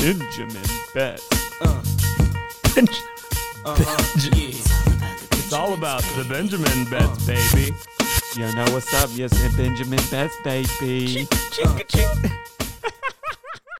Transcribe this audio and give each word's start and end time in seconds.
Benjamin 0.00 0.62
Betts. 0.94 1.28
Uh. 1.60 1.82
Uh-huh. 3.64 3.96
It's 5.32 5.52
all 5.52 5.74
about 5.74 6.02
the 6.16 6.24
Benjamin 6.28 6.84
Betts, 6.84 7.28
uh-huh. 7.28 7.52
baby. 7.52 7.74
You 8.36 8.54
know 8.54 8.72
what's 8.72 8.94
up? 8.94 9.10
Yes, 9.14 9.32
and 9.42 9.56
Benjamin 9.56 9.98
Betts, 10.08 10.36
baby. 10.44 11.26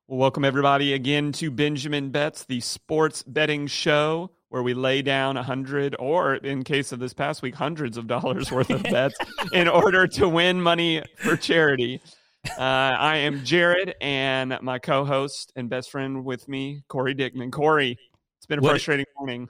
well, 0.08 0.18
welcome 0.18 0.44
everybody 0.44 0.92
again 0.92 1.30
to 1.32 1.52
Benjamin 1.52 2.10
Betts, 2.10 2.44
the 2.44 2.60
sports 2.60 3.22
betting 3.22 3.68
show 3.68 4.32
where 4.48 4.62
we 4.62 4.74
lay 4.74 5.02
down 5.02 5.36
a 5.36 5.42
hundred, 5.42 5.94
or 5.98 6.34
in 6.34 6.64
case 6.64 6.90
of 6.90 6.98
this 6.98 7.12
past 7.12 7.42
week, 7.42 7.54
hundreds 7.54 7.96
of 7.96 8.08
dollars 8.08 8.50
worth 8.50 8.70
of 8.70 8.82
bets 8.90 9.14
in 9.52 9.68
order 9.68 10.06
to 10.08 10.28
win 10.28 10.60
money 10.60 11.02
for 11.16 11.36
charity. 11.36 12.00
Uh, 12.46 12.52
I 12.60 13.16
am 13.18 13.44
Jared, 13.44 13.94
and 14.00 14.56
my 14.62 14.78
co-host 14.78 15.52
and 15.56 15.68
best 15.68 15.90
friend 15.90 16.24
with 16.24 16.48
me, 16.48 16.82
Cory 16.88 17.14
Dickman. 17.14 17.50
Cory, 17.52 17.98
it's 18.38 18.46
been 18.46 18.58
a 18.58 18.62
What- 18.62 18.70
frustrating 18.70 19.06
morning. 19.16 19.48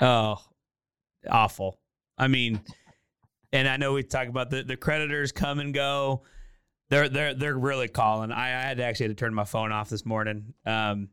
Oh, 0.00 0.36
awful. 1.30 1.78
I 2.18 2.28
mean, 2.28 2.60
and 3.52 3.68
I 3.68 3.76
know 3.76 3.92
we 3.92 4.02
talk 4.02 4.28
about 4.28 4.50
the, 4.50 4.62
the 4.62 4.76
creditors 4.76 5.32
come 5.32 5.60
and 5.60 5.72
go. 5.72 6.22
They're 6.88 7.08
they're 7.08 7.34
they're 7.34 7.56
really 7.56 7.88
calling. 7.88 8.32
I, 8.32 8.46
I 8.48 8.62
had 8.62 8.76
to 8.78 8.84
actually 8.84 9.08
had 9.08 9.16
to 9.16 9.20
turn 9.24 9.32
my 9.34 9.44
phone 9.44 9.70
off 9.72 9.88
this 9.88 10.04
morning. 10.04 10.54
Um, 10.66 11.08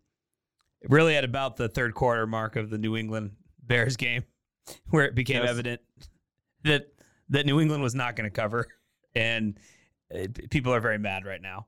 really 0.87 1.15
at 1.15 1.23
about 1.23 1.55
the 1.57 1.69
third 1.69 1.93
quarter 1.93 2.25
mark 2.25 2.55
of 2.55 2.69
the 2.69 2.77
New 2.77 2.95
England 2.97 3.31
Bears 3.63 3.95
game, 3.95 4.23
where 4.89 5.05
it 5.05 5.15
became 5.15 5.41
Yes. 5.43 5.51
evident 5.51 5.81
that 6.63 6.87
that 7.29 7.45
New 7.45 7.59
England 7.61 7.83
was 7.83 7.95
not 7.95 8.15
going 8.15 8.29
to 8.29 8.33
cover, 8.35 8.65
and 9.15 9.57
uh, 10.13 10.27
people 10.49 10.73
are 10.73 10.79
very 10.79 10.97
mad 10.97 11.25
right 11.25 11.41
now. 11.41 11.67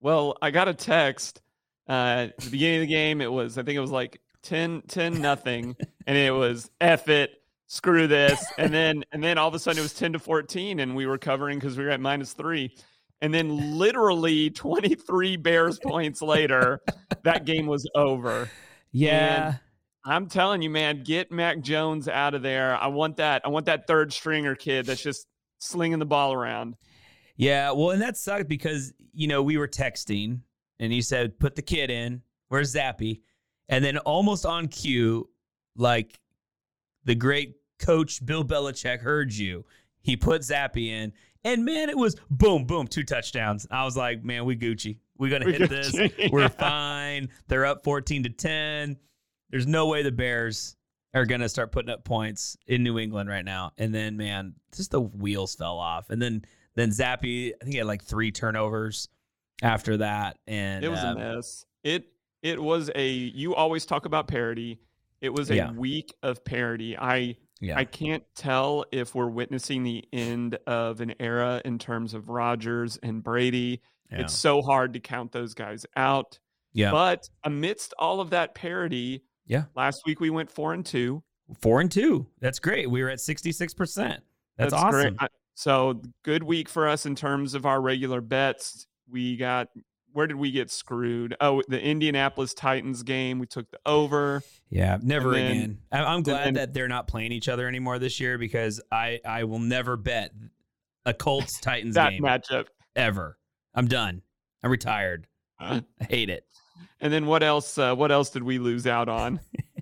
Well, 0.00 0.36
I 0.42 0.50
got 0.50 0.68
a 0.68 0.74
text 0.74 1.40
uh, 1.88 2.28
at 2.28 2.38
the 2.38 2.50
beginning 2.50 2.82
of 2.82 2.88
the 2.88 2.94
game. 2.94 3.20
It 3.20 3.32
was, 3.32 3.58
I 3.58 3.62
think 3.62 3.76
it 3.76 3.80
was 3.80 3.90
like 3.90 4.20
10, 4.42 4.82
10 4.88 5.20
nothing, 5.20 5.76
and 6.06 6.16
it 6.16 6.32
was 6.32 6.70
F 6.80 7.08
it, 7.08 7.30
screw 7.66 8.06
this, 8.06 8.44
and 8.58 8.72
then 8.72 9.04
and 9.12 9.22
then 9.22 9.38
all 9.38 9.48
of 9.48 9.54
a 9.54 9.58
sudden 9.58 9.80
it 9.80 9.82
was 9.82 9.94
ten 9.94 10.12
to 10.12 10.18
fourteen, 10.18 10.80
and 10.80 10.94
we 10.96 11.06
were 11.06 11.18
covering 11.18 11.58
because 11.58 11.76
we 11.76 11.84
were 11.84 11.90
at 11.90 12.00
minus 12.00 12.32
three, 12.32 12.74
and 13.20 13.32
then 13.32 13.78
literally 13.78 14.50
twenty 14.50 14.94
three 14.94 15.36
Bears 15.36 15.78
points 15.78 16.22
later, 16.22 16.80
that 17.22 17.44
game 17.44 17.66
was 17.66 17.88
over. 17.94 18.50
Yeah. 18.92 19.54
I'm 20.08 20.28
telling 20.28 20.62
you, 20.62 20.70
man, 20.70 21.02
get 21.02 21.32
Mac 21.32 21.60
Jones 21.62 22.06
out 22.06 22.34
of 22.34 22.42
there. 22.42 22.76
I 22.76 22.86
want 22.86 23.16
that. 23.16 23.42
I 23.44 23.48
want 23.48 23.66
that 23.66 23.88
third 23.88 24.12
stringer 24.12 24.54
kid 24.54 24.86
that's 24.86 25.02
just 25.02 25.26
slinging 25.58 25.98
the 25.98 26.06
ball 26.06 26.32
around. 26.32 26.76
Yeah, 27.36 27.72
well, 27.72 27.90
and 27.90 28.00
that 28.02 28.16
sucked 28.16 28.48
because 28.48 28.92
you 29.12 29.28
know 29.28 29.42
we 29.42 29.56
were 29.56 29.68
texting, 29.68 30.40
and 30.78 30.92
he 30.92 31.02
said, 31.02 31.38
"Put 31.38 31.54
the 31.54 31.62
kid 31.62 31.90
in." 31.90 32.22
Where's 32.48 32.74
Zappe? 32.74 33.20
And 33.68 33.84
then 33.84 33.98
almost 33.98 34.46
on 34.46 34.68
cue, 34.68 35.28
like 35.76 36.20
the 37.04 37.14
great 37.14 37.56
coach 37.78 38.24
Bill 38.24 38.44
Belichick 38.44 39.00
heard 39.00 39.32
you. 39.32 39.64
He 40.00 40.16
put 40.16 40.42
Zappe 40.42 40.88
in, 40.88 41.12
and 41.44 41.64
man, 41.64 41.88
it 41.90 41.96
was 41.96 42.16
boom, 42.30 42.64
boom, 42.64 42.86
two 42.86 43.02
touchdowns. 43.02 43.66
I 43.70 43.84
was 43.84 43.96
like, 43.96 44.24
man, 44.24 44.44
we 44.44 44.56
Gucci. 44.56 44.98
We're 45.18 45.30
gonna 45.30 45.46
We 45.46 45.54
hit 45.54 45.70
this. 45.70 45.96
We're 46.30 46.48
fine. 46.48 47.28
They're 47.48 47.66
up 47.66 47.84
fourteen 47.84 48.22
to 48.24 48.30
ten. 48.30 48.96
There's 49.50 49.66
no 49.66 49.86
way 49.86 50.02
the 50.02 50.12
Bears 50.12 50.76
are 51.14 51.24
gonna 51.24 51.48
start 51.48 51.72
putting 51.72 51.90
up 51.90 52.04
points 52.04 52.56
in 52.66 52.82
New 52.82 52.98
England 52.98 53.28
right 53.28 53.44
now. 53.44 53.72
And 53.78 53.94
then, 53.94 54.16
man, 54.16 54.54
just 54.74 54.90
the 54.90 55.00
wheels 55.00 55.54
fell 55.54 55.78
off. 55.78 56.10
And 56.10 56.20
then 56.20 56.44
then 56.76 56.90
Zappe, 56.90 57.52
I 57.52 57.64
think 57.64 57.72
he 57.72 57.78
had 57.78 57.86
like 57.86 58.04
three 58.04 58.30
turnovers 58.30 59.08
after 59.62 59.96
that. 59.96 60.38
And 60.46 60.84
It 60.84 60.88
was 60.88 61.00
um, 61.00 61.16
a 61.16 61.34
mess. 61.36 61.64
It 61.82 62.04
it 62.42 62.62
was 62.62 62.90
a. 62.94 63.08
You 63.08 63.54
always 63.56 63.84
talk 63.86 64.06
about 64.06 64.28
parody. 64.28 64.78
It 65.20 65.30
was 65.30 65.50
a 65.50 65.56
Yeah. 65.56 65.72
week 65.72 66.14
of 66.22 66.44
parody. 66.44 66.96
I 66.96 67.36
Yeah. 67.60 67.76
I 67.76 67.84
can't 67.84 68.22
tell 68.36 68.84
if 68.92 69.14
we're 69.14 69.28
witnessing 69.30 69.82
the 69.82 70.04
end 70.12 70.58
of 70.66 71.00
an 71.00 71.14
era 71.18 71.60
in 71.64 71.78
terms 71.78 72.14
of 72.14 72.28
Rodgers 72.28 72.98
and 73.02 73.24
Brady. 73.24 73.80
yeah. 74.12 74.20
It's 74.20 74.34
so 74.34 74.62
hard 74.62 74.92
to 74.92 75.00
count 75.00 75.32
those 75.32 75.54
guys 75.54 75.84
out. 75.96 76.38
yeah. 76.72 76.90
But 76.92 77.28
amidst 77.42 77.94
all 77.98 78.20
of 78.20 78.30
that 78.30 78.54
parody, 78.54 79.24
Yeah. 79.46 79.64
last 79.74 80.02
week 80.06 80.20
we 80.20 80.28
went 80.30 80.50
four 80.50 80.74
and 80.74 80.84
two. 80.84 81.22
Four 81.60 81.80
and 81.80 81.90
two. 81.90 82.26
That's 82.40 82.58
great. 82.58 82.90
We 82.90 83.02
were 83.02 83.08
at 83.08 83.20
sixty 83.20 83.50
six 83.52 83.72
percent. 83.72 84.22
That's, 84.58 84.74
awesome. 84.74 85.16
I- 85.18 85.28
So 85.58 86.02
good 86.22 86.42
week 86.42 86.68
for 86.68 86.86
us 86.86 87.06
in 87.06 87.14
terms 87.16 87.54
of 87.54 87.64
our 87.64 87.80
regular 87.80 88.20
bets. 88.20 88.86
We 89.10 89.36
got 89.36 89.68
where 90.12 90.26
did 90.26 90.36
we 90.36 90.50
get 90.50 90.70
screwed? 90.70 91.34
Oh, 91.40 91.62
the 91.68 91.80
Indianapolis 91.82 92.52
Titans 92.54 93.02
game. 93.02 93.38
We 93.38 93.46
took 93.46 93.70
the 93.70 93.78
over. 93.86 94.42
Yeah, 94.70 94.98
never 95.02 95.32
then- 95.32 95.50
again. 95.50 95.78
I'm 95.92 96.22
glad 96.22 96.46
then- 96.46 96.54
that 96.54 96.74
they're 96.74 96.88
not 96.88 97.08
playing 97.08 97.32
each 97.32 97.48
other 97.48 97.66
anymore 97.68 97.98
this 97.98 98.20
year 98.20 98.36
because 98.38 98.80
I 98.92 99.20
I 99.24 99.44
will 99.44 99.58
never 99.58 99.96
bet 99.96 100.32
a 101.06 101.14
Colts 101.14 101.58
Titans 101.60 101.94
That 101.94 102.10
game 102.10 102.22
matchup. 102.22 102.66
ever. 102.94 103.38
I'm 103.74 103.88
done. 103.88 104.22
I'm 104.62 104.70
retired. 104.70 105.26
Uh, 105.58 105.80
I 106.00 106.04
hate 106.04 106.28
it. 106.28 106.44
and 107.00 107.10
then 107.10 107.24
what 107.24 107.42
else? 107.42 107.78
Uh, 107.78 107.94
what 107.94 108.12
else 108.12 108.28
did 108.28 108.42
we 108.42 108.58
lose 108.58 108.86
out 108.86 109.08
on? 109.08 109.40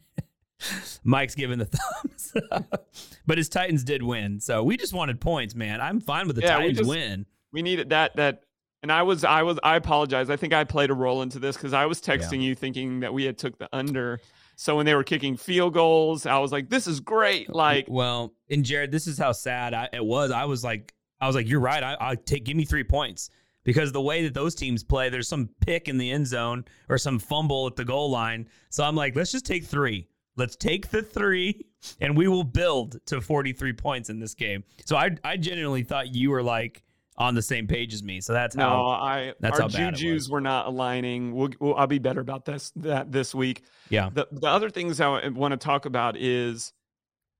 Mike's 1.04 1.34
giving 1.34 1.58
the 1.58 1.64
thumbs, 2.02 2.32
up. 2.52 2.86
but 3.26 3.38
his 3.38 3.48
Titans 3.48 3.84
did 3.84 4.02
win, 4.02 4.41
so 4.41 4.62
we 4.62 4.76
just 4.76 4.92
wanted 4.92 5.20
points, 5.20 5.54
man. 5.54 5.80
I'm 5.80 6.00
fine 6.00 6.26
with 6.26 6.36
the 6.36 6.42
Yeah, 6.42 6.56
we 6.58 6.62
Titans 6.62 6.78
just- 6.78 6.91
win. 6.91 7.26
We 7.52 7.62
needed 7.62 7.91
that. 7.91 8.16
That. 8.16 8.42
And 8.82 8.92
I 8.92 9.02
was, 9.02 9.25
I 9.25 9.44
was, 9.44 9.58
I 9.62 9.76
apologize. 9.76 10.28
I 10.28 10.36
think 10.36 10.52
I 10.52 10.64
played 10.64 10.91
a 10.91 10.94
role 10.94 11.22
into 11.22 11.38
this 11.38 11.56
because 11.56 11.72
I 11.72 11.86
was 11.86 12.02
texting 12.02 12.42
you 12.42 12.54
thinking 12.54 13.00
that 13.00 13.14
we 13.14 13.25
had 13.25 13.38
took 13.38 13.56
the 13.58 13.66
under. 13.72 14.20
So 14.56 14.76
when 14.76 14.84
they 14.84 14.94
were 14.94 15.04
kicking 15.04 15.38
field 15.38 15.72
goals, 15.72 16.26
I 16.26 16.36
was 16.38 16.52
like, 16.52 16.69
"This 16.69 16.86
is 16.86 17.00
great!" 17.00 17.48
Uh, 17.48 17.54
like, 17.54 17.86
well, 17.88 18.34
and 18.50 18.62
Jared, 18.62 18.92
this 18.92 19.06
is 19.06 19.16
how 19.16 19.32
sad 19.32 19.72
I, 19.72 19.88
it 19.92 20.04
was. 20.04 20.31
I 20.32 20.44
was 20.44 20.62
like, 20.62 20.92
I 21.19 21.26
was 21.26 21.34
like, 21.34 21.48
you're 21.48 21.60
right. 21.60 21.82
I, 21.82 21.96
I 21.98 22.14
take 22.16 22.44
give 22.44 22.56
me 22.58 22.66
three 22.66 22.84
points 22.84 23.31
because 23.64 23.91
the 23.91 24.02
way 24.02 24.22
that 24.25 24.34
those 24.34 24.54
teams 24.54 24.84
play, 24.84 25.08
there's 25.08 25.28
some 25.28 25.48
pick 25.60 25.88
in 25.88 25.96
the 25.96 26.10
end 26.10 26.26
zone 26.26 26.66
or 26.91 26.98
some 26.98 27.19
fumble 27.19 27.66
at 27.66 27.76
the 27.76 27.84
goal 27.87 28.11
line. 28.11 28.46
So 28.69 28.84
I'm 28.84 28.94
like, 28.96 29.16
let's 29.16 29.32
just 29.32 29.46
take 29.46 29.64
three. 29.64 30.08
Let's 30.36 30.56
take 30.56 30.90
the 30.90 31.02
three, 31.02 31.66
and 32.00 32.16
we 32.16 32.26
will 32.28 32.44
build 32.44 32.98
to 33.06 33.20
43 33.20 33.72
points 33.75 34.10
in 34.10 34.19
this 34.19 34.34
game. 34.34 34.64
So 34.84 34.96
I, 34.96 35.10
I 35.22 35.36
genuinely 35.36 35.84
thought 35.84 36.14
you 36.14 36.31
were 36.31 36.42
like 36.42 36.82
on 37.16 37.36
the 37.36 37.42
same 37.42 37.69
page 37.69 37.94
as 37.94 38.02
me. 38.02 38.20
So 38.20 38.32
that's 38.32 38.56
No, 38.56 38.69
how. 38.69 38.84
I 38.86 39.34
that's 39.38 39.60
our 39.60 39.62
how 39.62 39.69
juju's 39.69 40.28
were 40.28 40.40
not 40.40 40.66
aligning. 40.66 41.32
We'll, 41.34 41.50
we'll, 41.60 41.75
I'll 41.76 41.86
be 41.86 42.00
better 42.00 42.20
about 42.20 42.44
this 42.44 42.72
that 42.76 43.12
this 43.12 43.32
week. 43.34 43.62
Yeah. 43.90 44.10
The 44.12 44.26
the 44.32 44.48
other 44.48 44.70
things 44.70 45.00
I 45.00 45.28
want 45.28 45.52
to 45.52 45.56
talk 45.56 45.86
about 45.86 46.16
is 46.16 46.72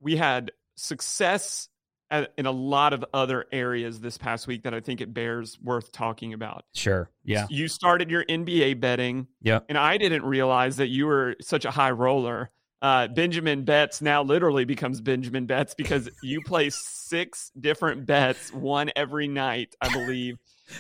we 0.01 0.15
had 0.17 0.53
success 0.77 1.69
at, 2.11 2.33
in 2.39 2.47
a 2.47 2.51
lot 2.53 2.93
of 2.93 3.05
other 3.13 3.47
areas 3.51 3.99
this 3.99 4.19
past 4.19 4.47
week 4.47 4.63
that 4.65 4.75
I 4.75 4.81
think 4.81 5.01
it 5.01 5.13
bears 5.13 5.59
worth 5.61 5.91
talking 5.91 6.33
about. 6.35 6.65
Sure. 6.75 7.11
Yeah. 7.25 7.47
You 7.51 7.67
started 7.67 8.11
your 8.11 8.25
NBA 8.27 8.79
betting, 8.79 9.27
Yeah. 9.41 9.61
and 9.69 9.77
I 9.79 9.97
didn't 9.97 10.25
realize 10.25 10.77
that 10.77 10.89
you 10.89 11.07
were 11.07 11.35
such 11.41 11.65
a 11.65 11.71
high 11.71 11.91
roller. 11.91 12.51
Uh, 12.83 13.09
Benjamin 13.09 13.65
Betts 13.65 14.03
now 14.03 14.23
literally 14.23 14.65
becomes 14.67 15.01
Benjamin 15.01 15.47
Betts 15.47 15.75
because 15.75 16.09
you 16.23 16.43
play 16.43 16.71
six 16.71 17.51
different 17.59 18.05
bets, 18.05 18.53
one 18.53 18.91
every 18.95 19.27
night, 19.27 19.75
I 19.81 19.91
believe. 19.93 20.37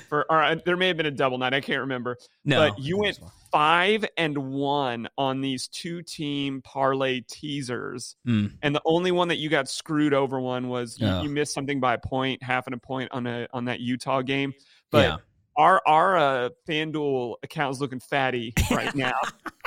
for 0.08 0.30
all 0.30 0.36
right, 0.36 0.62
there 0.64 0.76
may 0.76 0.88
have 0.88 0.96
been 0.96 1.06
a 1.06 1.10
double 1.10 1.38
night. 1.38 1.54
I 1.54 1.60
can't 1.60 1.80
remember. 1.80 2.18
No, 2.44 2.68
but 2.68 2.78
you 2.78 2.98
went 2.98 3.18
five 3.52 4.04
and 4.18 4.36
one 4.36 5.08
on 5.16 5.40
these 5.40 5.68
two 5.68 6.02
team 6.02 6.60
parlay 6.62 7.20
teasers. 7.28 8.16
Mm. 8.26 8.52
And 8.62 8.74
the 8.74 8.82
only 8.84 9.12
one 9.12 9.28
that 9.28 9.36
you 9.36 9.48
got 9.48 9.68
screwed 9.68 10.12
over 10.14 10.40
one 10.40 10.68
was 10.68 10.98
you, 11.00 11.06
Oh. 11.06 11.22
you 11.22 11.28
missed 11.30 11.54
something 11.54 11.80
by 11.80 11.94
a 11.94 11.98
point, 11.98 12.42
half 12.42 12.66
and 12.66 12.74
a 12.74 12.78
point 12.78 13.12
on 13.12 13.26
a 13.26 13.46
on 13.52 13.66
that 13.66 13.80
Utah 13.80 14.22
game. 14.22 14.52
But 14.90 14.98
yeah. 15.08 15.16
Our 15.56 15.80
our 15.86 16.16
uh, 16.16 16.48
FanDuel 16.68 17.36
account 17.42 17.74
is 17.74 17.80
looking 17.80 18.00
fatty 18.00 18.52
right 18.70 18.94
now. 18.96 19.12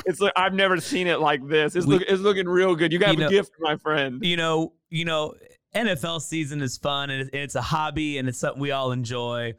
it's 0.05 0.19
like 0.19 0.33
I've 0.35 0.53
never 0.53 0.79
seen 0.79 1.07
it 1.07 1.19
like 1.19 1.45
this. 1.47 1.75
It's 1.75 1.85
We- 1.85 1.95
look, 1.99 2.03
it's 2.07 2.21
looking 2.21 2.47
real 2.47 2.75
good. 2.75 2.91
You 2.91 2.99
got 2.99 3.13
You 3.17 3.21
a 3.21 3.23
know- 3.25 3.29
gift, 3.29 3.51
my 3.59 3.75
friend. 3.77 4.23
you 4.23 4.37
know, 4.37 4.73
you 4.89 5.05
know, 5.05 5.33
NFL 5.75 6.21
season 6.21 6.61
is 6.61 6.77
fun 6.77 7.09
and 7.09 7.21
it's, 7.21 7.29
it's 7.33 7.55
a 7.55 7.61
hobby 7.61 8.17
and 8.17 8.27
it's 8.27 8.39
something 8.39 8.61
we 8.61 8.71
all 8.71 8.91
enjoy. 8.91 9.53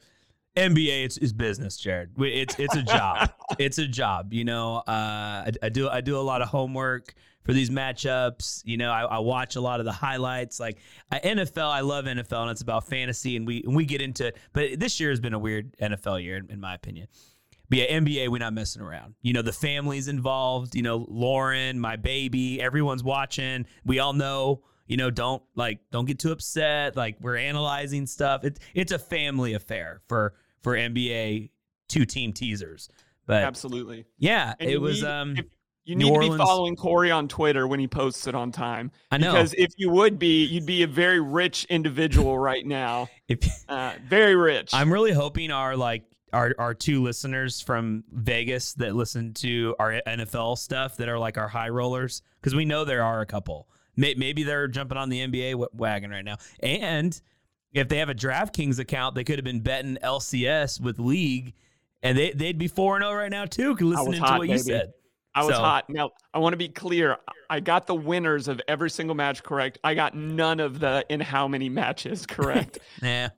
NBA 0.57 1.05
it's, 1.05 1.19
is 1.19 1.33
business, 1.33 1.77
Jared. 1.77 2.11
It's 2.19 2.59
it's 2.59 2.75
a 2.75 2.83
job. 2.83 3.31
it's 3.61 3.79
a 3.79 3.87
job. 3.87 4.33
You 4.33 4.45
know, 4.45 4.79
uh, 4.79 4.83
I, 5.47 5.51
I 5.63 5.69
do 5.69 5.89
I 5.89 6.01
do 6.01 6.19
a 6.19 6.21
lot 6.21 6.43
of 6.43 6.49
homework 6.49 7.15
for 7.45 7.53
these 7.53 7.71
matchups. 7.71 8.63
You 8.65 8.77
know, 8.77 8.91
I, 8.91 9.03
I 9.03 9.19
watch 9.19 9.57
a 9.57 9.61
lot 9.61 9.81
of 9.81 9.87
the 9.87 9.93
highlights. 9.93 10.61
Like 10.61 10.79
uh, 11.13 11.19
NFL, 11.23 11.71
I 11.71 11.81
love 11.81 12.05
NFL 12.05 12.43
and 12.43 12.51
it's 12.51 12.63
about 12.63 12.87
fantasy 12.87 13.37
and 13.37 13.47
we 13.47 13.63
and 13.65 13.75
we 13.75 13.85
get 13.85 14.01
into. 14.03 14.33
But 14.53 14.79
this 14.81 15.01
year 15.01 15.11
has 15.11 15.21
been 15.21 15.35
a 15.35 15.39
weird 15.39 15.77
NFL 15.81 16.23
year 16.23 16.37
in, 16.37 16.51
in 16.51 16.61
my 16.61 16.75
opinion. 16.75 17.09
But 17.71 17.79
yeah, 17.81 17.99
NBA, 18.01 18.29
we're 18.31 18.39
not 18.39 18.55
messing 18.55 18.81
around. 18.81 19.15
You 19.21 19.35
know, 19.35 19.43
the 19.43 19.53
family's 19.53 20.09
involved. 20.09 20.75
You 20.75 20.83
know, 20.83 21.05
Lauren, 21.09 21.79
my 21.79 21.97
baby, 21.97 22.63
everyone's 22.63 23.05
watching. 23.05 23.67
We 23.85 23.99
all 23.99 24.13
know. 24.15 24.63
You 24.87 24.97
know, 24.97 25.11
don't 25.11 25.43
like, 25.55 25.81
don't 25.93 26.07
get 26.07 26.19
too 26.19 26.33
upset. 26.33 26.97
Like, 26.97 27.17
we're 27.21 27.37
analyzing 27.37 28.07
stuff. 28.07 28.43
It's 28.45 28.59
it's 28.75 28.91
a 28.93 28.99
family 28.99 29.53
affair 29.53 30.01
for 30.09 30.33
for 30.63 30.77
NBA 30.77 31.51
two 31.89 32.07
team 32.07 32.33
teasers. 32.33 32.89
But 33.27 33.45
Absolutely. 33.45 34.07
yeah, 34.19 34.55
And 34.59 34.71
it 34.71 34.79
was. 34.81 35.03
need- 35.03 35.09
um 35.09 35.37
if- 35.37 35.45
you 35.89 35.97
New 35.97 36.11
need 36.11 36.27
to 36.27 36.33
be 36.33 36.37
following 36.37 36.77
Cory 36.77 37.11
on 37.11 37.29
Twitter 37.29 37.67
when 37.67 37.81
he 37.81 37.89
posts 37.89 38.27
it 38.27 38.35
on 38.35 38.53
time. 38.53 38.91
I 39.11 39.17
know. 39.17 39.33
Because 39.33 39.55
if 39.55 39.71
you 39.79 39.89
would 39.89 40.19
be, 40.19 40.45
you'd 40.45 40.67
be 40.67 40.83
a 40.83 40.87
very 40.87 41.19
rich 41.19 41.65
individual 41.71 42.39
right 42.51 42.67
now. 42.67 43.09
If, 43.27 43.39
Uh, 43.71 43.95
very 44.07 44.37
rich. 44.37 44.75
I'm 44.75 44.93
really 44.93 45.13
hoping 45.13 45.51
our 45.51 45.77
like 45.77 46.05
our 46.35 46.55
our 46.59 46.75
two 46.75 47.03
listeners 47.03 47.63
from 47.63 48.05
Vegas 48.13 48.75
that 48.75 48.95
listen 48.95 49.33
to 49.35 49.75
our 49.79 50.03
NFL 50.07 50.59
stuff 50.59 50.99
that 50.99 51.09
are 51.09 51.19
like 51.19 51.39
our 51.39 51.49
high 51.49 51.71
rollers 51.71 52.21
because 52.39 52.55
we 52.55 52.67
know 52.67 52.85
there 52.85 53.03
are 53.03 53.23
a 53.23 53.27
couple. 53.27 53.67
May, 53.97 54.13
maybe 54.15 54.43
they're 54.43 54.69
jumping 54.69 54.99
on 54.99 55.09
the 55.09 55.27
NBA 55.27 55.69
wagon 55.73 56.11
right 56.11 56.25
now. 56.25 56.37
And 56.61 57.19
if 57.73 57.89
they 57.89 57.97
have 57.97 58.11
a 58.11 58.15
DraftKings 58.15 58.79
account, 58.79 59.15
they 59.15 59.25
could 59.25 59.39
have 59.39 59.45
been 59.45 59.61
betting 59.61 59.97
LCS 60.05 60.83
with 60.83 60.99
League, 60.99 61.55
and 62.03 62.17
they 62.19 62.33
they'd 62.33 62.59
be 62.59 62.69
four 62.69 62.97
and 62.97 63.05
zero 63.05 63.15
right 63.15 63.31
now 63.31 63.47
too. 63.47 63.75
Listening 63.75 64.23
to 64.23 64.37
what 64.37 64.49
you 64.51 64.59
said. 64.59 64.93
I 65.35 65.45
was 65.45 65.55
so- 65.55 65.61
hot. 65.63 65.89
Now, 65.89 66.11
I 66.35 66.39
want 66.39 66.53
to 66.55 66.57
be 66.57 66.69
clear. 66.69 67.17
I 67.51 67.61
got 67.61 67.87
the 67.87 67.95
winners 67.95 68.49
of 68.49 68.61
every 68.69 68.91
single 68.91 69.15
match 69.15 69.43
correct. 69.43 69.79
I 69.85 69.95
got 69.95 70.15
none 70.15 70.59
of 70.61 70.81
the 70.81 71.05
in 71.09 71.21
how 71.21 71.47
many 71.49 71.69
matches 71.69 72.27
correct. 72.27 72.79
yeah. 73.03 73.29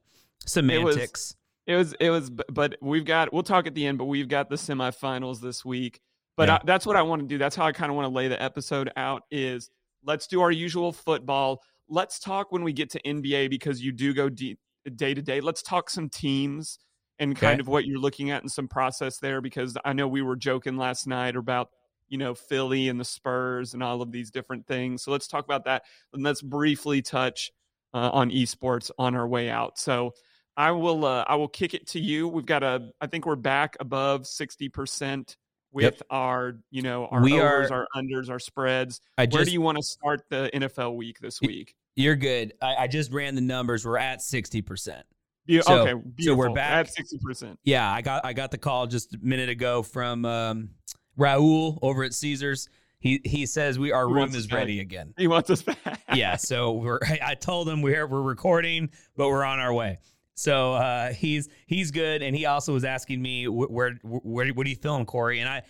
semantics. 0.47 1.35
It 1.67 1.77
was, 1.77 1.93
it 2.01 2.11
was, 2.11 2.31
b- 2.31 2.43
but 2.49 2.77
we've 2.81 3.05
got, 3.05 3.33
we'll 3.33 3.43
talk 3.45 3.67
at 3.67 3.75
the 3.75 3.87
end, 3.87 3.99
but 3.99 4.07
we've 4.07 4.29
got 4.29 4.49
the 4.49 4.57
semifinals 4.57 5.41
this 5.41 5.65
week. 5.65 6.01
But 6.37 6.49
Yeah. 6.49 6.55
I, 6.57 6.61
that's 6.65 6.87
what 6.87 6.97
I 6.97 7.03
want 7.03 7.23
to 7.23 7.29
do. 7.29 7.39
That's 7.39 7.55
how 7.55 7.67
I 7.67 7.73
kind 7.73 7.91
of 7.91 7.97
want 7.97 8.07
to 8.07 8.15
lay 8.15 8.29
the 8.29 8.41
episode 8.43 8.91
out 8.97 9.23
is 9.31 9.71
let's 10.05 10.27
do 10.27 10.41
our 10.41 10.51
usual 10.51 10.91
football. 10.93 11.63
Let's 11.89 12.19
talk 12.19 12.51
when 12.51 12.65
we 12.65 12.73
get 12.73 12.91
to 12.91 13.03
NBA 13.03 13.51
because 13.51 13.83
you 13.83 13.93
do 13.93 14.13
go 14.15 14.29
de- 14.29 14.57
day 14.97 15.15
to 15.15 15.23
day. 15.23 15.41
Let's 15.41 15.63
talk 15.63 15.91
some 15.91 16.09
teams 16.09 16.79
and 17.19 17.37
kind 17.37 17.55
Okay. 17.55 17.61
of 17.61 17.69
what 17.69 17.85
you're 17.85 17.99
looking 18.01 18.31
at 18.31 18.43
and 18.43 18.51
some 18.51 18.67
process 18.67 19.19
there 19.19 19.41
because 19.41 19.77
I 19.85 19.93
know 19.93 20.09
we 20.09 20.23
were 20.23 20.37
joking 20.37 20.77
last 20.77 21.07
night 21.07 21.37
about, 21.37 21.69
you 22.11 22.19
know, 22.19 22.35
Philly 22.35 22.89
and 22.91 23.01
the 23.01 23.05
Spurs 23.05 23.73
and 23.73 23.83
all 23.83 24.03
of 24.03 24.13
these 24.13 24.31
different 24.31 24.67
things. 24.67 25.03
So 25.03 25.11
let's 25.13 25.27
talk 25.29 25.45
about 25.47 25.65
that. 25.65 25.85
And 26.13 26.23
let's 26.23 26.43
briefly 26.43 27.01
touch 27.01 27.51
uh, 27.95 28.11
on 28.13 28.31
esports 28.31 28.91
on 28.99 29.15
our 29.15 29.27
way 29.27 29.49
out. 29.49 29.79
So, 29.79 30.13
I 30.57 30.73
will 30.73 31.07
uh, 31.07 31.25
I 31.27 31.37
will 31.37 31.49
kick 31.49 31.73
it 31.73 31.87
to 31.89 32.01
you. 32.01 32.29
We've 32.29 32.45
got 32.45 32.63
a 32.63 32.91
I 33.01 33.07
think 33.07 33.25
we're 33.25 33.37
back 33.37 33.77
above 33.81 34.23
60% 34.23 35.37
with 35.73 35.85
Yep. 35.85 36.03
our, 36.11 36.59
you 36.71 36.83
know, 36.83 37.07
our 37.07 37.23
We 37.23 37.35
overs, 37.41 37.71
are- 37.71 37.87
our 37.95 38.03
unders, 38.03 38.29
our 38.29 38.41
spreads. 38.41 39.01
I 39.17 39.23
Where 39.23 39.29
just 39.29 39.47
do 39.47 39.53
you 39.53 39.61
want 39.61 39.79
to 39.79 39.85
start 39.85 40.23
the 40.29 40.51
NFL 40.53 40.97
week 40.97 41.19
this 41.21 41.41
week? 41.41 41.75
you're 41.97 42.17
good. 42.17 42.53
I, 42.61 42.75
I 42.81 42.87
just 42.89 43.13
ran 43.13 43.35
the 43.37 43.41
numbers. 43.41 43.87
We're 43.87 43.97
at 43.99 44.21
sixty 44.21 44.61
percent. 44.61 45.07
Be- 45.47 45.63
so- 45.63 45.87
okay, 45.89 46.03
so 46.21 46.35
we're 46.35 46.51
back. 46.51 46.89
at 46.89 46.95
60%. 46.95 47.57
Yeah, 47.65 47.91
I 47.91 48.03
got 48.03 48.25
I 48.25 48.33
got 48.35 48.51
the 48.51 48.59
call 48.59 48.87
just 48.87 49.15
a 49.15 49.19
minute 49.23 49.49
ago 49.49 49.83
from 49.83 50.25
um, 50.25 50.71
Raul 51.21 51.79
over 51.83 52.03
at 52.05 52.15
Caesars. 52.15 52.69
He 52.99 53.21
he 53.25 53.47
says 53.47 53.79
we 53.79 53.93
our 53.93 54.07
He 54.09 54.15
room 54.15 54.35
is 54.35 54.47
back. 54.47 54.59
ready 54.59 54.81
again. 54.81 55.15
He 55.17 55.27
wants 55.29 55.51
us 55.51 55.63
back. 55.63 56.01
yeah, 56.15 56.37
so 56.37 56.73
we're 56.73 56.99
I 57.23 57.35
told 57.35 57.69
him 57.69 57.83
we're 57.83 58.07
we're 58.07 58.23
recording, 58.23 58.91
but 59.17 59.29
we're 59.29 59.45
on 59.45 59.59
our 59.59 59.73
way. 59.73 59.99
So 60.35 60.75
uh, 60.75 61.13
he's 61.13 61.49
he's 61.67 61.91
good, 61.91 62.23
and 62.23 62.35
he 62.37 62.47
also 62.47 62.73
was 62.73 62.85
asking 62.85 63.21
me 63.23 63.45
wh- 63.45 63.71
where 63.71 63.99
where 64.03 64.49
what 64.49 64.67
are 64.67 64.71
you 64.71 64.77
feeling, 64.77 65.07
Cory? 65.07 65.41
And 65.41 65.49
I 65.49 65.63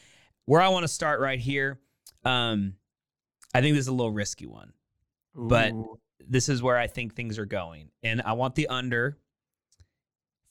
where 0.46 0.60
I 0.60 0.68
want 0.68 0.84
to 0.84 0.88
start 0.88 1.20
right 1.20 1.38
here. 1.38 1.80
Um, 2.24 2.74
I 3.54 3.60
think 3.60 3.74
this 3.74 3.82
is 3.84 3.88
a 3.88 3.92
little 3.92 4.12
risky 4.12 4.46
one. 4.46 4.72
But- 5.34 5.72
This 6.28 6.48
is 6.48 6.62
where 6.62 6.76
I 6.76 6.86
think 6.86 7.14
things 7.16 7.38
are 7.38 7.46
going, 7.46 7.90
and 8.04 8.22
I 8.22 8.34
want 8.34 8.54
the 8.54 8.68
under 8.68 9.18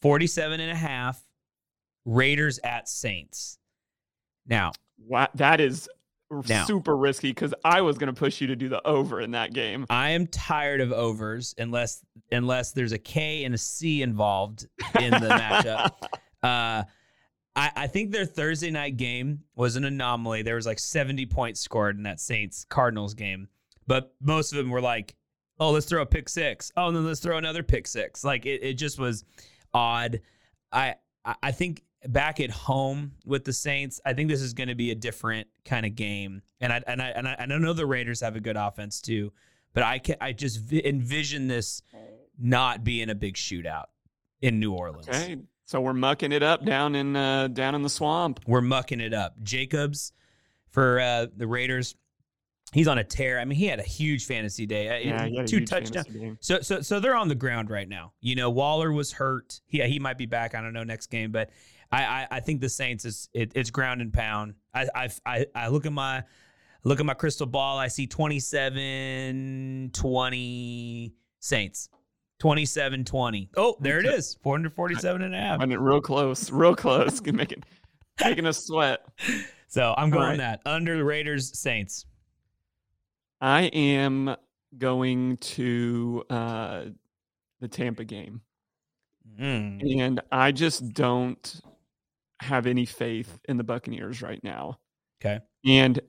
47 0.01 0.59
and 0.59 0.71
a 0.71 0.75
half 0.75 1.21
Raiders 2.05 2.59
at 2.63 2.89
Saints. 2.89 3.57
Now, 4.47 4.71
Wow, 5.05 5.27
that 5.35 5.59
is 5.61 5.89
Now- 6.47 6.65
super 6.65 6.95
risky 6.95 7.29
because 7.31 7.53
I 7.65 7.81
was 7.81 7.97
going 7.97 8.13
to 8.13 8.17
push 8.19 8.39
you 8.41 8.47
to 8.47 8.55
do 8.55 8.69
the 8.69 8.85
over 8.87 9.19
in 9.21 9.31
that 9.31 9.53
game. 9.53 9.85
I 9.89 10.11
am 10.11 10.27
tired 10.27 10.81
of 10.81 10.91
overs 10.91 11.55
unless 11.57 12.03
unless 12.31 12.71
there's 12.71 12.91
a 12.91 12.99
K 12.99 13.43
and 13.45 13.55
a 13.55 13.57
C 13.57 14.01
involved 14.01 14.67
in 14.99 15.11
the 15.11 15.29
matchup. 15.29 15.91
Uh, 16.41 16.83
I, 17.53 17.71
I 17.75 17.87
think 17.87 18.11
their 18.11 18.23
Thursday 18.25 18.71
night 18.71 18.95
game 18.95 19.41
was 19.55 19.75
an 19.75 19.83
anomaly. 19.83 20.41
There 20.41 20.55
was 20.55 20.65
like 20.65 20.79
70 20.79 21.25
points 21.25 21.59
scored 21.59 21.97
in 21.97 22.03
that 22.03 22.21
Saints 22.21 22.65
Cardinals 22.69 23.13
game, 23.13 23.49
but 23.87 24.13
most 24.21 24.53
of 24.53 24.57
them 24.57 24.69
were 24.69 24.79
like, 24.79 25.15
"Oh, 25.59 25.71
let's 25.71 25.85
throw 25.85 26.01
a 26.01 26.05
pick 26.05 26.29
six. 26.29 26.71
Oh, 26.77 26.87
and 26.87 26.95
then 26.95 27.05
let's 27.05 27.19
throw 27.19 27.37
another 27.37 27.61
pick 27.61 27.87
six. 27.87 28.23
Like 28.23 28.45
it, 28.45 28.63
it 28.63 28.73
just 28.75 28.97
was 28.99 29.25
odd. 29.73 30.21
I 30.71 30.95
I 31.25 31.35
I 31.43 31.51
think 31.51 31.83
back 32.07 32.39
at 32.39 32.49
home 32.49 33.13
with 33.25 33.43
the 33.43 33.53
Saints, 33.53 33.99
I 34.05 34.13
think 34.13 34.29
this 34.29 34.41
is 34.41 34.53
going 34.53 34.69
to 34.69 34.75
be 34.75 34.91
a 34.91 34.95
different 34.95 35.47
kind 35.65 35.85
of 35.85 35.95
game. 35.95 36.41
And 36.61 36.71
I 36.71 36.81
and 36.87 37.01
I 37.01 37.07
and 37.09 37.27
I, 37.27 37.33
and 37.39 37.53
I 37.53 37.57
know 37.57 37.73
the 37.73 37.85
Raiders 37.85 38.21
have 38.21 38.35
a 38.35 38.39
good 38.39 38.57
offense 38.57 39.01
too, 39.01 39.33
but 39.73 39.83
I 39.83 39.99
can 39.99 40.15
I 40.21 40.33
just 40.33 40.59
vi- 40.61 40.85
envision 40.85 41.47
this 41.47 41.81
not 42.37 42.83
being 42.83 43.09
a 43.09 43.15
big 43.15 43.35
shootout 43.35 43.85
in 44.41 44.59
New 44.59 44.73
Orleans. 44.73 45.09
Okay, 45.09 45.37
so 45.65 45.81
we're 45.81 45.93
mucking 45.93 46.31
it 46.31 46.43
up 46.43 46.63
down 46.65 46.95
in 46.95 47.15
uh, 47.15 47.47
down 47.47 47.75
in 47.75 47.81
the 47.81 47.89
swamp. 47.89 48.39
We're 48.47 48.61
mucking 48.61 49.01
it 49.01 49.13
up. 49.13 49.41
Jacobs 49.43 50.13
for 50.71 50.99
uh, 50.99 51.27
the 51.35 51.47
Raiders. 51.47 51.95
He's 52.71 52.87
on 52.87 52.99
a 52.99 53.03
tear. 53.03 53.39
I 53.39 53.45
mean, 53.45 53.57
he 53.57 53.65
had 53.65 53.79
a 53.79 53.83
huge 53.83 54.25
fantasy 54.27 54.67
day. 54.67 54.89
Uh, 54.89 55.09
Yeah, 55.09 55.25
he 55.25 55.35
had 55.37 55.47
two 55.47 55.65
touchdowns. 55.65 56.05
So 56.39 56.61
so 56.61 56.81
so 56.81 56.99
they're 56.99 57.15
on 57.15 57.27
the 57.27 57.35
ground 57.35 57.71
right 57.71 57.89
now. 57.89 58.13
You 58.21 58.35
know, 58.35 58.51
Waller 58.51 58.91
was 58.91 59.11
hurt. 59.11 59.59
Yeah, 59.69 59.87
he 59.87 59.97
might 59.99 60.19
be 60.19 60.27
back. 60.27 60.53
I 60.53 60.61
don't 60.61 60.73
know 60.73 60.83
next 60.83 61.07
game, 61.07 61.31
but 61.31 61.49
I 61.91 62.03
I, 62.03 62.27
I 62.31 62.39
think 62.39 62.61
the 62.61 62.69
Saints 62.69 63.05
is 63.05 63.29
it, 63.33 63.51
it's 63.55 63.69
ground 63.69 64.01
and 64.01 64.13
pound. 64.13 64.53
I, 64.73 64.87
I 64.95 65.09
I 65.25 65.45
I 65.55 65.67
look 65.69 65.85
at 65.85 65.91
my 65.93 66.23
look 66.83 66.99
at 66.99 67.05
my 67.05 67.13
crystal 67.13 67.47
ball. 67.47 67.77
I 67.77 67.87
see 67.87 68.07
27 68.07 69.91
20 69.93 71.13
Saints. 71.39 71.89
27 72.39 73.03
20. 73.03 73.49
Oh, 73.57 73.75
there 73.81 73.99
it 73.99 74.05
is. 74.05 74.37
447 74.43 75.21
and 75.23 75.35
a 75.35 75.37
half. 75.37 75.59
Went 75.59 75.73
it 75.73 75.79
real 75.79 75.99
close, 75.99 76.49
real 76.51 76.73
close. 76.75 77.21
making 77.25 77.63
making 78.23 78.45
us 78.45 78.65
sweat. 78.65 79.05
So 79.67 79.93
I'm 79.97 80.09
going 80.09 80.29
right. 80.29 80.37
that 80.37 80.61
under 80.65 80.95
the 80.97 81.03
Raiders 81.03 81.57
Saints. 81.59 82.05
I 83.41 83.63
am 83.63 84.35
going 84.77 85.37
to 85.37 86.23
uh, 86.29 86.85
the 87.59 87.67
Tampa 87.67 88.03
game, 88.05 88.41
Mm. 89.39 89.99
and 90.01 90.21
I 90.31 90.51
just 90.51 90.93
don't 90.93 91.61
have 92.41 92.65
any 92.67 92.85
faith 92.85 93.39
in 93.47 93.57
the 93.57 93.63
Buccaneers 93.63 94.21
right 94.21 94.43
now. 94.43 94.79
Okay. 95.21 95.41
And 95.65 95.99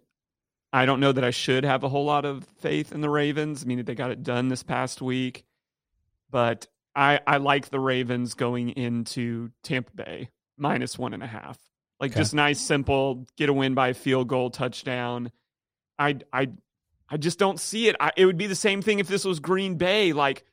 I 0.73 0.87
don't 0.87 1.01
know 1.01 1.13
that 1.13 1.25
I 1.25 1.31
should 1.31 1.65
have 1.65 1.83
a 1.83 1.89
whole 1.89 2.05
lot 2.05 2.25
of 2.25 2.45
faith 2.61 2.93
in 2.93 3.01
the 3.01 3.11
Ravens. 3.11 3.63
I 3.63 3.67
mean, 3.67 3.85
they 3.85 3.95
got 3.95 4.11
it 4.13 4.23
done 4.23 4.49
this 4.49 4.63
past 4.63 5.03
week, 5.03 5.45
but 6.31 6.67
I 6.95 7.21
I 7.27 7.39
like 7.39 7.71
the 7.71 7.81
Ravens 7.81 8.35
going 8.35 8.71
into 8.71 9.51
Tampa 9.65 9.93
Bay 9.95 10.31
minus 10.57 10.99
one 10.99 11.13
and 11.15 11.23
a 11.23 11.27
half. 11.27 11.59
Like 11.99 12.13
Okay. 12.13 12.21
just 12.21 12.35
nice, 12.35 12.61
simple, 12.61 13.27
get 13.37 13.49
a 13.49 13.53
win 13.53 13.75
by 13.75 13.89
a 13.89 13.95
field 13.95 14.29
goal, 14.29 14.51
touchdown. 14.51 15.33
I 15.99 16.19
I 16.33 16.51
I 17.09 17.17
just 17.17 17.39
don't 17.41 17.59
see 17.59 17.89
it. 17.89 17.97
I, 17.99 18.13
it 18.17 18.25
would 18.27 18.39
be 18.39 18.47
the 18.47 18.55
same 18.55 18.81
thing 18.83 19.01
if 19.01 19.09
this 19.09 19.25
was 19.25 19.41
Green 19.41 19.75
Bay. 19.75 20.13
Like 20.13 20.45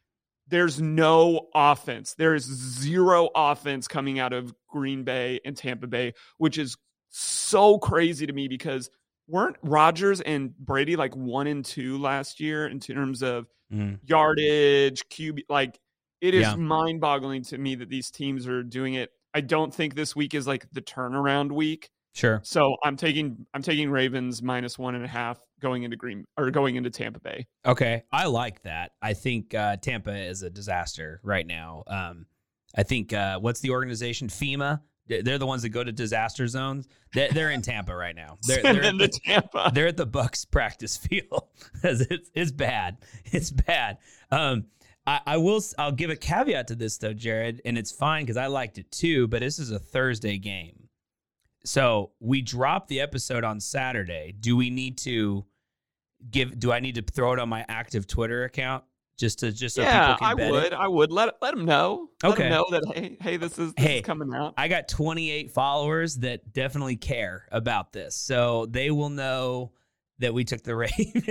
there's 0.48 0.82
no 0.82 1.50
offense. 1.54 2.14
There 2.16 2.34
is 2.36 2.44
zero 2.44 3.30
offense 3.36 3.88
coming 3.88 4.20
out 4.20 4.34
of 4.34 4.54
Green 4.70 5.04
Bay 5.04 5.40
and 5.46 5.56
Tampa 5.58 5.88
Bay, 5.88 6.14
which 6.38 6.58
is 6.58 6.78
so 7.10 7.78
crazy 7.80 8.26
to 8.28 8.34
me 8.34 8.48
because 8.48 8.90
weren't 9.28 9.58
Rodgers 9.62 10.22
and 10.22 10.56
Brady 10.58 10.96
like 10.96 11.16
one 11.16 11.48
and 11.48 11.64
two 11.64 11.98
last 11.98 12.40
year 12.40 12.68
in 12.68 12.80
terms 12.80 13.22
of 13.24 13.48
Mm. 13.74 14.00
yardage, 14.04 15.04
QB? 15.10 15.44
Like 15.50 15.78
it 16.22 16.34
is 16.34 16.44
Yeah. 16.44 16.56
mind 16.56 17.02
boggling 17.02 17.44
to 17.44 17.58
me 17.58 17.76
that 17.76 17.90
these 17.90 18.10
teams 18.10 18.48
are 18.48 18.64
doing 18.64 18.94
it. 18.94 19.12
I 19.34 19.42
don't 19.42 19.74
think 19.74 19.94
this 19.96 20.16
week 20.16 20.34
is 20.34 20.48
like 20.48 20.66
the 20.72 20.82
turnaround 20.82 21.52
week. 21.52 21.90
Sure. 22.14 22.40
So 22.44 22.78
I'm 22.84 22.96
taking 22.96 23.46
I'm 23.54 23.62
taking 23.62 23.90
Ravens 23.92 24.42
minus 24.42 24.80
one 24.80 24.96
and 24.96 25.04
a 25.04 25.08
half 25.10 25.40
going 25.62 25.84
into 25.84 25.98
Green 25.98 26.26
or 26.38 26.52
going 26.52 26.76
into 26.76 26.90
Tampa 26.90 27.20
Bay. 27.20 27.48
Okay, 27.66 28.04
I 28.12 28.26
like 28.28 28.62
that. 28.64 28.92
I 29.02 29.14
think 29.14 29.54
uh, 29.54 29.78
Tampa 29.78 30.16
is 30.16 30.44
a 30.44 30.50
disaster 30.50 31.20
right 31.24 31.46
now. 31.46 31.84
Um, 31.88 32.26
I 32.76 32.84
think 32.84 33.14
uh, 33.14 33.40
what's 33.40 33.60
the 33.62 33.72
organization 33.72 34.28
FEMA? 34.28 34.82
They- 35.08 35.22
They're 35.22 35.38
the 35.38 35.48
ones 35.48 35.62
that 35.62 35.70
go 35.70 35.84
to 35.84 35.92
disaster 35.92 36.48
zones. 36.48 36.88
They're, 37.14 37.30
they're 37.32 37.52
in 37.52 37.62
Tampa 37.62 37.96
right 37.96 38.16
now. 38.16 38.38
They're, 38.48 38.62
they're, 38.62 38.92
to 38.92 38.98
the, 38.98 39.08
Tampa. 39.26 39.72
they're 39.74 39.88
at 39.88 39.98
the 39.98 40.06
Bucs 40.06 40.50
practice 40.50 40.98
field. 40.98 41.48
it's 41.84 42.30
it's 42.34 42.52
bad. 42.52 42.98
It's 43.26 43.50
bad. 43.52 43.98
Um, 44.30 44.66
I, 45.06 45.22
I 45.26 45.38
will. 45.38 45.62
I'll 45.78 45.94
give 45.94 46.10
a 46.10 46.18
caveat 46.18 46.68
to 46.68 46.76
this 46.76 46.98
though, 46.98 47.14
Jared, 47.14 47.62
and 47.64 47.78
it's 47.78 47.92
fine 47.94 48.24
because 48.26 48.36
I 48.36 48.48
liked 48.48 48.78
it 48.78 48.92
too. 48.92 49.28
But 49.30 49.40
this 49.40 49.58
is 49.58 49.72
a 49.72 49.80
Thursday 49.80 50.38
game, 50.38 50.87
so 51.64 52.12
we 52.20 52.42
dropped 52.42 52.88
the 52.88 53.02
episode 53.02 53.44
on 53.44 53.60
Saturday. 53.60 54.34
Do 54.40 54.56
we 54.56 54.70
need 54.70 54.98
to 55.00 55.46
give? 56.32 56.60
Do 56.60 56.72
I 56.72 56.80
need 56.80 56.96
to 56.96 57.02
throw 57.02 57.34
it 57.34 57.40
on 57.40 57.50
my 57.50 57.66
active 57.68 58.08
Twitter 58.08 58.44
account 58.44 58.84
just 59.18 59.40
to 59.40 59.52
just 59.52 59.76
so 59.76 59.82
yeah, 59.82 60.00
people 60.16 60.28
can 60.28 60.40
I 60.40 60.50
would. 60.52 60.64
it? 60.66 60.74
I 60.74 60.88
would 60.88 61.12
let 61.12 61.36
let 61.42 61.56
them 61.56 61.66
know. 61.66 62.10
Let 62.24 62.34
Okay. 62.34 62.44
them 62.44 62.52
know 62.52 62.66
that 62.72 62.84
hey, 62.96 63.18
hey, 63.20 63.38
this 63.38 63.58
is, 63.60 63.74
this 63.74 63.86
Hey, 63.86 63.98
is 64.00 64.06
coming 64.06 64.34
out. 64.34 64.54
I 64.58 64.68
got 64.68 64.88
28 64.88 65.52
followers 65.52 66.16
that 66.18 66.54
definitely 66.54 66.96
care 66.96 67.48
about 67.52 67.92
this, 67.94 68.16
so 68.16 68.66
they 68.68 68.92
will 68.92 69.10
know 69.10 69.72
that 70.20 70.34
we 70.34 70.44
took 70.44 70.64
the 70.64 70.76
Ravens. 70.76 71.24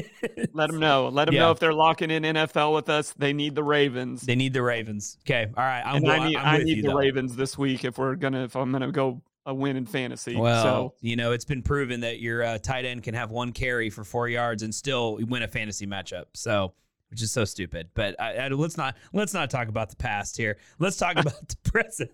Let 0.52 0.68
them 0.68 0.78
know. 0.78 1.08
Let 1.08 1.24
them 1.24 1.34
Yeah. 1.34 1.40
know 1.40 1.50
if 1.50 1.58
they're 1.58 1.72
locking 1.74 2.10
in 2.10 2.22
NFL 2.22 2.72
with 2.72 2.88
us. 2.88 3.12
They 3.18 3.32
need 3.32 3.56
the 3.56 3.64
Ravens. 3.64 4.20
They 4.22 4.36
need 4.36 4.52
the 4.52 4.62
Ravens. 4.62 5.18
Okay, 5.24 5.46
all 5.56 5.64
right. 5.64 5.82
I'm, 5.84 6.06
I 6.06 6.28
need 6.28 6.36
I'm 6.36 6.46
I 6.46 6.58
need 6.58 6.84
the 6.84 6.88
though. 6.88 6.94
Ravens 6.96 7.34
this 7.34 7.58
week 7.58 7.84
if 7.84 7.98
we're 7.98 8.14
gonna 8.14 8.44
if 8.44 8.54
I'm 8.54 8.70
gonna 8.70 8.92
go 8.92 9.22
a 9.46 9.54
win 9.54 9.76
in 9.76 9.86
fantasy. 9.86 10.36
Well, 10.36 10.62
so 10.62 10.94
you 11.00 11.16
know, 11.16 11.32
it's 11.32 11.44
been 11.44 11.62
proven 11.62 12.00
that 12.00 12.20
your 12.20 12.42
uh, 12.42 12.58
tight 12.58 12.84
end 12.84 13.04
can 13.04 13.14
have 13.14 13.30
one 13.30 13.52
carry 13.52 13.88
for 13.88 14.04
four 14.04 14.28
yards 14.28 14.62
and 14.62 14.74
still 14.74 15.18
win 15.22 15.42
a 15.42 15.48
fantasy 15.48 15.86
matchup. 15.86 16.24
So, 16.34 16.74
which 17.10 17.22
is 17.22 17.30
so 17.30 17.44
stupid. 17.44 17.88
But 17.94 18.20
I, 18.20 18.36
I, 18.36 18.48
let's 18.48 18.76
not 18.76 18.96
let's 19.12 19.32
not 19.32 19.48
talk 19.48 19.68
about 19.68 19.88
the 19.88 19.96
past 19.96 20.36
here. 20.36 20.58
Let's 20.78 20.96
talk 20.96 21.16
about 21.16 21.48
the 21.48 21.70
present. 21.70 22.10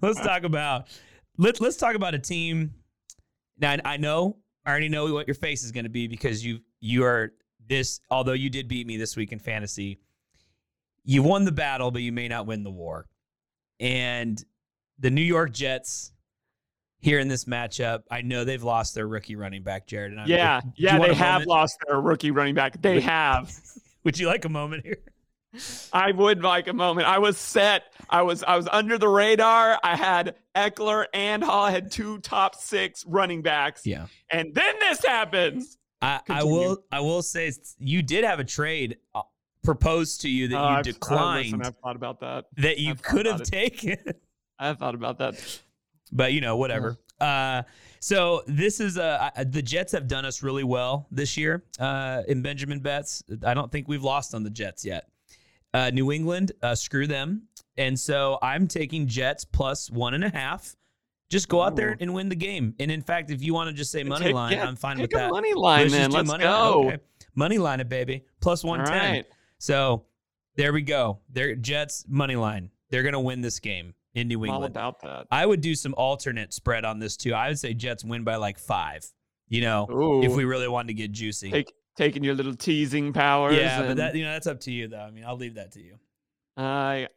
Let's 0.00 0.20
talk 0.20 0.44
about 0.44 0.88
let's 1.36 1.60
let's 1.60 1.76
talk 1.76 1.96
about 1.96 2.14
a 2.14 2.18
team. 2.18 2.72
Now 3.58 3.76
I 3.84 3.96
know 3.96 4.38
I 4.64 4.70
already 4.70 4.88
know 4.88 5.12
what 5.12 5.26
your 5.26 5.34
face 5.34 5.64
is 5.64 5.72
going 5.72 5.84
to 5.84 5.90
be 5.90 6.06
because 6.06 6.44
you 6.44 6.60
you 6.80 7.04
are 7.04 7.32
this. 7.66 8.00
Although 8.10 8.32
you 8.32 8.48
did 8.48 8.68
beat 8.68 8.86
me 8.86 8.96
this 8.96 9.16
week 9.16 9.32
in 9.32 9.40
fantasy, 9.40 9.98
you 11.04 11.22
won 11.24 11.44
the 11.44 11.52
battle, 11.52 11.90
but 11.90 12.02
you 12.02 12.12
may 12.12 12.28
not 12.28 12.46
win 12.46 12.62
the 12.62 12.70
war. 12.70 13.06
And 13.80 14.42
the 15.00 15.10
New 15.10 15.22
York 15.22 15.52
Jets 15.52 16.12
here 17.00 17.18
in 17.18 17.28
this 17.28 17.44
matchup, 17.46 18.02
I 18.10 18.22
know 18.22 18.44
they've 18.44 18.62
lost 18.62 18.94
their 18.94 19.06
rookie 19.08 19.36
running 19.36 19.62
back, 19.62 19.86
Jared. 19.86 20.12
And 20.12 20.20
I'm, 20.20 20.28
yeah, 20.28 20.60
yeah, 20.76 20.98
they 20.98 21.14
have 21.14 21.32
moment? 21.40 21.48
lost 21.48 21.78
their 21.86 22.00
rookie 22.00 22.30
running 22.30 22.54
back. 22.54 22.80
They 22.80 23.00
have. 23.00 23.52
Would 24.04 24.18
you 24.18 24.26
like 24.26 24.44
a 24.44 24.48
moment 24.48 24.84
here? 24.84 24.98
I 25.92 26.12
would 26.12 26.42
like 26.42 26.68
a 26.68 26.72
moment. 26.72 27.08
I 27.08 27.18
was 27.18 27.36
set. 27.36 27.92
I 28.08 28.22
was 28.22 28.44
I 28.44 28.56
was 28.56 28.68
under 28.70 28.98
the 28.98 29.08
radar. 29.08 29.78
I 29.82 29.96
had 29.96 30.36
Ekeler 30.54 31.06
and 31.12 31.42
Hall 31.42 31.64
I 31.64 31.72
had 31.72 31.90
two 31.90 32.18
top 32.20 32.54
six 32.54 33.04
running 33.04 33.42
backs. 33.42 33.84
Yeah. 33.84 34.06
And 34.30 34.54
then 34.54 34.74
this 34.78 35.04
happens. 35.04 35.76
I, 36.00 36.20
I 36.28 36.44
will. 36.44 36.84
I 36.92 37.00
will 37.00 37.20
say 37.22 37.50
you 37.78 38.00
did 38.00 38.22
have 38.22 38.38
a 38.38 38.44
trade 38.44 38.98
uh, 39.12 39.22
proposed 39.64 40.20
to 40.20 40.30
you 40.30 40.46
that 40.48 40.56
Oh, 40.56 40.62
you 40.62 40.74
I've- 40.76 40.90
uh, 40.90 40.92
declined 40.92 41.44
listen, 41.58 41.62
I've 41.66 41.76
thought 41.82 41.96
about 41.96 42.20
that. 42.20 42.44
that 42.58 42.78
you 42.78 42.90
I've 42.90 43.02
could 43.02 43.26
have 43.26 43.42
taken. 43.42 43.96
I've 44.58 44.78
thought 44.78 44.94
about 44.94 45.18
that. 45.18 45.60
But 46.12 46.32
you 46.32 46.40
know 46.40 46.56
whatever. 46.56 46.96
Uh 47.20 47.62
so 48.00 48.42
this 48.46 48.80
is 48.80 48.96
uh 48.96 49.30
I- 49.36 49.44
the 49.44 49.60
jets 49.62 49.92
have 49.92 50.08
done 50.08 50.24
us 50.24 50.42
really 50.42 50.64
well 50.64 51.06
this 51.10 51.36
year 51.36 51.62
uh 51.78 52.22
in 52.28 52.40
benjamin 52.40 52.80
bets 52.80 53.22
i 53.44 53.52
don't 53.52 53.70
think 53.70 53.88
we've 53.88 54.02
lost 54.02 54.34
on 54.34 54.42
the 54.42 54.48
jets 54.50 54.84
yet. 54.86 55.06
Uh 55.74 55.90
new 55.90 56.10
england 56.12 56.52
uh 56.62 56.74
screw 56.74 57.06
them. 57.06 57.42
And 57.76 57.98
so 57.98 58.38
i'm 58.42 58.66
taking 58.66 59.06
jets 59.06 59.44
plus 59.44 59.90
one 59.90 60.14
and 60.14 60.24
a 60.24 60.30
half. 60.30 60.74
Just 61.28 61.48
go 61.48 61.60
out 61.62 61.76
there 61.76 61.96
and 62.00 62.12
win 62.14 62.28
the 62.28 62.34
game. 62.36 62.74
And 62.80 62.90
in 62.90 63.02
fact 63.02 63.30
if 63.30 63.42
you 63.42 63.52
want 63.54 63.68
to 63.68 63.74
just 63.74 63.92
say 63.92 64.02
money 64.02 64.26
Take- 64.26 64.34
line 64.34 64.52
yeah, 64.54 64.66
i'm 64.66 64.76
fine 64.76 64.98
with 64.98 65.10
that. 65.10 65.30
money 65.30 65.52
line 65.54 65.82
Let's 65.82 65.92
then. 65.92 66.10
Let's 66.10 66.26
money 66.26 66.44
line. 66.44 66.72
go. 66.72 66.84
Okay. 66.88 66.98
money 67.34 67.58
line 67.58 67.80
it 67.80 67.88
baby. 67.90 68.24
110 68.42 68.98
right. 69.12 69.26
so 69.58 70.06
there 70.56 70.72
we 70.72 70.80
go. 70.82 71.20
They're 71.30 71.54
jets 71.54 72.04
money 72.08 72.34
line. 72.36 72.70
They're 72.90 73.02
gonna 73.04 73.20
win 73.20 73.40
this 73.42 73.60
game 73.60 73.94
in 74.14 74.28
new 74.28 74.42
I'm 74.44 74.50
all 74.50 74.56
england 74.56 74.76
about 74.76 75.00
that. 75.02 75.26
I 75.30 75.46
would 75.46 75.60
do 75.60 75.74
some 75.74 75.94
alternate 75.94 76.52
spread 76.52 76.84
on 76.84 76.98
this 76.98 77.16
too. 77.16 77.32
I 77.34 77.48
would 77.48 77.58
say 77.58 77.74
Jets 77.74 78.04
win 78.04 78.24
by 78.24 78.36
like 78.36 78.58
five. 78.58 79.04
You 79.48 79.62
know, 79.62 79.88
Ooh. 79.90 80.22
if 80.22 80.34
we 80.34 80.44
really 80.44 80.68
wanted 80.68 80.88
to 80.88 80.94
get 80.94 81.10
juicy. 81.10 81.50
Take, 81.50 81.72
taking 81.96 82.22
your 82.22 82.34
little 82.34 82.54
teasing 82.54 83.12
powers. 83.12 83.56
yeah, 83.56 83.82
but 83.82 83.96
that 83.96 84.14
you 84.14 84.24
know 84.24 84.32
that's 84.32 84.46
up 84.46 84.60
to 84.60 84.72
you 84.72 84.88
though. 84.88 85.00
I 85.00 85.10
mean, 85.10 85.24
I'll 85.24 85.36
leave 85.36 85.54
that 85.54 85.72
to 85.72 85.80
you. 85.80 85.98
I, 86.56 87.08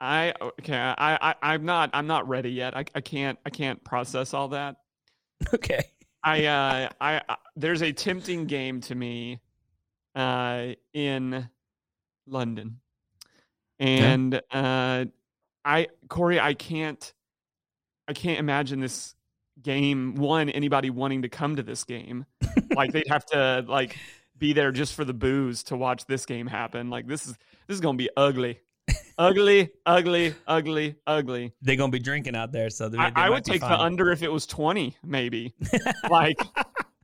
I 0.00 0.32
okay. 0.40 0.76
I, 0.76 0.94
I, 1.20 1.34
I'm 1.42 1.64
not. 1.64 1.90
I'm 1.92 2.06
not 2.06 2.28
ready 2.28 2.50
yet. 2.50 2.76
I, 2.76 2.84
I 2.94 3.00
can't. 3.00 3.38
I 3.44 3.50
can't 3.50 3.82
process 3.84 4.34
all 4.34 4.48
that. 4.48 4.76
Okay. 5.52 5.82
I, 6.22 6.46
uh, 6.46 6.88
I, 7.00 7.20
I, 7.28 7.36
there's 7.54 7.82
a 7.82 7.92
tempting 7.92 8.46
game 8.46 8.80
to 8.82 8.94
me, 8.94 9.40
uh, 10.14 10.68
in 10.94 11.48
London, 12.26 12.80
and 13.78 14.40
uh, 14.50 15.04
I, 15.64 15.88
Cory, 16.08 16.38
I 16.38 16.54
can't, 16.54 17.12
I 18.06 18.12
can't 18.12 18.38
imagine 18.38 18.80
this 18.80 19.14
game. 19.62 20.14
One, 20.14 20.48
anybody 20.50 20.90
wanting 20.90 21.22
to 21.22 21.28
come 21.28 21.56
to 21.56 21.62
this 21.62 21.84
game, 21.84 22.26
like 22.74 22.92
they'd 22.92 23.08
have 23.08 23.24
to 23.26 23.64
like 23.66 23.96
be 24.38 24.52
there 24.52 24.72
just 24.72 24.94
for 24.94 25.04
the 25.04 25.14
booze 25.14 25.62
to 25.64 25.76
watch 25.76 26.06
this 26.06 26.26
game 26.26 26.46
happen. 26.46 26.90
Like 26.90 27.06
this 27.06 27.26
is 27.26 27.32
this 27.66 27.76
is 27.76 27.80
gonna 27.80 27.96
be 27.96 28.10
ugly, 28.16 28.60
ugly, 29.18 29.70
ugly, 29.86 30.34
ugly, 30.46 30.96
ugly. 31.06 31.52
They're 31.62 31.76
gonna 31.76 31.92
be 31.92 31.98
drinking 31.98 32.36
out 32.36 32.52
there, 32.52 32.70
so 32.70 32.88
they, 32.88 32.98
I, 32.98 33.10
they 33.10 33.20
I 33.22 33.30
would 33.30 33.44
take 33.44 33.60
the 33.60 33.80
under 33.80 34.10
if 34.10 34.22
it 34.22 34.30
was 34.30 34.46
20, 34.46 34.96
maybe. 35.02 35.54
like, 36.10 36.38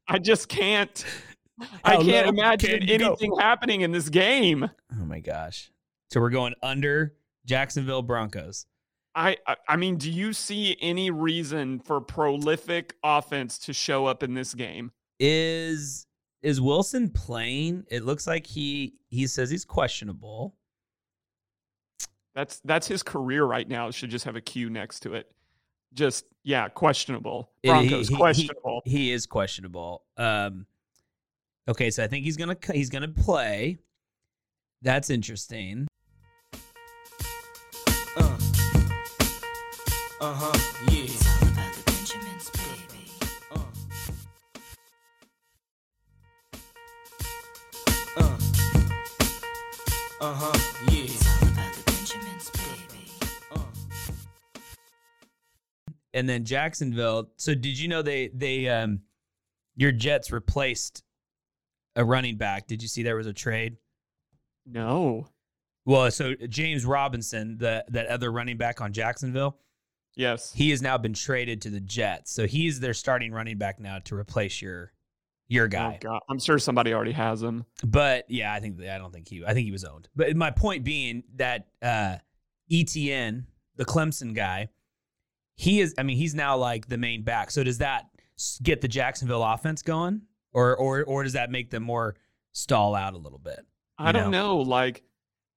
I 0.09 0.19
just 0.19 0.49
can't. 0.49 1.05
I 1.85 1.97
can't 1.97 2.26
imagine 2.26 2.83
you 2.88 2.99
go? 2.99 3.09
anything 3.09 3.35
happening 3.38 3.83
in 3.83 3.93
this 3.93 4.09
game. 4.09 4.71
Oh 4.99 5.05
my 5.05 5.21
gosh. 5.21 5.71
So 6.11 6.19
we're 6.19 6.31
going 6.31 6.55
under 6.62 7.14
Jacksonville 7.45 8.03
Broncos. 8.03 8.67
I, 9.15 9.37
I, 9.69 9.77
mean, 9.77 9.97
do 9.97 10.11
you 10.11 10.33
see 10.33 10.77
any 10.81 11.11
reason 11.11 11.81
for 11.81 12.01
prolific 12.01 12.95
offense 13.03 13.59
to 13.61 13.73
show 13.73 14.07
up 14.07 14.23
in 14.23 14.35
this 14.35 14.55
game? 14.55 14.93
Is 15.19 16.07
is 16.43 16.61
Wilson 16.61 17.11
playing? 17.11 17.85
It 17.91 18.05
looks 18.05 18.27
like 18.27 18.47
he 18.47 18.95
he 19.09 19.27
says 19.27 19.51
he's 19.51 19.65
questionable. 19.65 20.57
That's 22.35 22.61
that's 22.65 22.87
his 22.87 23.03
career 23.03 23.45
right 23.45 23.69
now. 23.69 23.89
It 23.89 23.95
should 23.95 24.11
just 24.11 24.25
have 24.25 24.37
a 24.37 24.41
Q 24.41 24.71
next 24.71 25.01
to 25.01 25.15
it. 25.15 25.31
Just 25.93 26.25
yeah, 26.45 26.69
questionable. 26.69 27.51
Broncos 27.65 28.09
he- 28.09 28.15
he- 28.15 28.19
questionable. 28.19 28.83
He 28.85 29.13
is 29.13 29.27
questionable. 29.27 30.05
Um, 30.17 30.67
okay, 31.69 31.91
so 31.91 32.05
I 32.05 32.07
think 32.07 32.25
he's 32.25 32.37
gonna 32.37 32.57
he's 32.73 32.91
gonna 32.91 33.09
play. 33.09 33.79
That's 34.83 35.11
interesting. 35.11 35.89
Uh-huh, 40.21 40.53
yeah. 40.91 41.07
Uh. 43.50 43.59
Uh. 48.17 48.37
Uh-huh, 50.21 50.59
yeah. 50.91 51.07
Uh. 53.50 53.61
And 56.12 56.29
then 56.29 56.45
Jacksonville. 56.45 57.31
So 57.37 57.55
did 57.55 57.79
you 57.79 57.89
know 57.89 58.03
they 58.03 58.29
they 58.29 58.69
um 58.69 59.00
your 59.77 59.93
Jets 59.93 60.31
replaced 60.31 61.03
a 61.97 62.05
running 62.05 62.37
back? 62.37 62.67
Did 62.67 62.83
you 62.83 62.89
see 62.89 63.03
there 63.03 63.17
was 63.17 63.27
a 63.27 63.33
trade? 63.33 63.79
no. 64.67 65.29
Well, 65.87 66.11
so 66.11 66.35
James 66.35 66.85
Robinson, 66.85 67.57
the 67.57 67.87
that 67.89 68.07
other 68.09 68.31
running 68.31 68.59
back 68.59 68.83
on 68.83 68.93
Jacksonville, 68.93 69.57
Yes. 70.17 70.52
he 70.52 70.71
has 70.71 70.83
now 70.83 70.99
been 70.99 71.14
traded 71.14 71.62
to 71.62 71.71
the 71.71 71.81
Jets. 71.81 72.33
So 72.33 72.47
he's 72.47 72.81
their 72.81 72.95
starting 72.95 73.33
running 73.33 73.59
back 73.59 73.81
now 73.81 73.99
to 74.07 74.14
replace 74.17 74.61
your 74.61 74.93
your 75.49 75.64
Oh, 75.64 75.69
guy. 75.69 75.99
God. 76.00 76.21
I'm 76.29 76.38
sure 76.38 76.59
somebody 76.59 76.93
already 76.95 77.12
has 77.12 77.43
him. 77.43 77.64
But 77.85 78.25
yeah, 78.31 78.52
I 78.52 78.61
think 78.61 78.81
I 78.83 78.99
don't 78.99 79.12
think 79.12 79.29
he 79.29 79.45
I 79.45 79.52
think 79.55 79.64
he 79.67 79.73
was 79.73 79.85
owned. 79.85 80.09
But 80.14 80.37
my 80.37 80.50
point 80.50 80.85
being 80.85 81.25
that 81.37 81.67
uh 81.83 82.17
ETN, 82.71 83.45
the 83.76 83.85
Clemson 83.85 84.35
guy, 84.35 84.69
he 85.57 85.81
is 85.81 85.95
I 85.99 86.02
mean, 86.02 86.17
he's 86.17 86.35
now 86.35 86.57
like 86.57 86.88
the 86.88 86.99
main 86.99 87.23
back. 87.23 87.50
So 87.50 87.64
does 87.64 87.79
that 87.79 88.05
get 88.62 88.81
the 88.81 88.88
Jacksonville 88.88 89.43
offense 89.45 89.83
going? 89.83 90.23
Or 90.52 90.76
or 90.76 91.05
or 91.05 91.23
does 91.25 91.33
that 91.35 91.50
make 91.50 91.71
them 91.71 91.83
more 91.83 92.17
stall 92.52 92.95
out 92.95 93.14
a 93.14 93.19
little 93.19 93.38
bit? 93.38 93.61
I 93.99 94.12
don't 94.12 94.31
know. 94.31 94.59
Like, 94.59 95.02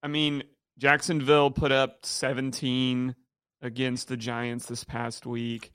I 0.04 0.08
mean, 0.08 0.44
Jacksonville 0.78 1.50
put 1.50 1.72
up 1.72 2.06
17 2.06 3.16
against 3.64 4.08
the 4.10 4.18
Giants 4.18 4.68
this 4.68 4.84
past 4.84 5.26
week. 5.26 5.72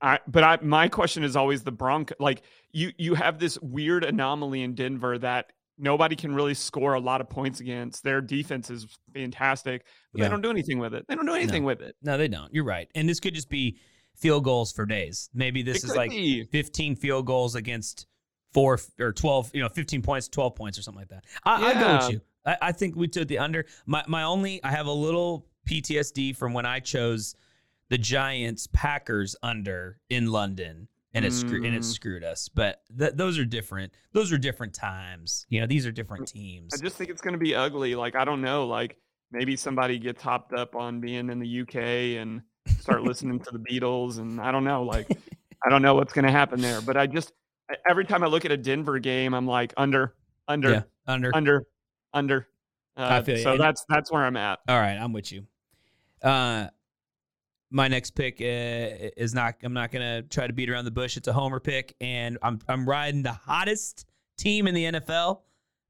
I, 0.00 0.20
but 0.28 0.44
I, 0.44 0.58
my 0.62 0.86
question 0.88 1.24
is 1.24 1.34
always 1.34 1.64
the 1.64 1.72
Bronco. 1.72 2.14
Like, 2.20 2.42
you, 2.72 2.92
you 2.98 3.14
have 3.14 3.40
this 3.40 3.58
weird 3.60 4.04
anomaly 4.04 4.62
in 4.62 4.74
Denver 4.76 5.18
that 5.18 5.52
nobody 5.76 6.14
can 6.14 6.32
really 6.34 6.54
score 6.54 6.94
a 6.94 7.00
lot 7.00 7.20
of 7.20 7.28
points 7.28 7.58
against. 7.58 8.04
Their 8.04 8.20
defense 8.20 8.70
is 8.70 8.86
fantastic, 9.12 9.84
but 10.12 10.18
Yeah. 10.20 10.24
they 10.26 10.30
don't 10.30 10.40
do 10.42 10.50
anything 10.50 10.78
with 10.78 10.94
it. 10.94 11.04
They 11.08 11.16
don't 11.16 11.26
do 11.26 11.34
anything 11.34 11.64
with 11.64 11.80
it. 11.80 11.96
No, 12.02 12.16
they 12.16 12.28
don't. 12.28 12.52
You're 12.54 12.64
right. 12.64 12.88
And 12.94 13.08
this 13.08 13.18
could 13.18 13.34
just 13.34 13.48
be 13.48 13.78
field 14.14 14.44
goals 14.44 14.70
for 14.72 14.86
days. 14.86 15.30
Maybe 15.34 15.62
this 15.62 15.82
It 15.82 15.90
is 15.90 15.96
like 15.96 16.10
be. 16.10 16.44
15 16.44 16.94
field 16.96 17.26
goals 17.26 17.56
against 17.56 18.06
four 18.52 18.78
or 19.00 19.12
12, 19.12 19.50
you 19.54 19.62
know, 19.62 19.68
15 19.68 20.02
points, 20.02 20.28
12 20.28 20.54
points 20.54 20.78
or 20.78 20.82
something 20.82 21.00
like 21.00 21.08
that. 21.08 21.24
I, 21.44 21.70
I 21.70 21.74
go 21.74 21.96
with 21.96 22.12
you. 22.12 22.20
I, 22.46 22.56
I 22.62 22.72
think 22.72 22.94
we 22.94 23.08
took 23.08 23.26
the 23.28 23.38
under. 23.38 23.66
My, 23.86 24.04
my 24.06 24.22
only, 24.22 24.62
I 24.62 24.70
have 24.70 24.86
a 24.86 24.92
little 24.92 25.46
PTSD 25.68 26.36
from 26.36 26.52
when 26.52 26.66
I 26.66 26.80
chose 26.80 27.34
the 27.90 27.98
Giants 27.98 28.66
Packers 28.72 29.36
under 29.42 30.00
in 30.10 30.26
London. 30.32 30.88
And 31.14 31.24
it, 31.24 31.32
screw, 31.32 31.64
and 31.64 31.74
it 31.74 31.80
Mm. 31.80 31.84
screwed 31.84 32.22
us, 32.22 32.48
but 32.50 32.82
th- 32.96 33.14
those 33.14 33.38
are 33.38 33.44
different. 33.46 33.92
Those 34.12 34.30
are 34.30 34.36
different 34.38 34.74
times. 34.74 35.46
You 35.48 35.60
know, 35.60 35.66
these 35.66 35.86
are 35.86 35.90
different 35.90 36.28
teams. 36.28 36.72
I 36.74 36.76
just 36.76 36.96
think 36.96 37.08
it's 37.10 37.22
going 37.22 37.32
to 37.32 37.38
be 37.38 37.54
ugly. 37.54 37.94
Like 37.96 38.14
I 38.14 38.24
don't 38.26 38.42
know. 38.42 38.66
Like 38.66 38.98
maybe 39.32 39.56
somebody 39.56 39.98
gets 39.98 40.22
hopped 40.22 40.52
up 40.52 40.76
on 40.76 41.00
being 41.00 41.30
in 41.30 41.38
the 41.40 41.60
UK 41.62 41.76
and 42.20 42.42
start 42.78 43.02
listening 43.04 43.40
to 43.40 43.50
the 43.50 43.58
Beatles, 43.58 44.18
and 44.18 44.38
I 44.40 44.52
don't 44.52 44.64
know. 44.64 44.84
Like 44.84 45.08
I 45.66 45.70
don't 45.70 45.80
know 45.82 45.94
what's 45.94 46.12
going 46.12 46.26
to 46.26 46.30
happen 46.30 46.60
there. 46.60 46.82
But 46.82 46.96
I 46.98 47.06
just 47.06 47.32
every 47.88 48.04
time 48.04 48.22
I 48.22 48.26
look 48.26 48.44
at 48.44 48.52
a 48.52 48.56
Denver 48.58 48.98
game, 48.98 49.32
I'm 49.34 49.46
like 49.46 49.72
under, 49.78 50.14
under, 50.46 50.70
yeah, 50.70 50.82
under. 51.06 51.34
under, 51.34 51.66
under. 52.12 52.48
Uh, 52.96 53.22
feel 53.22 53.38
you. 53.38 53.42
so 53.42 53.52
And- 53.52 53.60
that's 53.60 53.84
that's 53.88 54.12
where 54.12 54.24
I'm 54.24 54.36
at. 54.36 54.58
All 54.68 54.78
right, 54.78 54.96
I'm 54.96 55.14
with 55.14 55.32
you. 55.32 55.46
Uh, 56.22 56.68
my 57.70 57.86
next 57.88 58.12
pick 58.12 58.40
uh, 58.40 58.44
is 59.16 59.34
not. 59.34 59.56
I'm 59.62 59.72
not 59.74 59.92
gonna 59.92 60.22
try 60.22 60.46
to 60.46 60.52
beat 60.52 60.70
around 60.70 60.84
the 60.86 60.90
bush. 60.90 61.16
It's 61.16 61.28
a 61.28 61.32
homer 61.32 61.60
pick, 61.60 61.94
and 62.00 62.38
I'm 62.42 62.58
I'm 62.68 62.88
riding 62.88 63.22
the 63.22 63.32
hottest 63.32 64.06
team 64.38 64.66
in 64.66 64.74
the 64.74 64.84
NFL 64.84 65.40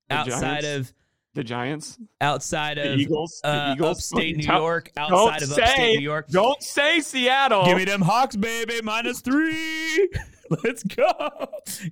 The 0.09 0.15
outside 0.17 0.63
Giants? 0.63 0.91
of 0.91 0.95
The 1.35 1.45
Giants, 1.45 1.99
outside 2.21 2.79
the 2.79 2.95
of 2.95 2.99
Eagles, 2.99 3.41
the 3.43 3.49
uh, 3.49 3.73
Eagles. 3.75 3.99
upstate 3.99 4.37
New 4.39 4.45
York, 4.47 4.91
Don't 4.97 5.13
outside 5.13 5.43
of 5.43 5.49
say, 5.51 5.63
upstate 5.63 5.97
New 5.99 6.03
York. 6.03 6.29
Don't 6.29 6.63
say 6.63 7.01
Seattle. 7.01 7.65
Give 7.65 7.77
me 7.77 7.85
them 7.85 8.03
Hawks, 8.03 8.35
baby. 8.35 8.81
Minus 8.83 9.21
three. 9.21 10.09
Let's 10.65 10.83
go. 10.83 11.13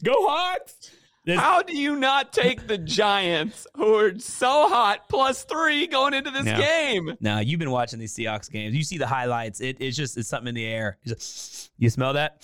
Go 0.02 0.14
Hawks. 0.28 0.90
This- 1.26 1.38
How 1.40 1.60
do 1.60 1.76
you 1.76 1.96
not 1.96 2.32
take 2.32 2.66
the 2.68 2.78
Giants, 2.78 3.66
who 3.76 3.94
are 3.96 4.18
so 4.18 4.68
hot, 4.68 5.08
plus 5.08 5.42
three 5.44 5.86
going 5.88 6.14
into 6.14 6.30
this 6.30 6.44
No. 6.44 6.56
game? 6.58 7.16
Now 7.20 7.40
you've 7.40 7.58
been 7.58 7.72
watching 7.72 7.98
these 7.98 8.14
Seahawks 8.14 8.50
games. 8.50 8.74
You 8.76 8.84
see 8.84 8.96
the 8.96 9.08
highlights. 9.08 9.60
It, 9.60 9.76
it's 9.80 9.96
just 9.96 10.16
it's 10.16 10.28
something 10.28 10.48
in 10.48 10.54
the 10.54 10.64
air. 10.64 10.98
Just- 11.04 11.72
you 11.78 11.90
smell 11.90 12.12
that? 12.12 12.42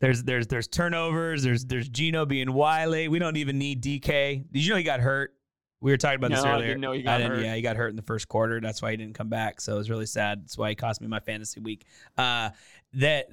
There's 0.00 0.22
there's 0.22 0.46
there's 0.46 0.68
turnovers. 0.68 1.42
There's 1.42 1.64
there's 1.66 1.88
Geno 1.88 2.24
being 2.24 2.52
wily. 2.52 3.08
We 3.08 3.18
don't 3.18 3.36
even 3.36 3.58
need 3.58 3.82
DK. 3.82 4.44
Did 4.52 4.64
you 4.64 4.70
know 4.70 4.76
he 4.76 4.84
got 4.84 5.00
hurt? 5.00 5.34
We 5.80 5.90
were 5.92 5.96
talking 5.96 6.16
about 6.16 6.30
this 6.30 6.42
No, 6.42 6.50
I 6.50 6.54
earlier. 6.54 6.66
didn't 6.68 6.80
know 6.80 6.92
he 6.92 7.00
I 7.00 7.20
got 7.20 7.20
hurt. 7.20 7.44
Yeah, 7.44 7.54
he 7.54 7.62
got 7.62 7.76
hurt 7.76 7.88
in 7.90 7.96
the 7.96 8.02
first 8.02 8.26
quarter. 8.28 8.60
That's 8.60 8.80
why 8.80 8.90
he 8.92 8.96
didn't 8.96 9.14
come 9.14 9.28
back. 9.28 9.60
So 9.60 9.74
it 9.74 9.78
was 9.78 9.90
really 9.90 10.06
sad. 10.06 10.42
That's 10.42 10.56
why 10.56 10.70
he 10.70 10.74
cost 10.74 11.00
me 11.00 11.08
my 11.08 11.20
fantasy 11.20 11.60
week. 11.60 11.84
Uh, 12.16 12.50
that 12.94 13.28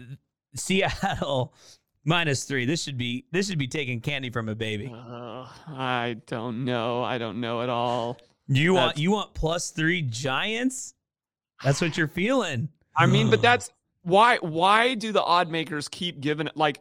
Seattle 0.56 1.54
minus 2.06 2.46
three. 2.46 2.66
This 2.66 2.84
should 2.84 2.98
be 2.98 3.26
this 3.32 3.50
should 3.50 3.58
be 3.58 3.68
taking 3.68 4.00
candy 4.00 4.30
from 4.30 4.48
a 4.48 4.56
baby. 4.56 4.94
Uh, 4.94 5.48
I 5.68 6.18
don't 6.28 6.64
know. 6.64 7.04
I 7.04 7.18
don't 7.18 7.42
know 7.42 7.62
at 7.62 7.70
all. 7.70 8.18
You 8.48 8.76
want 8.76 8.98
you 8.98 9.12
want 9.12 9.34
plus 9.34 9.72
three 9.72 10.02
Giants? 10.02 10.94
That's 11.64 11.82
what 11.82 11.98
you're 11.98 12.08
feeling. 12.08 12.70
I 12.96 13.08
mean, 13.08 13.30
but 13.30 13.42
that's 13.42 13.70
why. 14.04 14.38
Why 14.38 14.94
do 14.94 15.12
the 15.12 15.24
odd 15.24 15.50
makers 15.50 15.88
keep 15.88 16.20
giving 16.22 16.48
it? 16.48 16.56
Like, 16.56 16.80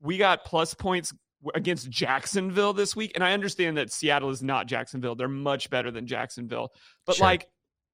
we 0.00 0.18
got 0.18 0.44
plus 0.44 0.74
points 0.74 1.12
against 1.54 1.88
Jacksonville 1.88 2.72
this 2.72 2.94
week, 2.96 3.12
and 3.14 3.22
I 3.24 3.32
understand 3.32 3.76
that 3.78 3.92
Seattle 3.92 4.30
is 4.30 4.42
not 4.42 4.66
Jacksonville. 4.66 5.14
They're 5.14 5.28
much 5.28 5.70
better 5.70 5.90
than 5.90 6.06
Jacksonville, 6.06 6.72
but 7.06 7.16
Sure. 7.16 7.26
like, 7.26 7.46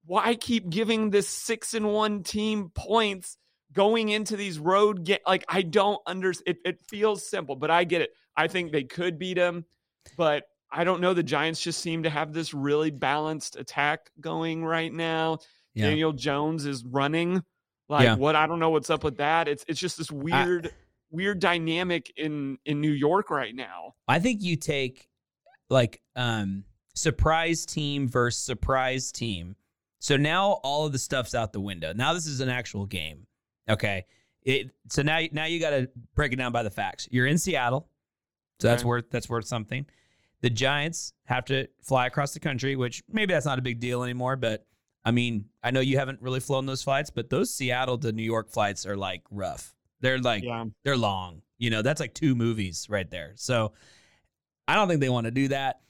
why 0.06 0.34
keep 0.34 0.68
giving 0.70 1.10
this 1.10 1.28
six 1.28 1.74
and 1.74 1.92
one 1.92 2.22
team 2.22 2.70
points 2.74 3.36
going 3.74 4.08
into 4.08 4.36
these 4.36 4.58
road 4.58 5.04
games? 5.04 5.20
Like, 5.26 5.44
I 5.48 5.62
don't 5.62 6.00
understand. 6.06 6.56
It, 6.64 6.68
it 6.68 6.80
feels 6.88 7.28
simple, 7.28 7.56
but 7.56 7.70
I 7.70 7.84
get 7.84 8.00
it. 8.00 8.10
I 8.36 8.48
think 8.48 8.72
they 8.72 8.84
could 8.84 9.18
beat 9.18 9.34
them, 9.34 9.64
but 10.16 10.44
I 10.72 10.84
don't 10.84 11.00
know. 11.00 11.14
The 11.14 11.22
Giants 11.22 11.60
just 11.60 11.80
seem 11.80 12.02
to 12.04 12.10
have 12.10 12.32
this 12.32 12.52
really 12.54 12.90
balanced 12.90 13.56
attack 13.56 14.10
going 14.20 14.64
right 14.64 14.92
now. 14.92 15.38
Yeah. 15.74 15.86
Daniel 15.90 16.12
Jones 16.12 16.66
is 16.66 16.84
running. 16.84 17.42
Like 17.88 18.04
Yeah. 18.04 18.16
what? 18.16 18.34
I 18.34 18.46
don't 18.46 18.58
know 18.58 18.70
what's 18.70 18.90
up 18.90 19.04
with 19.04 19.18
that. 19.18 19.46
It's 19.46 19.64
it's 19.68 19.78
just 19.78 19.98
this 19.98 20.10
weird 20.10 20.72
weird 21.10 21.38
dynamic 21.38 22.12
in 22.16 22.58
in 22.64 22.80
New 22.80 22.90
York 22.90 23.30
right 23.30 23.54
now. 23.54 23.94
I 24.08 24.18
think 24.18 24.42
you 24.42 24.56
take 24.56 25.08
like 25.70 26.00
um 26.16 26.64
surprise 26.94 27.66
team 27.66 28.08
versus 28.08 28.42
surprise 28.42 29.12
team. 29.12 29.56
So 30.00 30.16
now 30.16 30.52
all 30.64 30.86
of 30.86 30.92
the 30.92 30.98
stuff's 30.98 31.34
out 31.34 31.52
the 31.52 31.60
window. 31.60 31.92
Now 31.92 32.14
this 32.14 32.26
is 32.26 32.40
an 32.40 32.48
actual 32.48 32.86
game. 32.86 33.26
Okay. 33.68 34.04
It 34.42 34.70
so 34.90 35.02
now 35.02 35.20
now 35.32 35.46
you 35.46 35.58
got 35.60 35.70
to 35.70 35.88
break 36.14 36.32
it 36.32 36.36
down 36.36 36.52
by 36.52 36.62
the 36.62 36.70
facts. 36.70 37.08
You're 37.10 37.26
in 37.26 37.38
Seattle. 37.38 37.88
So 38.60 38.68
that's 38.68 38.82
Okay. 38.82 38.88
worth 38.88 39.10
that's 39.10 39.28
worth 39.28 39.46
something. 39.46 39.86
The 40.42 40.50
Giants 40.50 41.14
have 41.24 41.46
to 41.46 41.66
fly 41.82 42.06
across 42.06 42.34
the 42.34 42.40
country, 42.40 42.76
which 42.76 43.02
maybe 43.10 43.32
that's 43.32 43.46
not 43.46 43.58
a 43.58 43.62
big 43.62 43.80
deal 43.80 44.02
anymore, 44.02 44.36
but 44.36 44.66
I 45.06 45.10
mean, 45.10 45.46
I 45.62 45.70
know 45.70 45.80
you 45.80 45.98
haven't 45.98 46.20
really 46.20 46.40
flown 46.40 46.66
those 46.66 46.82
flights, 46.82 47.10
but 47.10 47.30
those 47.30 47.52
Seattle 47.52 47.98
to 47.98 48.12
New 48.12 48.22
York 48.22 48.50
flights 48.50 48.84
are 48.86 48.96
like 48.96 49.22
rough. 49.30 49.74
They're 50.00 50.18
like 50.18 50.44
Yeah. 50.44 50.64
they're 50.82 50.96
long. 50.96 51.40
You 51.56 51.70
know, 51.70 51.80
that's 51.82 52.00
like 52.00 52.12
two 52.14 52.34
movies 52.34 52.86
right 52.90 53.10
there. 53.10 53.32
So 53.36 53.72
I 54.68 54.74
don't 54.74 54.88
think 54.88 55.00
they 55.00 55.08
want 55.08 55.24
to 55.24 55.30
do 55.30 55.48
that. 55.48 55.80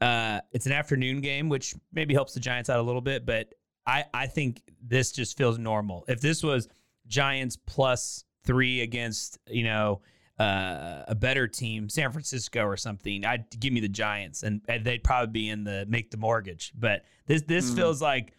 Uh, 0.00 0.40
it's 0.52 0.66
an 0.66 0.72
afternoon 0.72 1.20
game, 1.20 1.48
which 1.48 1.74
maybe 1.92 2.14
helps 2.14 2.34
the 2.34 2.40
Giants 2.40 2.70
out 2.70 2.78
a 2.78 2.82
little 2.82 3.00
bit, 3.00 3.26
but 3.26 3.52
I, 3.86 4.04
I 4.14 4.26
think 4.28 4.62
this 4.82 5.10
just 5.12 5.36
feels 5.36 5.58
normal. 5.58 6.04
If 6.08 6.20
this 6.20 6.42
was 6.42 6.68
Giants 7.10 7.58
plus 7.66 8.24
three 8.44 8.80
against, 8.80 9.38
you 9.46 9.64
know, 9.64 10.00
uh, 10.38 11.04
a 11.06 11.14
better 11.14 11.46
team, 11.46 11.90
San 11.90 12.10
Francisco 12.12 12.64
or 12.64 12.78
something, 12.78 13.26
I'd 13.26 13.44
give 13.60 13.74
me 13.74 13.80
the 13.80 13.88
Giants 13.90 14.42
and, 14.42 14.62
and 14.66 14.82
they'd 14.86 15.04
probably 15.04 15.30
be 15.30 15.48
in 15.50 15.64
the 15.64 15.84
make 15.86 16.10
the 16.10 16.16
mortgage. 16.16 16.72
But 16.74 17.04
this 17.26 17.42
this 17.42 17.70
Mm. 17.70 17.76
feels 17.76 18.00
like 18.00 18.32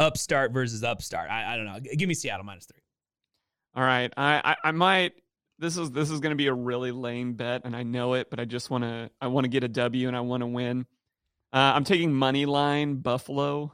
upstart 0.00 0.50
versus 0.52 0.82
upstart. 0.82 1.30
I, 1.30 1.54
I 1.54 1.56
don't 1.56 1.66
know. 1.66 1.78
Give 1.96 2.08
me 2.08 2.14
Seattle 2.14 2.44
minus 2.44 2.66
three. 2.66 2.80
All 3.76 3.84
right. 3.84 4.12
I, 4.16 4.40
I 4.44 4.68
I 4.68 4.72
might 4.72 5.12
this 5.60 5.76
is 5.76 5.90
this 5.92 6.10
is 6.10 6.18
going 6.20 6.30
to 6.30 6.36
be 6.36 6.48
a 6.48 6.54
really 6.54 6.90
lame 6.90 7.34
bet 7.34 7.62
and 7.64 7.76
I 7.76 7.84
know 7.84 8.14
it, 8.14 8.28
but 8.30 8.40
I 8.40 8.44
just 8.44 8.68
want 8.70 8.82
to 8.82 9.10
I 9.20 9.28
want 9.28 9.44
to 9.44 9.48
get 9.48 9.62
a 9.62 9.68
W 9.68 10.08
and 10.08 10.16
I 10.16 10.20
want 10.22 10.40
to 10.40 10.46
win. 10.48 10.86
Uh, 11.52 11.72
I'm 11.76 11.84
taking 11.84 12.12
money 12.12 12.46
line 12.46 12.96
Buffalo 12.96 13.72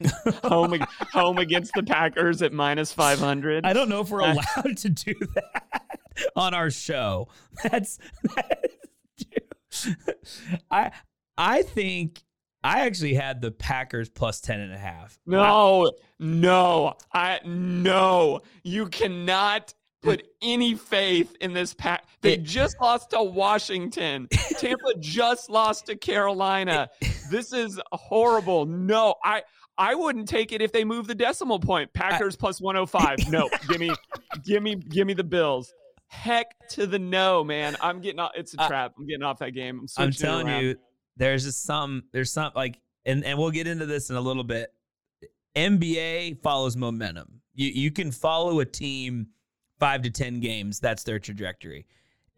home 0.44 0.78
home 1.12 1.38
against 1.38 1.72
the 1.74 1.82
Packers 1.82 2.42
at 2.42 2.52
minus 2.52 2.92
500. 2.92 3.64
I 3.64 3.72
don't 3.72 3.88
know 3.88 4.00
if 4.00 4.10
we're 4.10 4.22
Uh, 4.22 4.34
allowed 4.34 4.76
to 4.78 4.88
do 4.88 5.14
that 5.34 5.82
on 6.36 6.54
our 6.54 6.70
show. 6.70 7.28
That's, 7.62 7.98
that's 8.36 9.88
I 10.70 10.92
I 11.36 11.62
think 11.62 12.22
I 12.62 12.80
actually 12.86 13.14
had 13.14 13.40
the 13.40 13.50
Packers 13.50 14.08
plus 14.08 14.40
10 14.40 14.60
and 14.60 14.72
a 14.72 14.78
half. 14.78 15.18
No, 15.26 15.90
no, 16.18 16.94
I 17.12 17.40
no. 17.44 18.40
You 18.62 18.86
cannot 18.86 19.74
put 20.02 20.26
any 20.42 20.74
faith 20.74 21.34
in 21.40 21.52
this 21.54 21.74
pack. 21.74 22.06
They 22.20 22.36
just 22.36 22.78
lost 22.80 23.10
to 23.10 23.22
Washington. 23.22 24.28
Tampa 24.58 24.94
just 24.98 25.48
lost 25.50 25.86
to 25.86 25.96
Carolina. 25.96 26.88
This 27.30 27.54
is 27.54 27.80
horrible. 27.90 28.66
No, 28.66 29.14
I 29.24 29.44
I 29.76 29.94
wouldn't 29.94 30.28
take 30.28 30.52
it 30.52 30.62
if 30.62 30.72
they 30.72 30.84
move 30.84 31.06
the 31.06 31.14
decimal 31.14 31.58
point. 31.58 31.92
Packers 31.92 32.36
plus 32.36 32.60
105. 32.60 33.30
No, 33.30 33.48
give 33.68 33.80
me 33.80 33.94
give 34.44 34.62
me 34.62 34.76
give 34.76 35.06
me 35.06 35.14
the 35.14 35.24
Bills. 35.24 35.72
Heck 36.06 36.54
to 36.70 36.86
the 36.86 36.98
no, 36.98 37.42
man. 37.42 37.76
I'm 37.80 38.00
getting 38.00 38.20
off 38.20 38.32
it's 38.34 38.54
a 38.54 38.58
trap. 38.58 38.94
I'm 38.98 39.06
getting 39.06 39.24
off 39.24 39.38
that 39.40 39.50
game. 39.50 39.80
I'm 39.80 40.04
I'm 40.04 40.12
telling 40.12 40.48
you 40.48 40.76
there's 41.16 41.44
just 41.44 41.64
some 41.64 42.04
there's 42.12 42.32
some 42.32 42.52
like 42.54 42.80
and 43.04 43.24
and 43.24 43.38
we'll 43.38 43.50
get 43.50 43.66
into 43.66 43.86
this 43.86 44.10
in 44.10 44.16
a 44.16 44.20
little 44.20 44.44
bit. 44.44 44.72
NBA 45.56 46.42
follows 46.42 46.76
momentum. 46.76 47.40
You 47.54 47.68
you 47.68 47.90
can 47.90 48.12
follow 48.12 48.60
a 48.60 48.64
team 48.64 49.28
5 49.80 50.02
to 50.02 50.10
10 50.10 50.40
games, 50.40 50.80
that's 50.80 51.02
their 51.02 51.18
trajectory. 51.18 51.86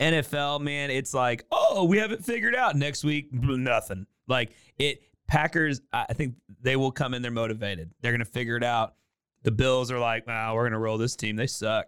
NFL, 0.00 0.60
man, 0.60 0.90
it's 0.90 1.14
like, 1.14 1.44
oh, 1.50 1.84
we 1.84 1.98
haven't 1.98 2.24
figured 2.24 2.54
out 2.54 2.76
next 2.76 3.04
week, 3.04 3.32
nothing. 3.32 4.06
Like 4.26 4.50
it, 4.78 5.00
Packers, 5.26 5.80
I 5.92 6.12
think 6.12 6.36
they 6.62 6.76
will 6.76 6.92
come 6.92 7.14
in 7.14 7.22
there 7.22 7.30
motivated. 7.30 7.90
They're 8.00 8.12
going 8.12 8.20
to 8.20 8.24
figure 8.24 8.56
it 8.56 8.64
out. 8.64 8.94
The 9.42 9.50
Bills 9.50 9.90
are 9.90 9.98
like, 9.98 10.26
wow, 10.26 10.54
we're 10.54 10.62
going 10.62 10.72
to 10.72 10.78
roll 10.78 10.98
this 10.98 11.16
team. 11.16 11.36
They 11.36 11.46
suck. 11.46 11.86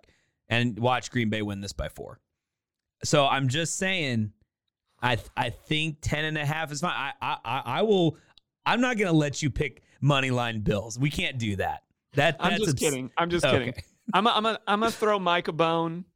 And 0.48 0.78
watch 0.78 1.10
Green 1.10 1.28
Bay 1.30 1.42
win 1.42 1.60
this 1.60 1.72
by 1.72 1.88
four. 1.88 2.20
So 3.04 3.26
I'm 3.26 3.48
just 3.48 3.76
saying, 3.76 4.32
I 5.02 5.18
I 5.36 5.50
think 5.50 5.98
10 6.00 6.24
and 6.24 6.38
a 6.38 6.44
half 6.44 6.72
is 6.72 6.80
fine. 6.80 6.92
I 7.20 7.36
I 7.44 7.62
I 7.64 7.82
will 7.82 8.16
I'm 8.66 8.80
not 8.80 8.96
gonna 8.96 9.12
let 9.12 9.42
you 9.42 9.50
pick 9.50 9.82
money 10.00 10.30
line 10.30 10.60
bills. 10.60 10.98
We 10.98 11.10
can't 11.10 11.38
do 11.38 11.56
that. 11.56 11.82
That 12.14 12.36
I'm 12.40 12.58
just 12.58 12.76
kidding. 12.78 13.10
I'm 13.16 13.30
just 13.30 13.44
Okay. 13.44 13.66
kidding. 13.66 13.82
I'm 14.14 14.26
a, 14.26 14.30
I'm 14.30 14.46
a, 14.46 14.58
I'm 14.66 14.80
gonna 14.80 14.90
throw 14.90 15.18
Mike 15.20 15.46
a 15.48 15.52
bone, 15.52 16.06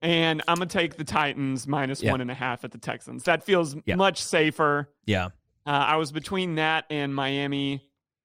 and 0.00 0.40
I'm 0.48 0.56
gonna 0.56 0.66
take 0.66 0.96
the 0.96 1.04
Titans 1.04 1.66
minus 1.66 2.02
Yeah. 2.02 2.12
one 2.12 2.20
and 2.20 2.30
a 2.30 2.34
half 2.34 2.64
at 2.64 2.70
the 2.70 2.78
Texans. 2.78 3.24
That 3.24 3.42
feels 3.42 3.76
Yeah. 3.84 3.96
much 3.96 4.22
safer. 4.22 4.88
Yeah. 5.04 5.30
Uh, 5.66 5.70
I 5.70 5.96
was 5.96 6.12
between 6.12 6.56
that 6.56 6.84
and 6.90 7.14
Miami 7.14 7.82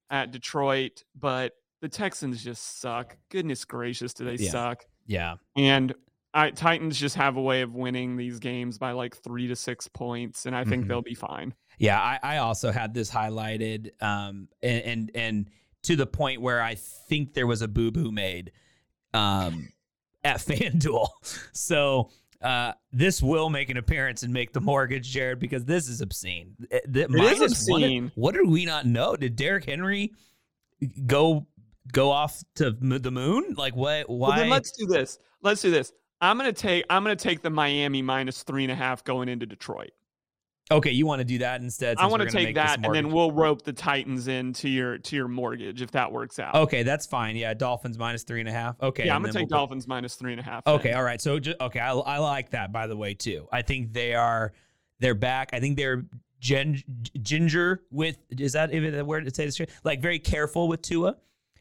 at 0.10 0.32
Detroit, 0.32 1.04
but 1.16 1.54
the 1.82 1.90
Texans 1.90 2.44
just 2.44 2.82
suck. 2.82 3.16
Goodness 3.30 3.64
gracious, 3.66 4.14
do 4.14 4.26
they 4.26 4.36
Yeah. 4.44 4.52
suck? 4.52 4.86
Yeah. 5.06 5.36
And 5.56 5.94
I, 6.34 6.52
Titans 6.52 7.00
just 7.00 7.16
have 7.16 7.38
a 7.38 7.42
way 7.42 7.62
of 7.62 7.74
winning 7.74 8.18
these 8.18 8.40
games 8.40 8.78
by 8.78 8.92
like 8.92 9.16
three 9.16 9.48
to 9.48 9.56
six 9.56 9.88
points, 9.88 10.46
and 10.46 10.56
I 10.56 10.64
think 10.64 10.86
Mhm. 10.86 10.88
they'll 10.90 11.02
be 11.02 11.16
fine. 11.16 11.56
Yeah, 11.80 12.00
I, 12.00 12.20
I 12.22 12.38
also 12.38 12.72
had 12.72 12.94
this 12.94 13.10
highlighted, 13.10 13.92
um, 14.04 14.50
and, 14.62 14.84
and 14.84 15.12
and 15.16 15.50
to 15.84 15.96
the 15.96 16.06
point 16.06 16.42
where 16.42 16.62
I 16.62 16.76
think 16.76 17.34
there 17.34 17.48
was 17.48 17.62
a 17.62 17.68
boo 17.68 17.90
boo 17.90 18.12
made, 18.12 18.52
um, 19.14 19.70
at 20.24 20.38
FanDuel. 20.40 21.08
So 21.54 22.12
uh, 22.42 22.74
this 22.92 23.22
will 23.22 23.50
make 23.50 23.70
an 23.70 23.78
appearance 23.78 24.24
and 24.24 24.34
make 24.34 24.54
the 24.54 24.62
mortgage, 24.62 25.10
Jared, 25.10 25.40
because 25.40 25.66
this 25.66 25.90
is 25.90 26.02
obscene. 26.02 26.56
It, 26.72 26.92
the- 26.92 27.08
is 27.10 27.42
obscene. 27.42 28.12
what 28.16 28.34
did 28.34 28.48
we 28.48 28.66
not 28.66 28.86
know? 28.86 29.16
Did 29.16 29.36
Derrick 29.36 29.66
Henry 29.66 30.14
go 31.06 31.48
go 31.92 32.12
off 32.12 32.42
to 32.56 32.72
the 32.72 33.12
moon? 33.12 33.56
Like 33.58 33.76
what? 33.76 34.10
Why? 34.10 34.30
Well, 34.30 34.38
then 34.38 34.50
let's 34.50 34.72
do 34.72 34.86
this. 34.86 35.20
Let's 35.42 35.62
do 35.62 35.72
this. 35.72 35.92
I'm 36.22 36.38
gonna 36.38 36.54
take 36.54 36.86
I'm 36.90 37.04
gonna 37.04 37.16
take 37.16 37.42
the 37.42 37.50
Miami 37.50 38.02
minus 38.02 38.44
three 38.44 38.64
and 38.64 38.72
a 38.72 38.76
half 38.76 39.04
going 39.04 39.30
into 39.30 39.46
Detroit. 39.46 39.92
Okay, 40.72 40.92
you 40.92 41.06
want 41.06 41.20
to 41.20 41.26
do 41.26 41.40
that 41.40 41.62
instead? 41.62 41.98
I 41.98 42.08
want 42.08 42.22
to 42.24 42.30
take 42.30 42.56
that, 42.56 42.80
and 42.84 42.94
then 42.94 43.12
we'll 43.12 43.32
rope 43.32 43.64
the 43.64 43.74
Titans 43.74 44.28
into 44.28 44.70
your 44.70 44.98
to 44.98 45.16
your 45.16 45.28
mortgage 45.28 45.82
if 45.82 45.92
that 45.92 46.12
works 46.12 46.40
out. 46.40 46.56
Okay, 46.56 46.84
that's 46.84 47.06
fine. 47.06 47.36
Yeah, 47.36 47.54
Dolphins 47.54 47.98
minus 47.98 48.24
three 48.24 48.40
and 48.40 48.50
a 48.50 48.52
half. 48.52 48.82
Okay, 48.82 49.06
yeah, 49.06 49.16
I'm 49.16 49.22
gonna 49.22 49.34
take 49.34 49.42
we'll 49.42 49.48
put- 49.48 49.56
Dolphins 49.56 49.88
minus 49.88 50.16
three 50.16 50.32
and 50.32 50.40
a 50.40 50.44
half. 50.44 50.66
Okay, 50.68 50.90
then. 50.90 50.98
all 50.98 51.04
right. 51.04 51.22
So 51.22 51.40
ju- 51.40 51.56
okay, 51.60 51.80
I, 51.80 51.92
I 51.94 52.18
like 52.18 52.52
that 52.52 52.72
by 52.72 52.88
the 52.88 52.96
way 52.98 53.14
too. 53.14 53.48
I 53.52 53.62
think 53.62 53.94
they 53.94 54.14
are 54.14 54.54
they're 55.00 55.16
back. 55.16 55.50
I 55.54 55.60
think 55.60 55.78
they're 55.78 56.06
gen, 56.40 56.82
ginger 57.22 57.84
with 57.92 58.18
is 58.38 58.54
that 58.54 58.74
even 58.74 58.94
the 58.94 59.06
word 59.06 59.26
to 59.26 59.34
say 59.34 59.46
this? 59.46 59.60
Like 59.84 60.02
very 60.02 60.20
careful 60.20 60.68
with 60.68 60.82
Tua, 60.82 61.16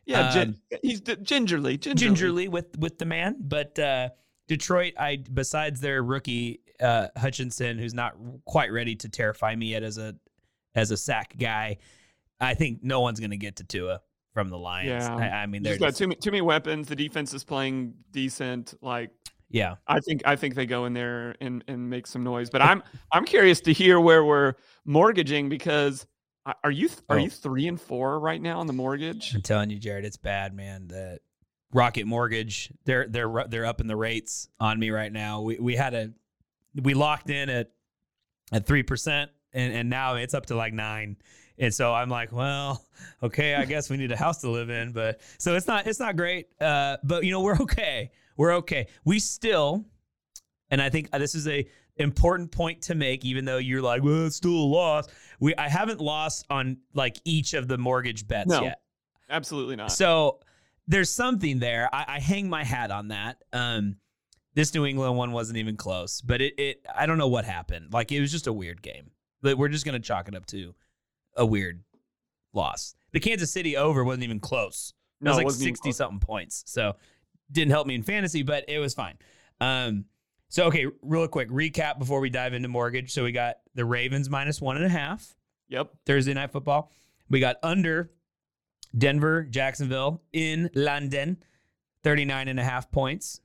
yeah, 0.06 0.30
gin- 0.32 0.56
Um, 0.72 0.78
he's 0.82 1.00
d- 1.00 1.16
gingerly, 1.22 1.76
gingerly, 1.76 1.94
gingerly 2.08 2.48
with 2.48 2.78
with 2.78 2.98
the 2.98 3.04
man. 3.04 3.36
But 3.40 3.78
uh, 3.78 4.08
Detroit, 4.48 4.94
I 4.98 5.16
besides 5.16 5.80
their 5.80 6.02
rookie 6.02 6.60
uh, 6.80 7.08
Hutchinson, 7.16 7.78
who's 7.78 7.94
not 7.94 8.16
quite 8.44 8.72
ready 8.72 8.94
to 8.96 9.08
terrify 9.08 9.54
me 9.54 9.66
yet 9.66 9.82
as 9.82 9.98
a 9.98 10.14
as 10.74 10.90
a 10.90 10.96
sack 10.96 11.34
guy, 11.38 11.78
I 12.40 12.54
think 12.54 12.80
no 12.82 13.00
one's 13.00 13.20
going 13.20 13.30
to 13.30 13.36
get 13.36 13.56
to 13.56 13.64
Tua 13.64 14.00
from 14.32 14.48
the 14.48 14.58
Lions. 14.58 15.04
Yeah. 15.04 15.16
I, 15.16 15.42
I 15.42 15.46
mean, 15.46 15.62
they're 15.62 15.78
got 15.78 15.88
just, 15.88 15.98
too 15.98 16.08
many, 16.08 16.20
too 16.20 16.30
many 16.30 16.42
weapons. 16.42 16.88
The 16.88 16.96
defense 16.96 17.34
is 17.34 17.44
playing 17.44 17.94
decent. 18.12 18.74
Like 18.80 19.10
yeah. 19.50 19.76
I 19.86 20.00
think 20.00 20.22
I 20.26 20.36
think 20.36 20.54
they 20.54 20.66
go 20.66 20.84
in 20.84 20.92
there 20.92 21.34
and 21.40 21.64
and 21.68 21.88
make 21.88 22.06
some 22.06 22.22
noise. 22.22 22.50
But 22.50 22.62
I'm 22.62 22.82
I'm 23.12 23.24
curious 23.24 23.60
to 23.62 23.72
hear 23.72 24.00
where 24.00 24.24
we're 24.24 24.54
mortgaging 24.84 25.48
because 25.48 26.06
uh, 26.46 26.52
are 26.64 26.70
you 26.70 26.88
are 27.08 27.18
Oh. 27.18 27.22
you 27.22 27.30
three 27.30 27.66
and 27.66 27.80
four 27.80 28.20
right 28.20 28.40
now 28.40 28.60
on 28.60 28.66
the 28.66 28.72
mortgage? 28.72 29.34
I'm 29.34 29.42
telling 29.42 29.70
you, 29.70 29.78
Jared, 29.78 30.04
it's 30.04 30.16
bad, 30.16 30.54
man. 30.54 30.88
The 30.88 31.18
Rocket 31.72 32.06
Mortgage, 32.06 32.70
they're 32.84 33.06
they're 33.08 33.44
they're 33.48 33.66
up 33.66 33.80
in 33.80 33.86
the 33.86 33.96
rates 33.96 34.48
on 34.60 34.78
me 34.78 34.90
right 34.90 35.12
now. 35.12 35.42
We 35.42 35.58
we 35.58 35.76
had 35.76 35.94
a 35.94 36.12
we 36.82 36.94
locked 36.94 37.30
in 37.30 37.48
at 37.48 37.70
at 38.52 38.66
three 38.66 38.82
percent, 38.82 39.30
and 39.52 39.72
and 39.72 39.90
now 39.90 40.14
it's 40.14 40.34
up 40.34 40.46
to 40.46 40.56
like 40.56 40.72
nine. 40.72 41.16
And 41.60 41.74
so 41.74 41.92
I'm 41.92 42.08
like, 42.08 42.30
well, 42.30 42.84
okay, 43.22 43.54
I 43.56 43.64
guess 43.64 43.90
we 43.90 43.96
need 43.96 44.12
a 44.12 44.16
house 44.16 44.40
to 44.42 44.50
live 44.50 44.70
in, 44.70 44.92
but 44.92 45.20
so 45.38 45.54
it's 45.56 45.66
not 45.66 45.86
it's 45.86 46.00
not 46.00 46.16
great. 46.16 46.46
Uh, 46.60 46.96
but 47.04 47.24
you 47.24 47.30
know 47.32 47.40
we're 47.40 47.56
okay. 47.60 48.10
We're 48.36 48.54
okay. 48.58 48.86
We 49.04 49.18
still, 49.18 49.84
and 50.70 50.80
I 50.80 50.90
think 50.90 51.10
this 51.10 51.34
is 51.34 51.48
a 51.48 51.66
important 51.96 52.52
point 52.52 52.82
to 52.82 52.94
make, 52.94 53.24
even 53.24 53.44
though 53.44 53.58
you're 53.58 53.82
like, 53.82 54.04
well, 54.04 54.26
it's 54.26 54.36
still 54.36 54.52
a 54.52 54.68
loss. 54.70 55.08
We 55.40 55.54
I 55.56 55.68
haven't 55.68 56.00
lost 56.00 56.46
on 56.48 56.78
like 56.94 57.16
each 57.24 57.54
of 57.54 57.66
the 57.66 57.78
mortgage 57.78 58.28
bets 58.28 58.48
No. 58.48 58.62
yet. 58.62 58.80
Absolutely 59.28 59.76
not. 59.76 59.90
So 59.92 60.38
there's 60.86 61.10
something 61.10 61.58
there. 61.58 61.88
I, 61.92 62.04
I 62.08 62.20
hang 62.20 62.48
my 62.48 62.64
hat 62.64 62.90
on 62.90 63.08
that. 63.08 63.42
Um, 63.52 63.96
this 64.58 64.74
New 64.74 64.84
England 64.84 65.16
one 65.16 65.30
wasn't 65.30 65.56
even 65.56 65.76
close, 65.76 66.20
but 66.20 66.40
it, 66.40 66.58
it 66.58 66.84
I 66.92 67.06
don't 67.06 67.16
know 67.16 67.28
what 67.28 67.44
happened. 67.44 67.92
Like 67.92 68.10
it 68.10 68.20
was 68.20 68.32
just 68.32 68.48
a 68.48 68.52
weird 68.52 68.82
game. 68.82 69.12
But 69.40 69.56
we're 69.56 69.68
just 69.68 69.86
gonna 69.86 70.00
chalk 70.00 70.26
it 70.26 70.34
up 70.34 70.46
to 70.46 70.74
a 71.36 71.46
weird 71.46 71.84
loss. 72.52 72.96
The 73.12 73.20
Kansas 73.20 73.52
City 73.52 73.76
over 73.76 74.02
wasn't 74.02 74.24
even 74.24 74.40
close. 74.40 74.94
It 75.20 75.24
No, 75.24 75.30
was 75.30 75.36
it 75.36 75.38
like 75.38 75.44
wasn't 75.44 75.64
sixty 75.64 75.92
something 75.92 76.18
points. 76.18 76.64
So 76.66 76.96
didn't 77.52 77.70
help 77.70 77.86
me 77.86 77.94
in 77.94 78.02
fantasy, 78.02 78.42
but 78.42 78.64
it 78.66 78.80
was 78.80 78.94
fine. 78.94 79.16
Um, 79.60 80.06
so 80.48 80.64
okay, 80.64 80.86
real 81.02 81.28
quick 81.28 81.50
recap 81.50 82.00
before 82.00 82.18
we 82.18 82.28
dive 82.28 82.52
into 82.52 82.66
mortgage. 82.66 83.12
So 83.12 83.22
we 83.22 83.30
got 83.30 83.58
the 83.76 83.84
Ravens 83.84 84.28
minus 84.28 84.60
one 84.60 84.74
and 84.74 84.84
a 84.84 84.88
half. 84.88 85.36
Yep. 85.68 85.92
Thursday 86.04 86.34
night 86.34 86.50
football. 86.50 86.90
We 87.30 87.38
got 87.38 87.58
under 87.62 88.10
Denver, 88.96 89.44
Jacksonville 89.44 90.20
in 90.32 90.68
London, 90.74 91.36
39 92.02 92.48
and 92.48 92.58
a 92.58 92.64
half 92.64 92.90
points. 92.90 93.40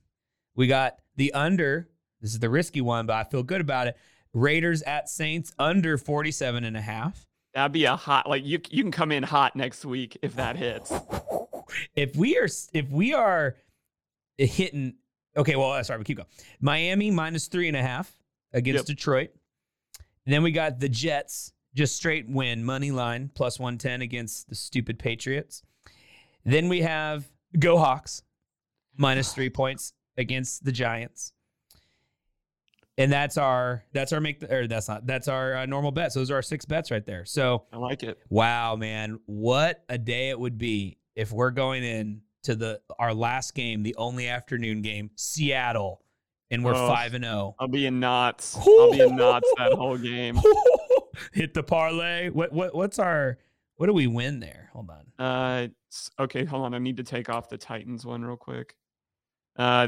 We 0.55 0.65
got 0.65 0.95
the 1.15 1.33
under, 1.33 1.89
this 2.21 2.31
is 2.33 2.39
the 2.39 2.49
risky 2.49 2.81
one, 2.81 3.05
but 3.05 3.13
I 3.15 3.23
feel 3.23 3.43
good 3.43 3.61
about 3.61 3.87
it. 3.87 3.97
Raiders 4.33 4.81
at 4.83 5.09
Saints 5.09 5.53
under 5.59 5.97
47 5.97 6.63
and 6.63 6.75
a 6.75 6.81
half. 6.81 7.25
That'd 7.53 7.71
be 7.71 7.85
a 7.85 7.95
hot 7.95 8.27
like 8.27 8.43
you 8.43 8.59
you 8.71 8.81
can 8.81 8.91
come 8.91 9.11
in 9.11 9.21
hot 9.21 9.55
next 9.55 9.85
week 9.85 10.17
if 10.23 10.35
that 10.37 10.55
hits. 10.57 10.91
If 11.95 12.15
we 12.15 12.37
are 12.37 12.47
if 12.73 12.89
we 12.89 13.13
are 13.13 13.55
hitting 14.37 14.95
okay, 15.37 15.55
well, 15.55 15.83
sorry, 15.83 15.99
we 15.99 16.05
keep 16.05 16.17
going. 16.17 16.29
Miami 16.61 17.11
minus 17.11 17.47
three 17.47 17.67
and 17.67 17.77
a 17.77 17.81
half 17.81 18.11
against 18.53 18.87
Yep. 18.89 18.97
Detroit. 18.97 19.29
then 20.25 20.41
we 20.41 20.51
got 20.51 20.79
the 20.79 20.89
Jets, 20.89 21.53
just 21.75 21.95
straight 21.95 22.27
win, 22.27 22.63
money 22.63 22.89
line, 22.91 23.29
plus 23.35 23.59
110 23.59 24.01
against 24.01 24.49
the 24.49 24.55
stupid 24.55 24.97
Patriots. 24.97 25.61
Then 26.45 26.69
we 26.69 26.81
have 26.81 27.25
Go 27.59 27.77
Hawks, 27.77 28.23
minus 28.97 29.31
three 29.33 29.49
points 29.51 29.93
against 30.17 30.63
the 30.63 30.71
Giants. 30.71 31.33
And 32.97 33.11
that's 33.11 33.37
our 33.37 33.83
that's 33.91 34.13
our 34.13 34.19
make 34.21 34.39
the, 34.39 34.53
or 34.55 34.67
that's 34.67 34.87
not 34.87 35.07
that's 35.07 35.27
our 35.27 35.55
uh, 35.55 35.65
normal 35.65 35.91
bets. 35.91 36.13
Those 36.13 36.29
are 36.29 36.35
our 36.35 36.41
six 36.43 36.63
bets 36.63 36.91
right 36.91 37.03
there. 37.05 37.25
So 37.25 37.63
I 37.73 37.77
like 37.77 38.03
it. 38.03 38.19
Wow, 38.29 38.75
man, 38.75 39.19
what 39.25 39.83
a 39.89 39.97
day 39.97 40.29
it 40.29 40.39
would 40.39 40.59
be 40.59 40.99
if 41.15 41.31
we're 41.31 41.49
going 41.49 41.83
in 41.83 42.21
to 42.43 42.55
the 42.55 42.81
our 42.99 43.13
last 43.13 43.55
game, 43.55 43.81
the 43.81 43.95
only 43.95 44.27
afternoon 44.27 44.83
game, 44.83 45.09
Seattle, 45.15 46.03
and 46.51 46.63
we're 46.63 46.75
Oh. 46.75 46.87
five 46.87 47.15
and 47.15 47.23
zero. 47.23 47.55
I'll 47.59 47.67
be 47.67 47.87
in 47.87 47.99
knots. 47.99 48.55
I'll 48.57 48.91
be 48.91 49.01
in 49.01 49.15
knots 49.15 49.51
that 49.57 49.73
whole 49.73 49.97
game. 49.97 50.37
Hit 51.33 51.55
the 51.55 51.63
parlay. 51.63 52.29
What 52.29 52.53
what 52.53 52.75
what's 52.75 52.99
our 52.99 53.39
what 53.77 53.87
do 53.87 53.93
we 53.93 54.05
win 54.05 54.39
there? 54.39 54.69
Hold 54.73 54.91
on. 54.91 55.25
Uh, 55.25 55.67
okay, 56.19 56.45
hold 56.45 56.63
on. 56.63 56.75
I 56.75 56.77
need 56.77 56.97
to 56.97 57.03
take 57.03 57.27
off 57.27 57.49
the 57.49 57.57
Titans 57.57 58.05
one 58.05 58.23
real 58.23 58.37
quick. 58.37 58.75
Uh, 59.55 59.87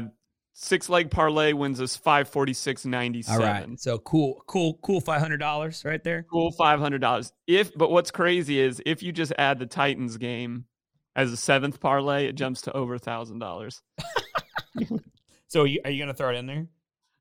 six 0.52 0.88
leg 0.88 1.10
parlay 1.10 1.52
wins 1.52 1.80
us 1.80 1.96
five 1.96 2.28
forty 2.28 2.52
six 2.52 2.84
ninety 2.86 3.22
All 3.28 3.38
right, 3.38 3.66
so 3.78 3.98
cool, 3.98 4.42
cool, 4.46 4.78
cool. 4.82 5.00
Five 5.00 5.20
hundred 5.20 5.38
dollars 5.38 5.84
right 5.84 6.02
there. 6.02 6.24
Cool, 6.30 6.52
five 6.52 6.78
hundred 6.78 7.00
dollars. 7.00 7.32
If 7.46 7.74
but 7.76 7.90
what's 7.90 8.10
crazy 8.10 8.60
is 8.60 8.80
if 8.86 9.02
you 9.02 9.12
just 9.12 9.32
add 9.38 9.58
the 9.58 9.66
Titans 9.66 10.16
game 10.16 10.66
as 11.14 11.32
a 11.32 11.36
seventh 11.36 11.80
parlay, 11.80 12.26
it 12.26 12.34
jumps 12.34 12.62
to 12.62 12.72
over 12.76 12.94
a 12.94 12.98
thousand 12.98 13.38
dollars. 13.38 13.82
So 15.48 15.62
are 15.62 15.66
you, 15.66 15.80
are 15.84 15.90
you 15.90 16.02
gonna 16.02 16.12
throw 16.14 16.30
it 16.30 16.36
in 16.36 16.46
there? 16.46 16.66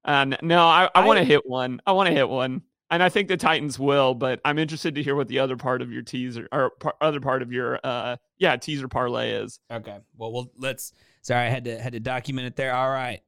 And 0.04 0.38
no, 0.42 0.64
I, 0.64 0.90
I 0.94 1.06
want 1.06 1.20
I- 1.20 1.22
to 1.22 1.28
hit 1.28 1.48
one. 1.48 1.80
I 1.86 1.92
want 1.94 2.08
to 2.08 2.14
hit 2.14 2.28
one, 2.28 2.64
and 2.90 3.02
I 3.02 3.10
think 3.10 3.28
the 3.28 3.38
Titans 3.38 3.78
will. 3.80 4.14
But 4.16 4.42
I'm 4.44 4.58
interested 4.58 4.96
to 4.96 5.04
hear 5.04 5.16
what 5.16 5.28
the 5.28 5.40
other 5.40 5.56
part 5.58 5.82
of 5.82 5.92
your 5.92 6.02
teaser 6.02 6.48
or 6.52 6.72
par, 6.80 6.96
other 7.02 7.22
part 7.22 7.42
of 7.44 7.52
your 7.52 7.80
uh 7.84 8.18
yeah 8.38 8.56
teaser 8.58 8.88
parlay 8.88 9.32
is. 9.32 9.60
Okay. 9.72 9.98
Well, 10.18 10.32
we'll 10.34 10.52
let's. 10.58 10.92
Sorry, 11.26 11.48
I 11.48 11.50
had 11.50 11.66
to 11.66 11.80
had 11.80 11.94
to 11.94 12.00
document 12.00 12.48
it 12.48 12.56
there. 12.56 12.76
All 12.76 12.90
right. 12.90 13.22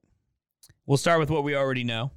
We'll 0.85 0.97
start 0.97 1.19
with 1.19 1.29
what 1.29 1.43
we 1.43 1.55
already 1.55 1.83
know. 1.83 2.11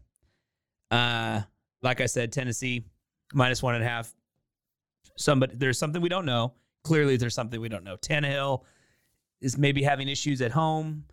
Uh, 0.91 1.41
like 1.83 2.01
I 2.01 2.07
said, 2.07 2.33
Tennessee 2.33 2.85
minus 3.33 3.63
one 3.63 3.75
and 3.75 3.83
a 3.83 3.89
half. 3.89 4.13
Somebody, 5.17 5.55
there's 5.57 5.79
something 5.79 6.03
we 6.03 6.09
don't 6.09 6.27
know. 6.27 6.53
Clearly, 6.85 7.17
there's 7.17 7.35
something 7.35 7.61
we 7.61 7.69
don't 7.69 7.85
know. 7.85 7.97
Tannehill 7.97 8.65
is 9.41 9.57
maybe 9.57 9.83
having 9.83 10.09
issues 10.09 10.43
at 10.43 10.53
home. 10.53 11.05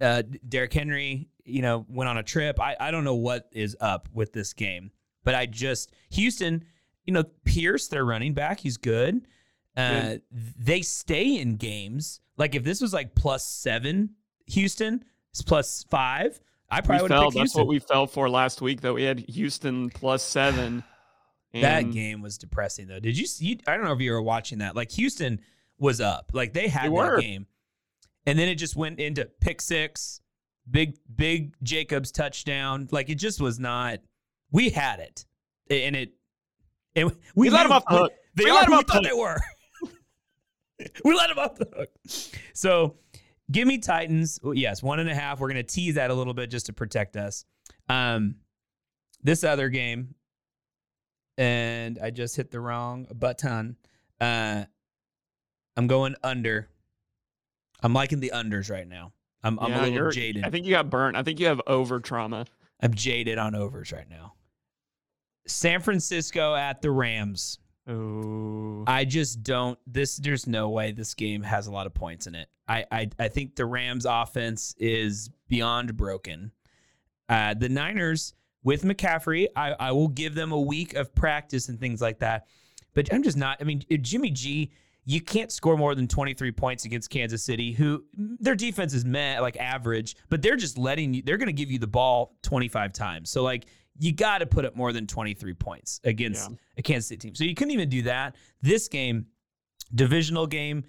Uh, 0.00 0.22
Derrick 0.48 0.72
Henry 0.72 1.28
you 1.46 1.62
know, 1.62 1.86
went 1.88 2.08
on 2.08 2.18
a 2.18 2.22
trip. 2.22 2.60
I, 2.60 2.76
I 2.78 2.90
don't 2.90 3.04
know 3.04 3.14
what 3.14 3.48
is 3.52 3.76
up 3.80 4.08
with 4.12 4.32
this 4.32 4.52
game, 4.52 4.90
but 5.24 5.34
I 5.34 5.46
just 5.46 5.92
Houston, 6.10 6.64
you 7.04 7.12
know, 7.12 7.24
Pierce, 7.44 7.88
their 7.88 8.04
running 8.04 8.34
back, 8.34 8.60
he's 8.60 8.76
good. 8.76 9.26
Uh, 9.76 10.16
they 10.30 10.80
stay 10.82 11.38
in 11.38 11.56
games. 11.56 12.20
Like 12.36 12.54
if 12.54 12.64
this 12.64 12.80
was 12.80 12.92
like 12.92 13.14
plus 13.14 13.46
seven, 13.46 14.10
Houston 14.46 15.04
is 15.34 15.42
plus 15.42 15.84
five. 15.90 16.38
I 16.70 16.80
probably 16.80 17.02
would 17.02 17.10
have 17.12 17.22
That's 17.24 17.34
Houston. 17.36 17.60
what 17.60 17.68
we 17.68 17.78
fell 17.78 18.06
for 18.06 18.28
last 18.28 18.60
week. 18.60 18.80
Though 18.80 18.94
we 18.94 19.04
had 19.04 19.20
Houston 19.20 19.90
plus 19.90 20.22
seven. 20.22 20.82
that 21.54 21.90
game 21.92 22.20
was 22.22 22.36
depressing 22.38 22.86
though. 22.88 23.00
Did 23.00 23.16
you 23.16 23.26
see? 23.26 23.60
I 23.66 23.76
don't 23.76 23.84
know 23.84 23.92
if 23.92 24.00
you 24.00 24.12
were 24.12 24.22
watching 24.22 24.58
that. 24.58 24.76
Like 24.76 24.90
Houston 24.92 25.40
was 25.78 26.00
up. 26.00 26.30
Like 26.34 26.52
they 26.52 26.68
had 26.68 26.84
They 26.84 26.88
that 26.88 26.92
were. 26.94 27.20
game, 27.20 27.46
and 28.26 28.38
then 28.38 28.48
it 28.48 28.56
just 28.56 28.76
went 28.76 28.98
into 29.00 29.24
pick 29.40 29.60
six, 29.62 30.20
big 30.70 30.96
big 31.14 31.54
Jacobs 31.62 32.10
touchdown. 32.12 32.88
Like 32.90 33.08
it 33.08 33.14
just 33.16 33.40
was 33.40 33.58
not. 33.58 34.00
We 34.50 34.70
had 34.70 35.00
it, 35.00 35.24
and 35.70 35.96
it. 35.96 36.12
And 36.94 37.10
we, 37.10 37.16
We 37.34 37.50
let 37.50 37.62
'em 37.62 37.68
knew- 37.68 37.74
off 37.74 37.84
the 37.88 37.96
hook. 37.98 38.12
They 38.34 38.44
We 38.44 38.52
let 38.52 38.64
'em 38.64 38.72
who 38.72 38.78
off 38.78 38.86
the 38.86 38.92
hook. 38.94 39.04
they 39.04 39.12
were. 39.12 39.38
we 41.04 41.14
let 41.14 41.28
them 41.28 41.38
off 41.38 41.56
the 41.56 41.68
hook. 41.76 41.90
So 42.52 42.96
give 43.50 43.66
me 43.66 43.78
Titans. 43.78 44.38
Yes, 44.54 44.82
one 44.82 45.00
and 45.00 45.08
a 45.08 45.14
half. 45.14 45.40
We're 45.40 45.48
gonna 45.48 45.62
tease 45.62 45.94
that 45.94 46.10
a 46.10 46.14
little 46.14 46.34
bit 46.34 46.50
just 46.50 46.66
to 46.66 46.72
protect 46.72 47.16
us. 47.16 47.44
Um, 47.88 48.36
this 49.22 49.44
other 49.44 49.68
game, 49.68 50.14
and 51.38 51.98
I 52.02 52.10
just 52.10 52.36
hit 52.36 52.50
the 52.50 52.60
wrong 52.60 53.06
button. 53.14 53.76
Uh, 54.20 54.64
I'm 55.76 55.86
going 55.86 56.14
under. 56.22 56.68
I'm 57.82 57.92
liking 57.92 58.20
the 58.20 58.32
unders 58.34 58.70
right 58.70 58.88
now. 58.88 59.12
I'm, 59.42 59.58
I'm 59.58 59.70
Yeah, 59.70 59.84
a 59.84 59.88
little 59.88 60.10
jaded. 60.10 60.44
I 60.44 60.50
think 60.50 60.64
you 60.66 60.72
got 60.72 60.90
burnt. 60.90 61.16
I 61.16 61.22
think 61.22 61.38
you 61.38 61.46
have 61.46 61.60
over 61.66 62.00
trauma. 62.00 62.46
I'm 62.80 62.94
jaded 62.94 63.38
on 63.38 63.54
overs 63.54 63.92
right 63.92 64.08
now. 64.08 64.34
San 65.46 65.80
Francisco 65.80 66.54
at 66.54 66.82
the 66.82 66.90
Rams. 66.90 67.58
Oh, 67.88 68.84
I 68.86 69.04
just 69.04 69.42
don't. 69.42 69.78
This 69.86 70.16
there's 70.16 70.46
no 70.46 70.70
way 70.70 70.92
this 70.92 71.14
game 71.14 71.42
has 71.42 71.66
a 71.66 71.72
lot 71.72 71.86
of 71.86 71.94
points 71.94 72.26
in 72.26 72.34
it. 72.34 72.48
I 72.68 72.84
I, 72.90 73.10
I 73.18 73.28
think 73.28 73.54
the 73.54 73.66
Rams 73.66 74.06
offense 74.06 74.74
is 74.78 75.30
beyond 75.48 75.96
broken. 75.96 76.52
Uh, 77.28 77.54
the 77.54 77.68
Niners 77.68 78.34
with 78.62 78.82
McCaffrey, 78.82 79.46
I, 79.54 79.74
I 79.78 79.92
will 79.92 80.08
give 80.08 80.34
them 80.34 80.50
a 80.50 80.60
week 80.60 80.94
of 80.94 81.14
practice 81.14 81.68
and 81.68 81.78
things 81.78 82.00
like 82.00 82.18
that. 82.18 82.46
But 82.94 83.12
I'm 83.12 83.22
just 83.22 83.36
not. 83.36 83.58
I 83.60 83.64
mean, 83.64 83.82
Jimmy 84.00 84.30
G, 84.30 84.72
you 85.04 85.20
can't 85.20 85.52
score 85.52 85.76
more 85.76 85.94
than 85.94 86.08
23 86.08 86.50
points 86.50 86.84
against 86.84 87.08
Kansas 87.10 87.44
City, 87.44 87.72
who 87.72 88.04
their 88.16 88.56
defense 88.56 88.92
is 88.92 89.04
meh, 89.04 89.38
like 89.38 89.56
average, 89.58 90.16
but 90.28 90.42
they're 90.42 90.56
just 90.56 90.78
letting 90.78 91.14
you. 91.14 91.22
They're 91.22 91.36
going 91.36 91.46
to 91.46 91.52
give 91.52 91.70
you 91.70 91.78
the 91.78 91.86
ball 91.86 92.34
25 92.42 92.92
times. 92.92 93.30
So 93.30 93.44
like 93.44 93.66
you 93.98 94.12
got 94.12 94.38
to 94.38 94.46
put 94.46 94.64
up 94.64 94.76
more 94.76 94.92
than 94.92 95.06
23 95.06 95.54
points 95.54 96.00
against 96.04 96.50
Yeah. 96.50 96.56
a 96.78 96.82
Kansas 96.82 97.08
City 97.08 97.28
team. 97.28 97.34
So 97.34 97.44
you 97.44 97.54
couldn't 97.54 97.72
even 97.72 97.88
do 97.88 98.02
that. 98.02 98.36
This 98.62 98.88
game, 98.88 99.26
divisional 99.94 100.46
game, 100.46 100.84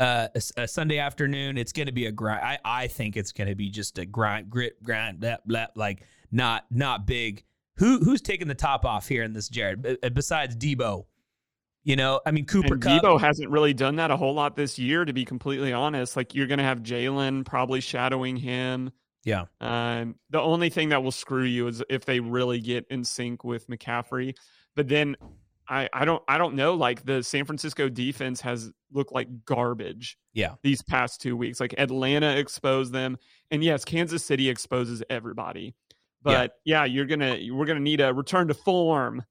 uh, 0.00 0.28
a, 0.34 0.62
a 0.62 0.68
Sunday 0.68 0.98
afternoon, 0.98 1.56
it's 1.56 1.72
going 1.72 1.86
to 1.86 1.92
be 1.92 2.06
a 2.06 2.12
grind. 2.12 2.40
I, 2.44 2.58
I 2.64 2.86
think 2.88 3.16
it's 3.16 3.32
going 3.32 3.48
to 3.48 3.54
be 3.54 3.70
just 3.70 3.98
a 3.98 4.06
grind, 4.06 4.50
grit, 4.50 4.82
grind, 4.82 5.20
blah, 5.20 5.36
blah, 5.46 5.66
like 5.76 6.02
not 6.32 6.64
not 6.70 7.06
big. 7.06 7.44
Who 7.76 7.98
who's 8.00 8.20
taking 8.20 8.48
the 8.48 8.54
top 8.54 8.84
off 8.84 9.08
here 9.08 9.22
in 9.22 9.32
this, 9.32 9.48
Jared? 9.48 9.82
B- 9.82 9.96
uh, 10.02 10.08
besides 10.10 10.56
Deebo, 10.56 11.06
you 11.84 11.96
know, 11.96 12.20
I 12.26 12.30
mean 12.32 12.44
Cooper 12.46 12.74
and 12.74 12.82
Kupp. 12.82 13.02
Deebo 13.02 13.20
hasn't 13.20 13.50
really 13.50 13.72
done 13.74 13.96
that 13.96 14.10
a 14.10 14.16
whole 14.16 14.34
lot 14.34 14.56
this 14.56 14.78
year, 14.78 15.04
to 15.04 15.12
be 15.12 15.24
completely 15.24 15.72
honest. 15.72 16.16
Like 16.16 16.34
you're 16.34 16.46
going 16.48 16.58
to 16.58 16.64
have 16.64 16.80
Jalen 16.82 17.44
probably 17.44 17.80
shadowing 17.80 18.36
him. 18.36 18.90
Yeah. 19.24 19.44
Um, 19.60 20.16
the 20.30 20.40
only 20.40 20.70
thing 20.70 20.90
that 20.90 21.02
will 21.02 21.10
screw 21.12 21.44
you 21.44 21.66
is 21.66 21.82
if 21.88 22.04
they 22.04 22.20
really 22.20 22.60
get 22.60 22.86
in 22.90 23.04
sync 23.04 23.42
with 23.44 23.68
McCaffrey. 23.68 24.34
But 24.76 24.88
then 24.88 25.16
I, 25.68 25.88
I 25.92 26.04
don't 26.04 26.22
I 26.28 26.36
don't 26.36 26.54
know. 26.56 26.74
Like 26.74 27.04
the 27.04 27.22
San 27.22 27.44
Francisco 27.46 27.88
defense 27.88 28.40
has 28.42 28.70
looked 28.92 29.12
like 29.12 29.44
garbage. 29.46 30.18
Yeah. 30.34 30.54
These 30.62 30.82
past 30.82 31.20
two 31.22 31.36
weeks, 31.36 31.58
like 31.60 31.74
Atlanta 31.78 32.36
exposed 32.36 32.92
them, 32.92 33.16
and 33.50 33.64
yes, 33.64 33.84
Kansas 33.84 34.24
City 34.24 34.48
exposes 34.50 35.02
everybody. 35.08 35.74
But 36.22 36.56
yeah, 36.64 36.84
you're 36.84 37.06
gonna 37.06 37.38
we're 37.52 37.66
gonna 37.66 37.80
need 37.80 38.00
a 38.00 38.12
return 38.12 38.48
to 38.48 38.54
form 38.54 39.22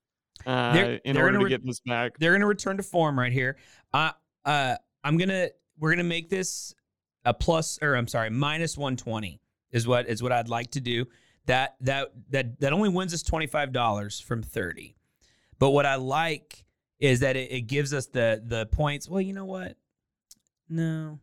uh, 0.46 0.74
They're- 0.74 1.00
in 1.04 1.14
they're 1.16 1.24
order 1.24 1.34
gonna 1.38 1.40
to 1.40 1.46
re- 1.46 1.50
get 1.50 1.66
this 1.66 1.80
back. 1.82 2.18
They're 2.20 2.32
going 2.32 2.42
to 2.42 2.48
return 2.48 2.78
to 2.78 2.84
form 2.84 3.18
right 3.18 3.32
here. 3.32 3.58
Uh, 3.94 4.12
uh, 4.46 4.76
I'm 5.04 5.18
gonna 5.18 5.50
we're 5.80 5.92
gonna 5.92 6.04
make 6.04 6.30
this 6.30 6.74
a 7.26 7.34
plus 7.34 7.80
or 7.82 7.96
I'm 7.96 8.08
sorry 8.08 8.30
minus 8.30 8.78
120 8.78 9.40
is 9.74 9.86
what 9.86 10.08
is 10.08 10.24
what 10.24 10.32
I'd 10.32 10.48
like 10.48 10.72
to 10.72 10.80
do. 10.80 11.06
That 11.48 11.76
that 11.82 12.10
that 12.30 12.60
that 12.62 12.72
only 12.72 12.88
wins 12.90 13.14
us 13.14 13.22
twenty 13.24 13.48
five 13.48 13.74
dollars 13.74 14.22
from 14.22 14.42
thirty. 14.42 14.96
But 15.60 15.72
what 15.72 15.86
I 15.86 15.96
like 15.96 16.64
is 17.00 17.20
that 17.20 17.36
it, 17.36 17.52
it 17.52 17.62
gives 17.62 17.94
us 17.94 18.06
the 18.06 18.42
the 18.46 18.68
points. 18.68 19.10
Well, 19.10 19.20
you 19.20 19.34
know 19.34 19.46
what? 19.46 19.76
No, 20.70 21.20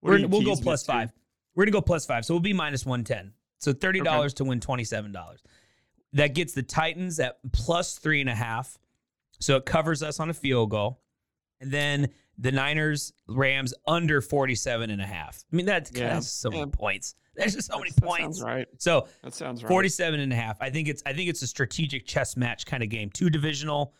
What 0.00 0.10
we're, 0.10 0.18
you 0.18 0.28
we'll 0.28 0.42
go 0.42 0.56
plus 0.56 0.80
us 0.80 0.82
to? 0.86 0.92
five. 0.92 1.12
We're 1.54 1.64
gonna 1.64 1.72
go 1.72 1.80
plus 1.80 2.04
five, 2.04 2.24
so 2.24 2.34
we'll 2.34 2.40
be 2.40 2.52
minus 2.52 2.84
one 2.84 3.04
ten. 3.04 3.32
So 3.58 3.72
thirty 3.72 4.00
dollars 4.00 4.34
to 4.34 4.44
win 4.44 4.58
twenty 4.60 4.84
seven 4.84 5.12
dollars. 5.12 5.42
That 6.14 6.34
gets 6.34 6.52
the 6.52 6.62
Titans 6.62 7.20
at 7.20 7.38
plus 7.52 7.96
three 7.98 8.20
and 8.20 8.28
a 8.28 8.34
half, 8.34 8.76
so 9.38 9.56
it 9.56 9.64
covers 9.64 10.02
us 10.02 10.18
on 10.20 10.28
a 10.28 10.34
field 10.34 10.70
goal, 10.70 11.00
and 11.60 11.70
then 11.70 12.08
the 12.42 12.52
Niners 12.52 13.12
Rams 13.28 13.72
under 13.86 14.20
47 14.20 14.90
and 14.90 15.00
a 15.00 15.06
half. 15.06 15.42
I 15.52 15.56
mean 15.56 15.64
that's 15.66 15.90
Yeah. 15.94 16.14
that's 16.14 16.28
so 16.28 16.50
many 16.50 16.60
Yeah. 16.62 16.66
points. 16.72 17.14
There's 17.34 17.54
just 17.54 17.70
so 17.72 17.78
many 17.78 17.92
points. 17.92 18.42
right. 18.42 18.66
So 18.78 19.08
That 19.22 19.32
sounds 19.32 19.62
right. 19.62 19.68
47 19.70 20.20
and 20.20 20.32
a 20.32 20.36
half. 20.36 20.60
I 20.60 20.68
think 20.68 20.88
it's 20.88 21.02
I 21.06 21.12
think 21.14 21.30
it's 21.30 21.40
a 21.42 21.46
strategic 21.46 22.06
chess 22.06 22.36
match 22.36 22.66
kind 22.66 22.82
of 22.82 22.88
game. 22.90 23.08
Two 23.10 23.30
divisional 23.30 23.94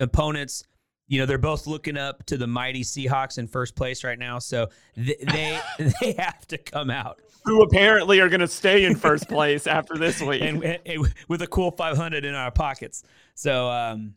opponents. 0.00 0.64
You 1.06 1.20
know, 1.20 1.26
they're 1.26 1.36
both 1.38 1.66
looking 1.66 1.98
up 1.98 2.24
to 2.26 2.38
the 2.38 2.46
mighty 2.46 2.82
Seahawks 2.82 3.36
in 3.38 3.46
first 3.46 3.76
place 3.76 4.02
right 4.02 4.18
now. 4.18 4.38
So 4.38 4.68
they 4.96 5.16
they, 5.30 5.60
they 6.00 6.12
have 6.18 6.46
to 6.48 6.58
come 6.58 6.88
out 6.90 7.20
Who 7.44 7.62
apparently 7.62 8.20
are 8.20 8.28
going 8.30 8.40
to 8.40 8.48
stay 8.48 8.84
in 8.86 8.94
first 8.96 9.28
place 9.36 9.66
after 9.66 9.98
this 9.98 10.22
week. 10.22 10.40
and, 10.40 10.64
and 10.64 11.06
with 11.28 11.42
a 11.42 11.46
cool 11.46 11.70
500 11.70 12.24
in 12.24 12.34
our 12.34 12.50
pockets. 12.50 13.02
So 13.34 13.68
um 13.68 14.14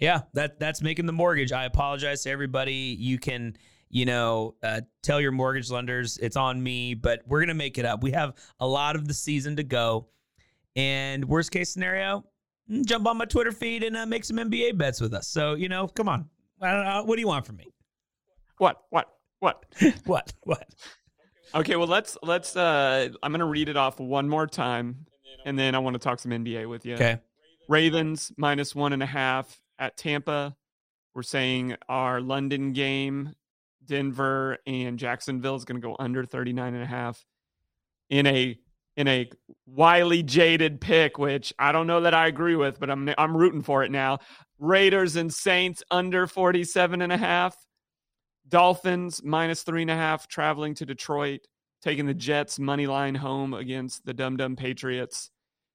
yeah, 0.00 0.22
that 0.34 0.58
that's 0.58 0.82
making 0.82 1.06
the 1.06 1.12
mortgage. 1.12 1.52
I 1.52 1.64
apologize 1.64 2.22
to 2.24 2.30
everybody. 2.30 2.96
You 2.98 3.18
can 3.18 3.56
you 3.92 4.04
know, 4.04 4.54
uh, 4.62 4.80
tell 5.02 5.20
your 5.20 5.32
mortgage 5.32 5.68
lenders 5.68 6.16
it's 6.18 6.36
on 6.36 6.62
me, 6.62 6.94
but 6.94 7.22
we're 7.26 7.40
gonna 7.40 7.54
make 7.54 7.76
it 7.76 7.84
up. 7.84 8.02
We 8.02 8.12
have 8.12 8.34
a 8.60 8.66
lot 8.66 8.94
of 8.96 9.08
the 9.08 9.14
season 9.14 9.56
to 9.56 9.64
go, 9.64 10.08
and 10.76 11.24
worst 11.24 11.50
case 11.50 11.72
scenario, 11.72 12.24
mm, 12.70 12.84
jump 12.86 13.06
on 13.08 13.16
my 13.16 13.24
Twitter 13.24 13.50
feed 13.50 13.82
and 13.82 13.96
uh, 13.96 14.06
make 14.06 14.24
some 14.24 14.36
NBA 14.36 14.78
bets 14.78 15.00
with 15.00 15.12
us. 15.12 15.26
So 15.26 15.54
you 15.54 15.68
know, 15.68 15.88
come 15.88 16.08
on, 16.08 16.30
I 16.62 16.72
don't 16.72 16.84
know, 16.84 17.02
what 17.04 17.16
do 17.16 17.20
you 17.20 17.28
want 17.28 17.46
from 17.46 17.56
me? 17.56 17.66
what? 18.60 18.82
What? 18.90 19.08
What? 19.40 19.64
What? 20.04 20.32
What? 20.42 20.68
Okay, 21.54 21.76
well 21.76 21.88
let's 21.88 22.16
let's 22.22 22.54
uh 22.56 23.08
I'm 23.22 23.32
going 23.32 23.40
to 23.40 23.46
read 23.46 23.68
it 23.68 23.76
off 23.76 23.98
one 23.98 24.28
more 24.28 24.46
time 24.46 25.06
and 25.44 25.58
then 25.58 25.74
I 25.74 25.78
want 25.78 25.94
to 25.94 25.98
talk 25.98 26.20
some 26.20 26.30
NBA 26.30 26.68
with 26.68 26.84
you. 26.84 26.94
Okay. 26.94 27.18
Ravens 27.68 28.30
minus 28.36 28.74
one 28.74 28.92
and 28.92 29.02
a 29.02 29.06
half 29.06 29.60
at 29.80 29.96
Tampa. 29.96 30.54
We're 31.14 31.22
saying 31.22 31.76
our 31.88 32.20
London 32.20 32.72
game, 32.72 33.34
Denver 33.84 34.58
and 34.66 34.98
Jacksonville 34.98 35.56
is 35.56 35.64
going 35.64 35.80
to 35.80 35.86
go 35.86 35.96
under 35.98 36.24
39 36.24 36.74
and 36.74 36.82
a 36.84 36.86
half 36.86 37.24
in 38.08 38.26
a 38.26 38.56
in 38.96 39.08
a 39.08 39.30
wily 39.66 40.22
jaded 40.22 40.80
pick, 40.80 41.18
which 41.18 41.54
I 41.58 41.72
don't 41.72 41.86
know 41.86 42.02
that 42.02 42.14
I 42.14 42.26
agree 42.26 42.54
with, 42.54 42.78
but 42.78 42.90
I'm 42.90 43.12
I'm 43.18 43.36
rooting 43.36 43.62
for 43.62 43.82
it 43.82 43.90
now. 43.90 44.18
Raiders 44.58 45.16
and 45.16 45.32
Saints 45.32 45.82
under 45.90 46.26
47 46.26 47.02
and 47.02 47.12
a 47.12 47.16
half. 47.16 47.56
Dolphins 48.48 49.22
minus 49.24 49.62
three 49.62 49.82
and 49.82 49.90
a 49.90 49.96
half 49.96 50.28
traveling 50.28 50.74
to 50.74 50.86
Detroit, 50.86 51.40
taking 51.82 52.06
the 52.06 52.14
Jets 52.14 52.58
money 52.58 52.86
line 52.86 53.14
home 53.14 53.54
against 53.54 54.04
the 54.04 54.12
Dum 54.12 54.36
Dum 54.36 54.56
Patriots. 54.56 55.30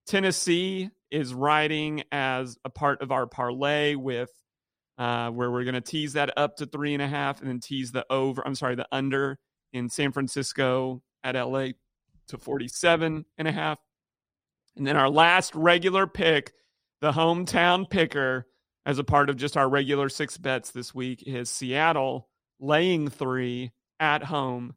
Tennessee 0.05 0.89
is 1.11 1.33
riding 1.33 2.03
as 2.11 2.57
a 2.65 2.69
part 2.69 3.01
of 3.01 3.11
our 3.11 3.27
parlay 3.27 3.95
with 3.95 4.31
uh, 4.97 5.29
where 5.29 5.51
we're 5.51 5.63
going 5.63 5.75
to 5.75 5.81
tease 5.81 6.13
that 6.13 6.31
up 6.37 6.57
to 6.57 6.65
three 6.65 6.93
and 6.93 7.01
a 7.01 7.07
half 7.07 7.41
and 7.41 7.49
then 7.49 7.59
tease 7.59 7.91
the 7.91 8.05
over, 8.09 8.45
I'm 8.45 8.55
sorry, 8.55 8.75
the 8.75 8.87
under 8.91 9.37
in 9.73 9.89
San 9.89 10.11
Francisco 10.11 11.01
at 11.23 11.35
LA 11.35 11.69
to 12.27 12.37
47 12.37 13.25
and 13.37 13.47
a 13.47 13.51
half. 13.51 13.79
And 14.75 14.85
then 14.85 14.97
our 14.97 15.09
last 15.09 15.53
regular 15.55 16.07
pick, 16.07 16.53
the 17.01 17.11
hometown 17.11 17.89
picker, 17.89 18.47
as 18.85 18.99
a 18.99 19.03
part 19.03 19.29
of 19.29 19.37
just 19.37 19.57
our 19.57 19.67
regular 19.67 20.09
six 20.09 20.37
bets 20.37 20.71
this 20.71 20.93
week, 20.93 21.23
is 21.25 21.49
Seattle 21.49 22.29
laying 22.59 23.09
three 23.09 23.71
at 23.99 24.23
home 24.23 24.75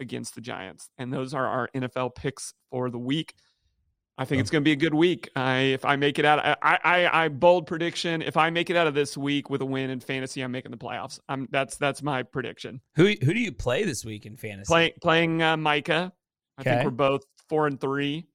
against 0.00 0.34
the 0.34 0.40
Giants. 0.40 0.88
And 0.98 1.12
those 1.12 1.34
are 1.34 1.46
our 1.46 1.68
NFL 1.74 2.14
picks 2.14 2.52
for 2.70 2.90
the 2.90 2.98
week. 2.98 3.34
I 4.16 4.24
think 4.24 4.40
it's 4.40 4.50
going 4.50 4.62
to 4.62 4.64
be 4.64 4.72
a 4.72 4.76
good 4.76 4.94
week. 4.94 5.28
I, 5.34 5.58
if 5.58 5.84
I 5.84 5.96
make 5.96 6.20
it 6.20 6.24
out, 6.24 6.38
I, 6.62 6.78
I, 6.84 7.24
I 7.24 7.28
bold 7.28 7.66
prediction. 7.66 8.22
If 8.22 8.36
I 8.36 8.48
make 8.50 8.70
it 8.70 8.76
out 8.76 8.86
of 8.86 8.94
this 8.94 9.16
week 9.16 9.50
with 9.50 9.60
a 9.60 9.64
win 9.64 9.90
in 9.90 9.98
fantasy, 9.98 10.40
I'm 10.40 10.52
making 10.52 10.70
the 10.70 10.76
playoffs. 10.76 11.18
I'm 11.28 11.48
that's 11.50 11.76
that's 11.76 12.00
my 12.02 12.22
prediction. 12.22 12.80
Who 12.94 13.06
who 13.06 13.34
do 13.34 13.40
you 13.40 13.50
play 13.50 13.82
this 13.84 14.04
week 14.04 14.24
in 14.24 14.36
fantasy? 14.36 14.68
Playing 14.70 14.92
playing 15.02 15.42
uh, 15.42 15.56
Micah. 15.56 16.12
I 16.56 16.60
Okay. 16.60 16.70
think 16.70 16.84
we're 16.84 16.90
both 16.90 17.22
four 17.48 17.66
and 17.66 17.80
three. 17.80 18.26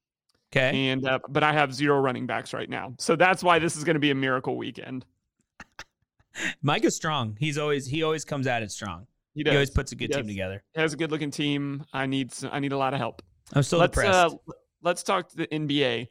Okay. 0.51 0.89
And 0.89 1.07
uh, 1.07 1.19
but 1.29 1.43
I 1.43 1.53
have 1.53 1.73
zero 1.73 1.99
running 1.99 2.25
backs 2.27 2.53
right 2.53 2.69
now, 2.69 2.93
so 2.99 3.15
that's 3.15 3.41
why 3.43 3.59
this 3.59 3.77
is 3.77 3.83
going 3.85 3.93
to 3.93 3.99
be 4.01 4.11
a 4.11 4.15
miracle 4.15 4.57
weekend. 4.57 5.05
Mike 6.61 6.83
is 6.85 6.95
strong. 6.95 7.37
He's 7.39 7.57
always 7.57 7.85
he 7.85 8.03
always 8.03 8.25
comes 8.25 8.47
at 8.47 8.63
it 8.63 8.71
strong. 8.71 9.07
He, 9.33 9.43
He, 9.43 9.49
always 9.51 9.69
puts 9.69 9.91
a 9.91 9.95
good 9.95 10.11
team 10.11 10.27
together. 10.27 10.61
He 10.73 10.81
has 10.81 10.93
a 10.93 10.97
good 10.97 11.11
looking 11.11 11.31
team. 11.31 11.85
I 11.93 12.05
need 12.05 12.33
I 12.51 12.59
need 12.59 12.71
a 12.73 12.77
lot 12.77 12.93
of 12.93 12.99
help. 12.99 13.21
I'm 13.53 13.63
still 13.63 13.79
let's 13.79 13.91
depressed. 13.95 14.35
uh, 14.35 14.53
let's 14.81 15.03
talk 15.03 15.29
to 15.29 15.37
the 15.37 15.47
NBA. 15.47 16.07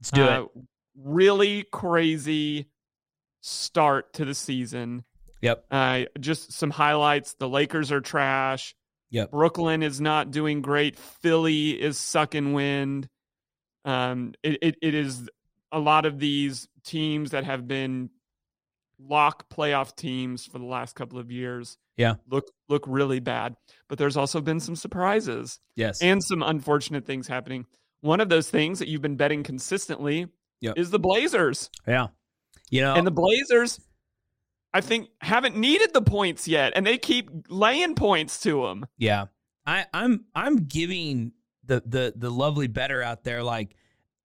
Let's 0.00 0.10
do 0.10 0.22
Uh, 0.24 0.42
it. 0.42 0.48
Really 0.96 1.64
crazy 1.72 2.68
start 3.40 4.12
to 4.14 4.24
the 4.24 4.34
season. 4.34 5.04
Yep. 5.42 5.64
Uh, 5.70 6.04
just 6.18 6.52
some 6.52 6.70
highlights. 6.70 7.34
The 7.34 7.48
Lakers 7.48 7.92
are 7.92 8.00
trash. 8.00 8.74
Yep. 9.10 9.30
Brooklyn 9.30 9.82
is 9.82 10.00
not 10.00 10.30
doing 10.30 10.60
great. 10.60 10.98
Philly 10.98 11.70
is 11.80 11.96
sucking 11.98 12.52
wind. 12.52 13.08
Um, 13.84 14.34
it, 14.42 14.58
it, 14.60 14.76
it 14.82 14.94
is 14.94 15.30
a 15.72 15.78
lot 15.78 16.04
of 16.04 16.18
these 16.18 16.68
teams 16.84 17.30
that 17.30 17.44
have 17.44 17.66
been 17.68 18.10
lock 18.98 19.48
playoff 19.48 19.94
teams 19.94 20.44
for 20.44 20.58
the 20.58 20.64
last 20.64 20.96
couple 20.96 21.18
of 21.18 21.30
years. 21.30 21.78
Yeah. 21.96 22.14
Look 22.28 22.50
look 22.68 22.84
really 22.86 23.20
bad. 23.20 23.54
But 23.88 23.98
there's 23.98 24.16
also 24.16 24.40
been 24.40 24.60
some 24.60 24.76
surprises 24.76 25.60
Yes. 25.76 26.02
and 26.02 26.22
some 26.22 26.42
unfortunate 26.42 27.06
things 27.06 27.28
happening. 27.28 27.66
One 28.00 28.20
of 28.20 28.28
those 28.28 28.48
things 28.50 28.78
that 28.78 28.88
you've 28.88 29.02
been 29.02 29.16
betting 29.16 29.42
consistently 29.42 30.28
Yep. 30.60 30.78
is 30.78 30.90
the 30.90 30.98
Blazers. 30.98 31.70
yeah. 31.86 32.08
You 32.70 32.80
know, 32.82 32.94
And 32.94 33.06
the 33.06 33.10
Blazers, 33.12 33.80
I 34.74 34.80
think, 34.82 35.08
haven't 35.20 35.56
needed 35.56 35.94
the 35.94 36.02
points 36.02 36.46
yet, 36.46 36.72
and 36.76 36.86
they 36.86 36.98
keep 36.98 37.30
laying 37.48 37.94
points 37.94 38.40
to 38.40 38.62
them. 38.66 38.84
Yeah. 38.98 39.26
I, 39.66 39.86
I'm 39.94 40.24
I'm 40.34 40.64
giving 40.66 41.32
the 41.64 41.82
the 41.86 42.12
the 42.16 42.30
lovely 42.30 42.66
better 42.66 43.02
out 43.02 43.22
there 43.24 43.42
like 43.42 43.74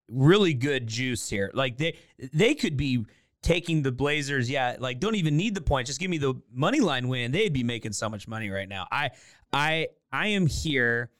really 0.10 0.54
good 0.54 0.88
juice 0.88 1.30
here. 1.30 1.52
Like 1.54 1.78
they 1.78 1.98
they 2.34 2.56
could 2.56 2.78
be 2.78 3.06
taking 3.42 3.82
the 3.84 3.92
Blazers, 3.92 4.50
yeah, 4.50 4.76
like 4.80 5.00
don't 5.00 5.16
even 5.16 5.36
need 5.38 5.54
the 5.56 5.62
point. 5.62 5.88
Just 5.88 6.00
give 6.00 6.10
me 6.10 6.18
the 6.18 6.34
money 6.52 6.80
line 6.80 7.08
win. 7.10 7.32
They'd 7.32 7.52
be 7.54 7.64
making 7.64 7.92
so 7.94 8.10
much 8.10 8.28
money 8.28 8.50
right 8.50 8.68
now. 8.70 8.88
I 8.92 9.12
I 9.52 9.88
I 10.12 10.28
am 10.28 10.48
here 10.48 11.12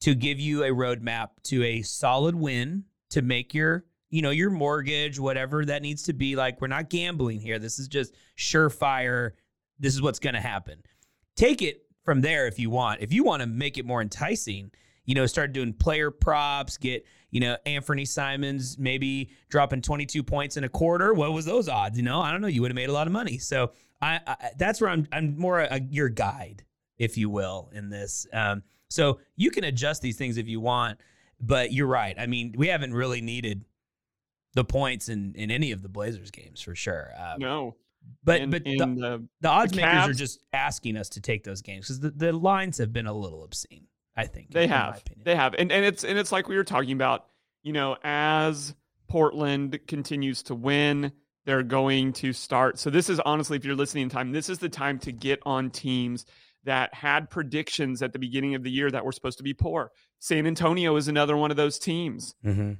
to 0.00 0.14
give 0.14 0.38
you 0.38 0.64
a 0.64 0.68
roadmap 0.68 1.28
to 1.44 1.64
a 1.64 1.82
solid 1.82 2.34
win 2.34 2.84
to 3.10 3.22
make 3.22 3.54
your 3.54 3.84
you 4.10 4.22
know 4.22 4.30
your 4.30 4.50
mortgage 4.50 5.18
whatever 5.18 5.64
that 5.64 5.82
needs 5.82 6.02
to 6.02 6.12
be 6.12 6.36
like 6.36 6.60
we're 6.60 6.68
not 6.68 6.90
gambling 6.90 7.40
here 7.40 7.58
this 7.58 7.78
is 7.78 7.88
just 7.88 8.14
surefire 8.38 9.32
this 9.78 9.94
is 9.94 10.02
what's 10.02 10.18
going 10.18 10.34
to 10.34 10.40
happen 10.40 10.82
take 11.36 11.62
it 11.62 11.86
from 12.06 12.20
there 12.22 12.46
if 12.46 12.58
you 12.58 12.70
want. 12.70 13.02
If 13.02 13.12
you 13.12 13.24
want 13.24 13.42
to 13.42 13.46
make 13.46 13.76
it 13.76 13.84
more 13.84 14.00
enticing, 14.00 14.70
you 15.04 15.14
know, 15.14 15.26
start 15.26 15.52
doing 15.52 15.74
player 15.74 16.10
props, 16.10 16.78
get, 16.78 17.04
you 17.30 17.40
know, 17.40 17.56
Anthony 17.66 18.06
Simons 18.06 18.78
maybe 18.78 19.30
dropping 19.50 19.82
22 19.82 20.22
points 20.22 20.56
in 20.56 20.64
a 20.64 20.68
quarter. 20.68 21.12
What 21.12 21.32
was 21.32 21.44
those 21.44 21.68
odds? 21.68 21.98
You 21.98 22.04
know, 22.04 22.20
I 22.20 22.30
don't 22.30 22.40
know. 22.40 22.48
You 22.48 22.62
would 22.62 22.70
have 22.70 22.76
made 22.76 22.88
a 22.88 22.92
lot 22.92 23.06
of 23.06 23.12
money. 23.12 23.38
So 23.38 23.72
I, 24.00 24.20
I 24.26 24.50
that's 24.56 24.80
where 24.80 24.88
I'm, 24.88 25.06
I'm 25.12 25.36
more 25.36 25.60
a, 25.60 25.80
your 25.90 26.08
guide, 26.08 26.64
if 26.96 27.18
you 27.18 27.28
will, 27.28 27.70
in 27.74 27.90
this. 27.90 28.26
Um, 28.32 28.62
so 28.88 29.20
you 29.36 29.50
can 29.50 29.64
adjust 29.64 30.02
these 30.02 30.16
things 30.16 30.36
if 30.38 30.48
you 30.48 30.60
want, 30.60 30.98
but 31.40 31.72
you're 31.72 31.86
right. 31.86 32.14
I 32.18 32.26
mean, 32.26 32.54
we 32.56 32.68
haven't 32.68 32.94
really 32.94 33.20
needed 33.20 33.64
the 34.54 34.64
points 34.64 35.08
in, 35.08 35.34
in 35.34 35.50
any 35.50 35.72
of 35.72 35.82
the 35.82 35.88
Blazers 35.88 36.30
games 36.30 36.60
for 36.60 36.74
sure. 36.74 37.10
Um, 37.18 37.38
No, 37.38 37.76
but, 38.24 38.40
and, 38.40 38.50
but 38.50 38.64
the- 38.64 38.82
and, 38.82 39.04
uh, 39.04 39.18
the 39.40 39.48
odds 39.48 39.72
The 39.72 39.78
makers 39.82 40.08
are 40.08 40.14
just 40.14 40.40
asking 40.52 40.96
us 40.96 41.10
to 41.10 41.20
take 41.20 41.44
those 41.44 41.62
games 41.62 41.86
because 41.86 42.00
the, 42.00 42.10
the 42.10 42.32
lines 42.32 42.78
have 42.78 42.92
been 42.92 43.06
a 43.06 43.12
little 43.12 43.44
obscene. 43.44 43.86
I 44.16 44.24
think 44.26 44.50
they 44.50 44.64
in 44.64 44.70
my 44.70 44.76
have, 44.76 45.02
they 45.24 45.36
have, 45.36 45.54
and 45.58 45.70
and 45.70 45.84
it's 45.84 46.02
and 46.02 46.18
it's 46.18 46.32
like 46.32 46.48
we 46.48 46.56
were 46.56 46.64
talking 46.64 46.92
about. 46.92 47.26
You 47.62 47.72
know, 47.72 47.96
as 48.04 48.74
Portland 49.08 49.78
continues 49.88 50.44
to 50.44 50.54
win, 50.54 51.12
they're 51.44 51.64
going 51.64 52.12
to 52.14 52.32
start. 52.32 52.78
So 52.78 52.90
this 52.90 53.10
is 53.10 53.18
honestly, 53.20 53.56
if 53.56 53.64
you're 53.64 53.74
listening 53.74 54.04
in 54.04 54.08
time, 54.08 54.30
this 54.32 54.48
is 54.48 54.58
the 54.58 54.68
time 54.68 54.98
to 55.00 55.12
get 55.12 55.40
on 55.44 55.70
teams 55.70 56.26
that 56.66 56.94
had 56.94 57.30
predictions 57.30 58.02
at 58.02 58.12
the 58.12 58.18
beginning 58.18 58.54
of 58.54 58.62
the 58.62 58.70
year 58.70 58.90
that 58.90 59.04
were 59.04 59.12
supposed 59.12 59.38
to 59.38 59.44
be 59.44 59.54
poor. 59.54 59.90
San 60.20 60.46
Antonio 60.46 60.94
is 60.96 61.08
another 61.08 61.36
one 61.36 61.50
of 61.50 61.56
those 61.56 61.78
teams. 61.78 62.34
mm-hmm. 62.44 62.74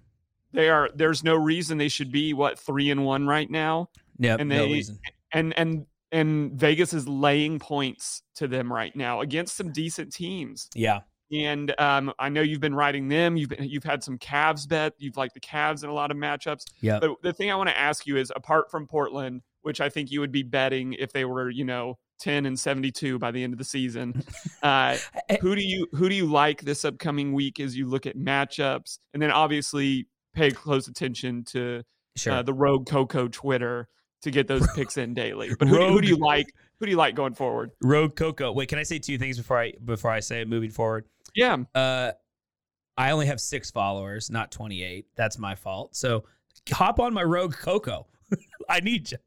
They 0.53 0.71
are. 0.71 0.89
There's 0.95 1.23
no 1.25 1.35
reason 1.35 1.77
they 1.77 1.89
should 1.89 2.13
be 2.13 2.33
what 2.33 2.59
three 2.59 2.91
and 2.91 3.05
one 3.05 3.27
right 3.27 3.51
now. 3.51 3.91
Yep, 4.19 4.41
And 4.41 4.49
no 4.49 4.65
reason. 4.65 4.99
and 5.33 5.53
and 5.59 5.87
and 6.13 6.53
Vegas 6.53 6.95
is 6.95 7.07
laying 7.09 7.59
points 7.59 8.23
to 8.37 8.47
them 8.49 8.73
right 8.73 8.95
now 8.95 9.21
against 9.21 9.57
some 9.57 9.73
decent 9.73 10.13
teams. 10.13 10.71
Yeah, 10.75 11.01
And 11.33 11.75
um, 11.81 12.13
I 12.19 12.29
know 12.29 12.41
you've 12.43 12.61
been 12.61 12.77
riding 12.77 13.09
them. 13.09 13.37
You've 13.37 13.51
been, 13.51 13.65
you've 13.65 13.85
had 13.85 14.03
some 14.05 14.17
Cavs 14.19 14.67
bet. 14.69 14.95
You've 14.99 15.17
liked 15.17 15.35
the 15.35 15.41
Cavs 15.41 15.83
in 15.83 15.91
a 15.91 15.93
lot 15.93 16.11
of 16.13 16.17
matchups. 16.17 16.63
yeah. 16.81 17.01
But 17.01 17.11
the 17.23 17.33
thing 17.33 17.51
I 17.51 17.57
want 17.57 17.69
to 17.69 17.77
ask 17.77 18.07
you 18.07 18.17
is, 18.17 18.33
apart 18.35 18.71
from 18.71 18.87
Portland, 18.87 19.43
which 19.63 19.81
I 19.81 19.89
think 19.91 20.11
you 20.13 20.21
would 20.21 20.33
be 20.33 20.45
betting 20.45 20.95
if 20.95 21.13
they 21.13 21.25
were, 21.25 21.51
you 21.51 21.65
know, 21.65 21.99
ten 22.19 22.47
and 22.47 22.59
seventy 22.59 22.91
two 22.91 23.19
by 23.19 23.31
the 23.31 23.43
end 23.43 23.53
of 23.53 23.59
the 23.59 23.65
season, 23.65 24.23
uh, 24.63 24.97
who 25.41 25.55
do 25.55 25.63
you 25.63 25.87
who 25.93 26.09
do 26.09 26.15
you 26.15 26.27
like 26.27 26.63
this 26.63 26.85
upcoming 26.85 27.33
week 27.33 27.61
as 27.61 27.77
you 27.77 27.87
look 27.87 28.07
at 28.07 28.17
matchups? 28.17 28.99
And 29.15 29.23
then 29.23 29.31
obviously 29.31 30.07
pay 30.35 30.51
close 30.51 30.89
attention 30.89 31.45
to 31.45 31.83
Sure. 32.17 32.33
uh, 32.35 32.43
the 32.43 32.55
Rogue 32.55 32.87
Coco 32.87 33.29
Twitter 33.29 33.89
to 34.23 34.31
get 34.31 34.49
those 34.49 34.67
picks 34.75 34.97
in 34.97 35.13
daily. 35.13 35.51
But 35.59 35.69
who, 35.69 35.77
do- 35.77 35.89
who 35.89 36.01
do 36.01 36.09
you 36.09 36.17
like? 36.17 36.47
Who 36.81 36.87
do 36.87 36.91
you 36.91 36.97
like 36.97 37.15
going 37.15 37.35
forward? 37.35 37.71
Rogue 37.83 38.17
Coco. 38.17 38.53
Wait, 38.53 38.69
can 38.71 38.79
I 38.79 38.83
say 38.83 38.99
two 38.99 39.19
things 39.19 39.37
before 39.39 39.59
I 39.61 39.73
before 39.85 40.11
I 40.11 40.21
say 40.21 40.41
it 40.41 40.49
moving 40.49 40.71
forward? 40.71 41.05
Yeah, 41.35 41.59
Uh, 41.75 42.13
I 42.97 43.11
only 43.11 43.27
have 43.27 43.41
six 43.41 43.71
followers, 43.71 44.31
not 44.31 44.51
twenty 44.51 44.83
eight. 44.83 45.07
That's 45.17 45.39
my 45.39 45.55
fault. 45.55 45.95
So 45.95 46.25
hop 46.73 46.99
on 47.01 47.13
my 47.13 47.23
Rogue 47.23 47.55
Coco. 47.55 48.07
I 48.69 48.81
need 48.81 49.11
you. 49.13 49.19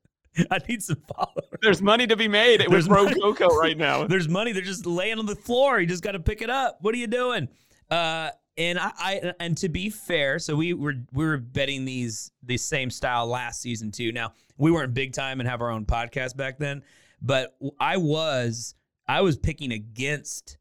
I 0.52 0.60
need 0.68 0.84
some 0.84 1.02
followers. 1.16 1.50
there's 1.62 1.82
money 1.82 2.08
to 2.08 2.16
be 2.16 2.28
made 2.28 2.62
with 2.62 2.70
There's 2.72 2.90
Rogue 2.90 3.10
money. 3.10 3.22
Coco 3.22 3.48
right 3.56 3.78
now. 3.88 4.06
There's 4.08 4.28
money. 4.28 4.52
They're 4.52 4.62
just 4.62 4.86
laying 4.86 5.20
on 5.20 5.26
the 5.26 5.36
floor. 5.36 5.80
You 5.80 5.88
just 5.88 6.04
got 6.04 6.14
to 6.14 6.20
pick 6.20 6.42
it 6.42 6.50
up. 6.50 6.78
What 6.82 6.94
are 6.94 6.98
you 6.98 7.08
doing? 7.08 7.48
Uh, 7.90 8.30
and 8.58 8.78
I, 8.78 8.92
I 8.98 9.34
and 9.40 9.58
to 9.58 9.70
be 9.70 9.90
fair, 9.90 10.38
so 10.38 10.56
we 10.56 10.74
were 10.74 10.96
we 11.14 11.26
were 11.26 11.38
betting 11.38 11.86
these 11.86 12.32
the 12.44 12.58
same 12.58 12.90
style 12.90 13.26
last 13.26 13.62
season 13.62 13.92
too. 13.92 14.12
Now 14.12 14.34
we 14.58 14.70
weren't 14.72 14.94
big 14.94 15.14
time 15.14 15.40
and 15.40 15.48
have 15.48 15.62
our 15.62 15.70
own 15.70 15.86
podcast 15.86 16.36
back 16.36 16.60
then, 16.60 16.84
but 17.22 17.56
I 17.80 17.98
was 17.98 18.76
I 19.08 19.22
was 19.22 19.38
picking 19.38 19.72
against 19.72 20.58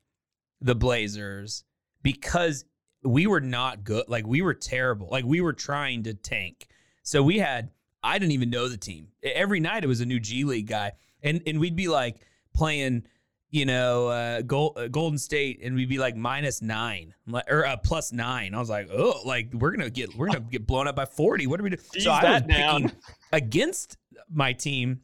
the 0.60 0.74
Blazers 0.76 1.64
because 2.02 2.64
we 3.02 3.26
were 3.26 3.40
not 3.40 3.84
good. 3.84 4.04
Like 4.08 4.26
we 4.26 4.42
were 4.42 4.54
terrible. 4.54 5.08
Like 5.10 5.24
we 5.24 5.40
were 5.40 5.52
trying 5.52 6.04
to 6.04 6.14
tank. 6.14 6.68
So 7.02 7.22
we 7.22 7.38
had 7.38 7.70
I 8.02 8.18
didn't 8.18 8.32
even 8.32 8.50
know 8.50 8.68
the 8.68 8.76
team. 8.76 9.08
Every 9.22 9.60
night 9.60 9.84
it 9.84 9.88
was 9.88 10.00
a 10.00 10.06
new 10.06 10.20
G 10.20 10.44
League 10.44 10.68
guy, 10.68 10.92
and 11.22 11.42
and 11.46 11.58
we'd 11.58 11.76
be 11.76 11.88
like 11.88 12.16
playing, 12.54 13.04
you 13.50 13.66
know, 13.66 14.08
uh, 14.08 14.42
Gold, 14.42 14.78
uh, 14.78 14.88
Golden 14.88 15.18
State, 15.18 15.60
and 15.62 15.74
we'd 15.74 15.88
be 15.88 15.98
like 15.98 16.16
minus 16.16 16.62
nine 16.62 17.14
or 17.48 17.66
uh, 17.66 17.76
plus 17.76 18.12
nine. 18.12 18.54
I 18.54 18.58
was 18.58 18.70
like, 18.70 18.88
oh, 18.92 19.20
like 19.24 19.52
we're 19.52 19.72
gonna 19.72 19.90
get 19.90 20.14
we're 20.16 20.26
gonna 20.26 20.40
get 20.40 20.66
blown 20.66 20.86
up 20.86 20.96
by 20.96 21.06
forty. 21.06 21.46
What 21.46 21.60
are 21.60 21.62
we 21.64 21.70
doing? 21.70 21.82
So 21.98 22.10
I 22.10 22.34
was 22.34 22.42
down. 22.42 22.82
picking 22.82 22.98
against 23.32 23.96
my 24.30 24.52
team, 24.52 25.00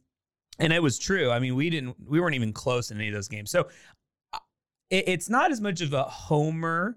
and 0.58 0.72
it 0.72 0.82
was 0.82 0.98
true. 0.98 1.30
I 1.30 1.38
mean, 1.40 1.56
we 1.56 1.70
didn't 1.70 1.96
we 2.06 2.20
weren't 2.20 2.34
even 2.36 2.52
close 2.52 2.90
in 2.90 2.98
any 2.98 3.08
of 3.08 3.14
those 3.14 3.28
games. 3.28 3.50
So 3.50 3.68
uh, 4.32 4.38
it, 4.90 5.08
it's 5.08 5.28
not 5.28 5.50
as 5.50 5.60
much 5.60 5.80
of 5.80 5.92
a 5.92 6.04
homer, 6.04 6.96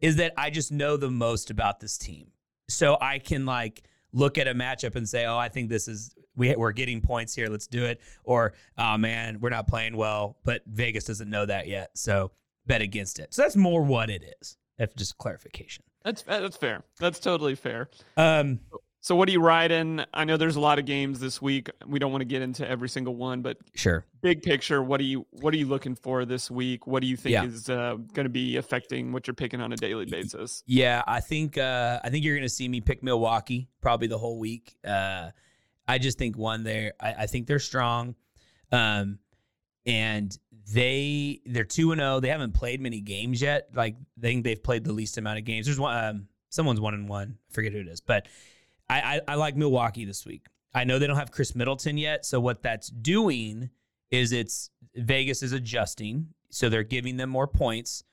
is 0.00 0.16
that 0.16 0.32
I 0.38 0.50
just 0.50 0.72
know 0.72 0.96
the 0.96 1.10
most 1.10 1.50
about 1.50 1.80
this 1.80 1.98
team, 1.98 2.28
so 2.68 2.96
I 3.00 3.18
can 3.18 3.44
like 3.44 3.82
look 4.12 4.38
at 4.38 4.48
a 4.48 4.54
matchup 4.54 4.96
and 4.96 5.08
say, 5.08 5.26
oh, 5.26 5.36
I 5.36 5.48
think 5.48 5.68
this 5.68 5.88
is 5.88 6.14
we 6.36 6.54
we're 6.54 6.72
getting 6.72 7.00
points 7.00 7.34
here. 7.34 7.48
Let's 7.48 7.66
do 7.66 7.84
it. 7.84 8.00
Or 8.24 8.52
oh 8.78 8.96
man, 8.98 9.38
we're 9.40 9.50
not 9.50 9.66
playing 9.66 9.96
well, 9.96 10.36
but 10.44 10.62
Vegas 10.66 11.04
doesn't 11.04 11.30
know 11.30 11.46
that 11.46 11.66
yet, 11.66 11.90
so 11.94 12.30
bet 12.66 12.82
against 12.82 13.18
it. 13.18 13.34
So 13.34 13.42
that's 13.42 13.56
more 13.56 13.82
what 13.82 14.10
it 14.10 14.22
is. 14.40 14.56
That's 14.78 14.94
just 14.94 15.16
clarification. 15.18 15.84
That's 16.04 16.22
that's 16.22 16.56
fair. 16.56 16.82
That's 17.00 17.18
totally 17.18 17.54
fair. 17.54 17.88
Um, 18.16 18.60
So 19.06 19.14
what 19.14 19.28
are 19.28 19.30
you 19.30 19.40
riding? 19.40 20.04
I 20.12 20.24
know 20.24 20.36
there's 20.36 20.56
a 20.56 20.60
lot 20.60 20.80
of 20.80 20.84
games 20.84 21.20
this 21.20 21.40
week. 21.40 21.70
We 21.86 22.00
don't 22.00 22.10
want 22.10 22.22
to 22.22 22.26
get 22.26 22.42
into 22.42 22.68
every 22.68 22.88
single 22.88 23.14
one, 23.14 23.40
but 23.40 23.56
sure. 23.76 24.04
big 24.20 24.42
picture, 24.42 24.82
what 24.82 24.98
are 24.98 25.04
you 25.04 25.24
what 25.30 25.54
are 25.54 25.56
you 25.56 25.66
looking 25.66 25.94
for 25.94 26.24
this 26.24 26.50
week? 26.50 26.88
What 26.88 27.02
do 27.02 27.06
you 27.06 27.16
think 27.16 27.34
Yeah. 27.34 27.44
is 27.44 27.70
uh, 27.70 27.98
going 28.14 28.24
to 28.24 28.30
be 28.30 28.56
affecting 28.56 29.12
what 29.12 29.28
you're 29.28 29.34
picking 29.34 29.60
on 29.60 29.72
a 29.72 29.76
daily 29.76 30.06
basis? 30.06 30.64
Yeah, 30.66 31.04
I 31.06 31.20
think 31.20 31.56
uh, 31.56 32.00
I 32.02 32.10
think 32.10 32.24
you're 32.24 32.34
going 32.34 32.48
to 32.48 32.48
see 32.48 32.66
me 32.68 32.80
pick 32.80 33.04
Milwaukee 33.04 33.68
probably 33.80 34.08
the 34.08 34.18
whole 34.18 34.40
week. 34.40 34.74
Uh, 34.84 35.30
I 35.86 35.98
just 35.98 36.18
think 36.18 36.36
one 36.36 36.64
there. 36.64 36.94
I, 37.00 37.12
I 37.12 37.26
think 37.26 37.46
they're 37.46 37.60
strong, 37.60 38.16
um, 38.72 39.20
and 39.86 40.36
they 40.74 41.42
they're 41.46 41.62
two 41.62 41.92
and 41.92 42.00
zero. 42.00 42.18
They 42.18 42.30
haven't 42.30 42.54
played 42.54 42.80
many 42.80 43.02
games 43.02 43.40
yet. 43.40 43.68
Like 43.72 43.94
they 44.16 44.30
think 44.30 44.42
they've 44.42 44.60
played 44.60 44.82
the 44.82 44.92
least 44.92 45.16
amount 45.16 45.38
of 45.38 45.44
games. 45.44 45.66
There's 45.66 45.78
one. 45.78 46.04
Um, 46.04 46.28
someone's 46.48 46.80
one 46.80 46.94
and 46.94 47.08
one. 47.08 47.38
I 47.48 47.54
forget 47.54 47.72
who 47.72 47.78
it 47.78 47.86
is, 47.86 48.00
but 48.00 48.26
I, 48.88 49.00
I 49.00 49.20
I 49.28 49.34
like 49.34 49.56
Milwaukee 49.56 50.04
this 50.04 50.24
week. 50.26 50.46
I 50.74 50.84
know 50.84 50.98
they 50.98 51.06
don't 51.06 51.16
have 51.16 51.30
Khris 51.30 51.54
Middleton 51.54 51.96
yet, 51.98 52.24
so 52.26 52.38
what 52.40 52.62
that's 52.62 52.88
doing 52.88 53.70
is 54.10 54.32
it's 54.32 54.70
Vegas 54.94 55.42
is 55.42 55.52
adjusting, 55.52 56.28
so 56.50 56.68
they're 56.68 56.82
giving 56.84 57.16
them 57.16 57.30
more 57.30 57.46
points, 57.46 58.04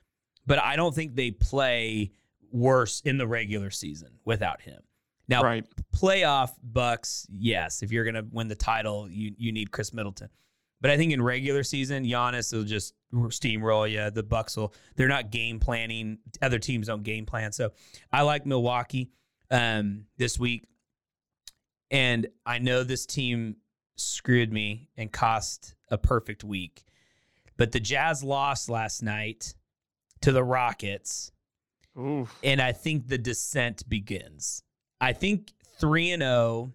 but 0.47 0.59
I 0.59 0.75
don't 0.75 0.95
think 0.95 1.15
they 1.15 1.31
play 1.31 2.11
worse 2.51 3.01
in 3.01 3.17
the 3.17 3.27
regular 3.27 3.69
season 3.69 4.09
without 4.25 4.61
him. 4.61 4.81
Now, 5.27 5.41
Right. 5.43 5.65
playoff 5.95 6.51
Bucks, 6.63 7.25
yes. 7.29 7.81
If 7.83 7.91
you're 7.91 8.05
gonna 8.05 8.25
win 8.31 8.47
the 8.47 8.55
title, 8.55 9.09
you 9.09 9.33
you 9.37 9.51
need 9.51 9.71
Khris 9.71 9.93
Middleton. 9.93 10.29
But 10.81 10.91
I 10.91 10.97
think 10.97 11.13
in 11.13 11.21
regular 11.21 11.63
season, 11.63 12.03
Giannis 12.03 12.51
will 12.51 12.65
just 12.65 12.93
steamroll 13.13 13.89
you. 13.89 14.09
The 14.11 14.23
Bucks 14.23 14.57
will. 14.57 14.73
They're 14.97 15.07
not 15.07 15.31
game 15.31 15.59
planning. 15.59 16.17
Other 16.41 16.59
teams 16.59 16.87
don't 16.87 17.03
game 17.03 17.25
plan. 17.25 17.53
So 17.53 17.71
I 18.11 18.23
like 18.23 18.45
Milwaukee 18.45 19.09
um, 19.51 20.05
this 20.17 20.39
week, 20.39 20.67
and 21.91 22.27
I 22.45 22.59
know 22.59 22.83
this 22.83 23.05
team 23.05 23.57
screwed 23.95 24.51
me 24.51 24.89
and 24.97 25.11
cost 25.11 25.75
a 25.89 25.97
perfect 25.97 26.43
week. 26.43 26.83
But 27.57 27.71
the 27.71 27.79
Jazz 27.79 28.23
lost 28.23 28.69
last 28.69 29.03
night 29.03 29.53
to 30.21 30.31
the 30.31 30.43
Rockets 30.43 31.31
Oof. 31.97 32.35
and 32.43 32.61
I 32.61 32.71
think 32.71 33.07
the 33.07 33.17
descent 33.17 33.87
begins. 33.87 34.63
I 34.99 35.13
think 35.13 35.51
three 35.79 36.11
and 36.11 36.23
zero 36.23 36.73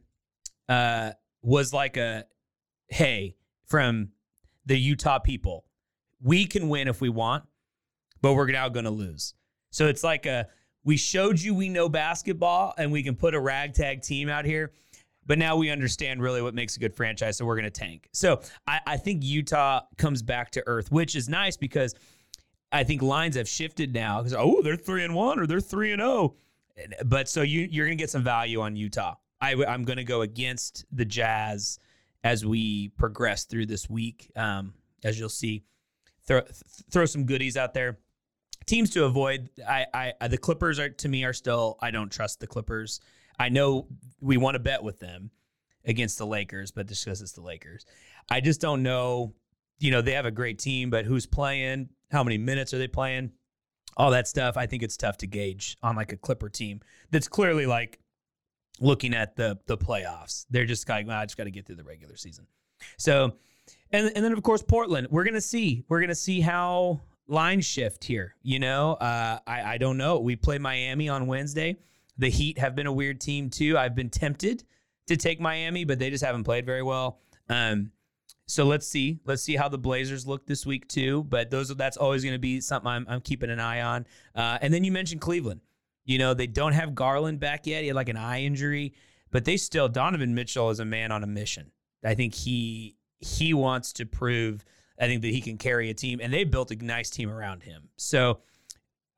uh, 0.69 1.13
was 1.43 1.73
like 1.73 1.97
a 1.97 2.27
hey 2.89 3.37
from 3.67 4.11
the 4.67 4.79
Utah 4.79 5.19
people. 5.19 5.65
We 6.21 6.47
can 6.47 6.69
win 6.69 6.89
if 6.89 7.01
we 7.01 7.09
want, 7.09 7.45
but 8.21 8.35
we're 8.35 8.51
now 8.51 8.69
going 8.69 8.85
to 8.85 8.91
lose. 8.91 9.35
So 9.71 9.87
it's 9.87 10.05
like 10.05 10.27
a 10.27 10.49
we 10.85 10.97
showed 10.97 11.41
you 11.41 11.55
we 11.55 11.69
know 11.69 11.89
basketball 11.89 12.75
and 12.79 12.91
we 12.91 13.03
can 13.03 13.15
put 13.15 13.35
a 13.35 13.41
ragtag 13.41 14.03
team 14.03 14.29
out 14.29 14.45
here, 14.45 14.73
but 15.27 15.39
now 15.39 15.57
we 15.57 15.71
understand 15.71 16.23
really 16.23 16.41
what 16.41 16.55
makes 16.55 16.77
a 16.77 16.81
good 16.81 16.95
franchise. 16.95 17.37
So 17.37 17.45
we're 17.45 17.57
going 17.57 17.65
to 17.65 17.71
tank. 17.71 18.09
So 18.13 18.41
I, 18.67 18.81
I 18.87 18.97
think 18.97 19.23
Utah 19.25 19.83
comes 19.97 20.23
back 20.23 20.51
to 20.53 20.63
earth, 20.67 20.91
which 20.91 21.15
is 21.17 21.29
nice 21.29 21.57
because 21.57 21.95
I 22.73 22.85
think 22.85 23.03
lines 23.03 23.37
have 23.37 23.49
shifted 23.49 23.95
now 23.95 24.19
because 24.19 24.35
oh 24.35 24.61
they're 24.63 24.77
three 24.77 25.05
and 25.05 25.15
one 25.15 25.39
or 25.39 25.47
they're 25.47 25.61
three 25.61 25.93
and 25.93 26.01
zero, 26.01 26.35
but 27.05 27.29
so 27.29 27.43
you 27.43 27.67
you're 27.71 27.87
gonna 27.87 27.97
get 27.97 28.11
some 28.11 28.25
value 28.25 28.61
on 28.61 28.77
Utah. 28.77 29.15
I 29.41 29.55
I'm 29.67 29.85
gonna 29.85 30.05
go 30.05 30.23
against 30.23 30.85
the 30.93 31.05
Jazz 31.05 31.79
as 32.25 32.45
we 32.45 32.89
progress 32.91 33.45
through 33.45 33.67
this 33.67 33.89
week. 33.89 34.31
Um, 34.37 34.75
as 35.05 35.19
you'll 35.19 35.29
see, 35.29 35.65
throw 36.27 36.41
th- 36.41 36.57
throw 36.91 37.07
some 37.07 37.25
goodies 37.25 37.57
out 37.57 37.73
there. 37.73 37.99
Teams 38.69 38.91
to 38.91 39.05
avoid. 39.05 39.51
I 39.67 40.13
I 40.21 40.29
the 40.29 40.39
Clippers 40.39 40.79
are 40.79 40.91
to 40.91 41.09
me 41.09 41.25
are 41.25 41.33
still 41.33 41.77
I 41.81 41.91
don't 41.91 42.11
trust 42.11 42.41
the 42.41 42.47
Clippers. 42.47 43.01
I 43.39 43.49
know 43.49 43.87
we 44.21 44.37
want 44.37 44.55
to 44.55 44.59
bet 44.61 44.83
with 44.83 44.99
them 45.01 45.31
against 45.85 46.19
the 46.19 46.27
Lakers, 46.27 46.71
but 46.71 46.87
just 46.87 47.05
because 47.05 47.23
it's 47.23 47.33
the 47.33 47.41
Lakers, 47.41 47.87
I 48.31 48.41
just 48.41 48.61
don't 48.61 48.83
know 48.83 49.35
you 49.79 49.91
know, 49.91 50.03
they 50.03 50.13
have 50.13 50.27
a 50.27 50.31
great 50.31 50.59
team, 50.59 50.91
but 50.91 51.05
who's 51.05 51.27
playing? 51.27 51.89
How 52.11 52.25
many 52.25 52.39
minutes 52.39 52.75
are 52.75 52.79
they 52.79 52.89
playing? 52.89 53.33
All 53.97 54.11
that 54.11 54.29
stuff. 54.29 54.57
I 54.57 54.67
think 54.67 54.83
it's 54.83 54.97
tough 54.97 55.19
to 55.19 55.27
gauge 55.27 55.77
on 55.83 55.97
like 55.97 56.13
a 56.13 56.17
Clipper 56.17 56.49
team 56.49 56.81
that's 57.11 57.29
clearly 57.29 57.67
like 57.67 57.99
looking 58.81 59.15
at 59.15 59.37
the 59.37 59.59
the 59.67 59.77
playoffs. 59.77 60.47
They're 60.51 60.67
just 60.67 60.89
like, 60.89 61.07
well, 61.07 61.19
I 61.19 61.25
just 61.25 61.37
got 61.37 61.45
to 61.45 61.51
get 61.51 61.67
through 61.67 61.77
the 61.77 61.85
regular 61.85 62.17
season. 62.17 62.47
So, 62.97 63.35
and 63.91 64.11
and 64.15 64.25
then 64.25 64.33
of 64.33 64.43
course 64.43 64.63
Portland. 64.63 65.09
We're 65.11 65.25
gonna 65.25 65.41
see. 65.41 65.85
We're 65.89 66.01
gonna 66.01 66.15
see 66.15 66.41
how 66.41 67.01
line 67.29 67.61
shift 67.61 68.05
here. 68.05 68.35
You 68.43 68.59
know, 68.59 68.95
uh, 68.95 69.39
I 69.47 69.75
I 69.75 69.79
don't 69.79 69.97
know. 69.97 70.19
We 70.19 70.35
play 70.35 70.59
Miami 70.59 71.09
on 71.09 71.27
Wednesday. 71.27 71.77
The 72.17 72.29
Heat 72.31 72.59
have 72.59 72.75
been 72.75 72.87
a 72.87 72.93
weird 72.93 73.21
team 73.21 73.49
too. 73.49 73.79
I've 73.79 73.95
been 73.95 74.11
tempted 74.11 74.65
to 75.07 75.17
take 75.17 75.41
Miami, 75.41 75.85
but 75.85 75.99
they 75.99 76.11
just 76.11 76.25
haven't 76.25 76.45
played 76.45 76.67
very 76.67 76.83
well. 76.83 77.21
Um, 77.49 77.93
so 78.47 78.65
let's 78.65 78.87
see. 78.87 79.21
Let's 79.27 79.43
see 79.43 79.57
how 79.57 79.69
the 79.69 79.79
Blazers 79.79 80.27
look 80.27 80.47
this 80.47 80.65
week 80.67 80.89
too. 80.89 81.25
But 81.25 81.51
those 81.51 81.69
that's 81.77 81.97
always 81.97 82.25
going 82.25 82.35
to 82.35 82.41
be 82.41 82.61
something 82.61 82.89
I'm, 82.89 83.07
I'm 83.09 83.21
keeping 83.21 83.51
an 83.51 83.61
eye 83.61 83.83
on. 83.83 84.07
Uh, 84.35 84.59
and 84.61 84.73
then 84.73 84.85
you 84.85 84.91
mentioned 84.91 85.21
Cleveland. 85.21 85.61
You 86.05 86.19
know 86.19 86.33
they 86.33 86.47
don't 86.47 86.73
have 86.73 86.95
Garland 86.95 87.39
back 87.39 87.67
yet. 87.67 87.83
He 87.83 87.89
had 87.89 87.97
like 87.97 88.09
an 88.09 88.17
eye 88.17 88.43
injury, 88.43 88.95
but 89.31 89.45
they 89.45 89.59
still 89.59 89.89
Donovan 89.89 90.35
Mitchell 90.35 90.71
is 90.71 90.81
a 90.81 90.85
man 90.85 91.13
on 91.13 91.23
a 91.23 91.27
mission. 91.27 91.71
I 92.03 92.15
think 92.15 92.35
he 92.35 92.97
he 93.21 93.53
wants 93.53 93.93
to 93.95 94.07
prove. 94.07 94.65
I 95.01 95.07
think 95.07 95.23
that 95.23 95.29
he 95.29 95.41
can 95.41 95.59
carry 95.59 95.91
a 95.91 95.95
team, 95.95 96.21
and 96.23 96.33
they 96.33 96.45
built 96.45 96.71
a 96.71 96.77
nice 96.77 97.11
team 97.11 97.31
around 97.31 97.63
him. 97.63 97.89
So 97.97 98.41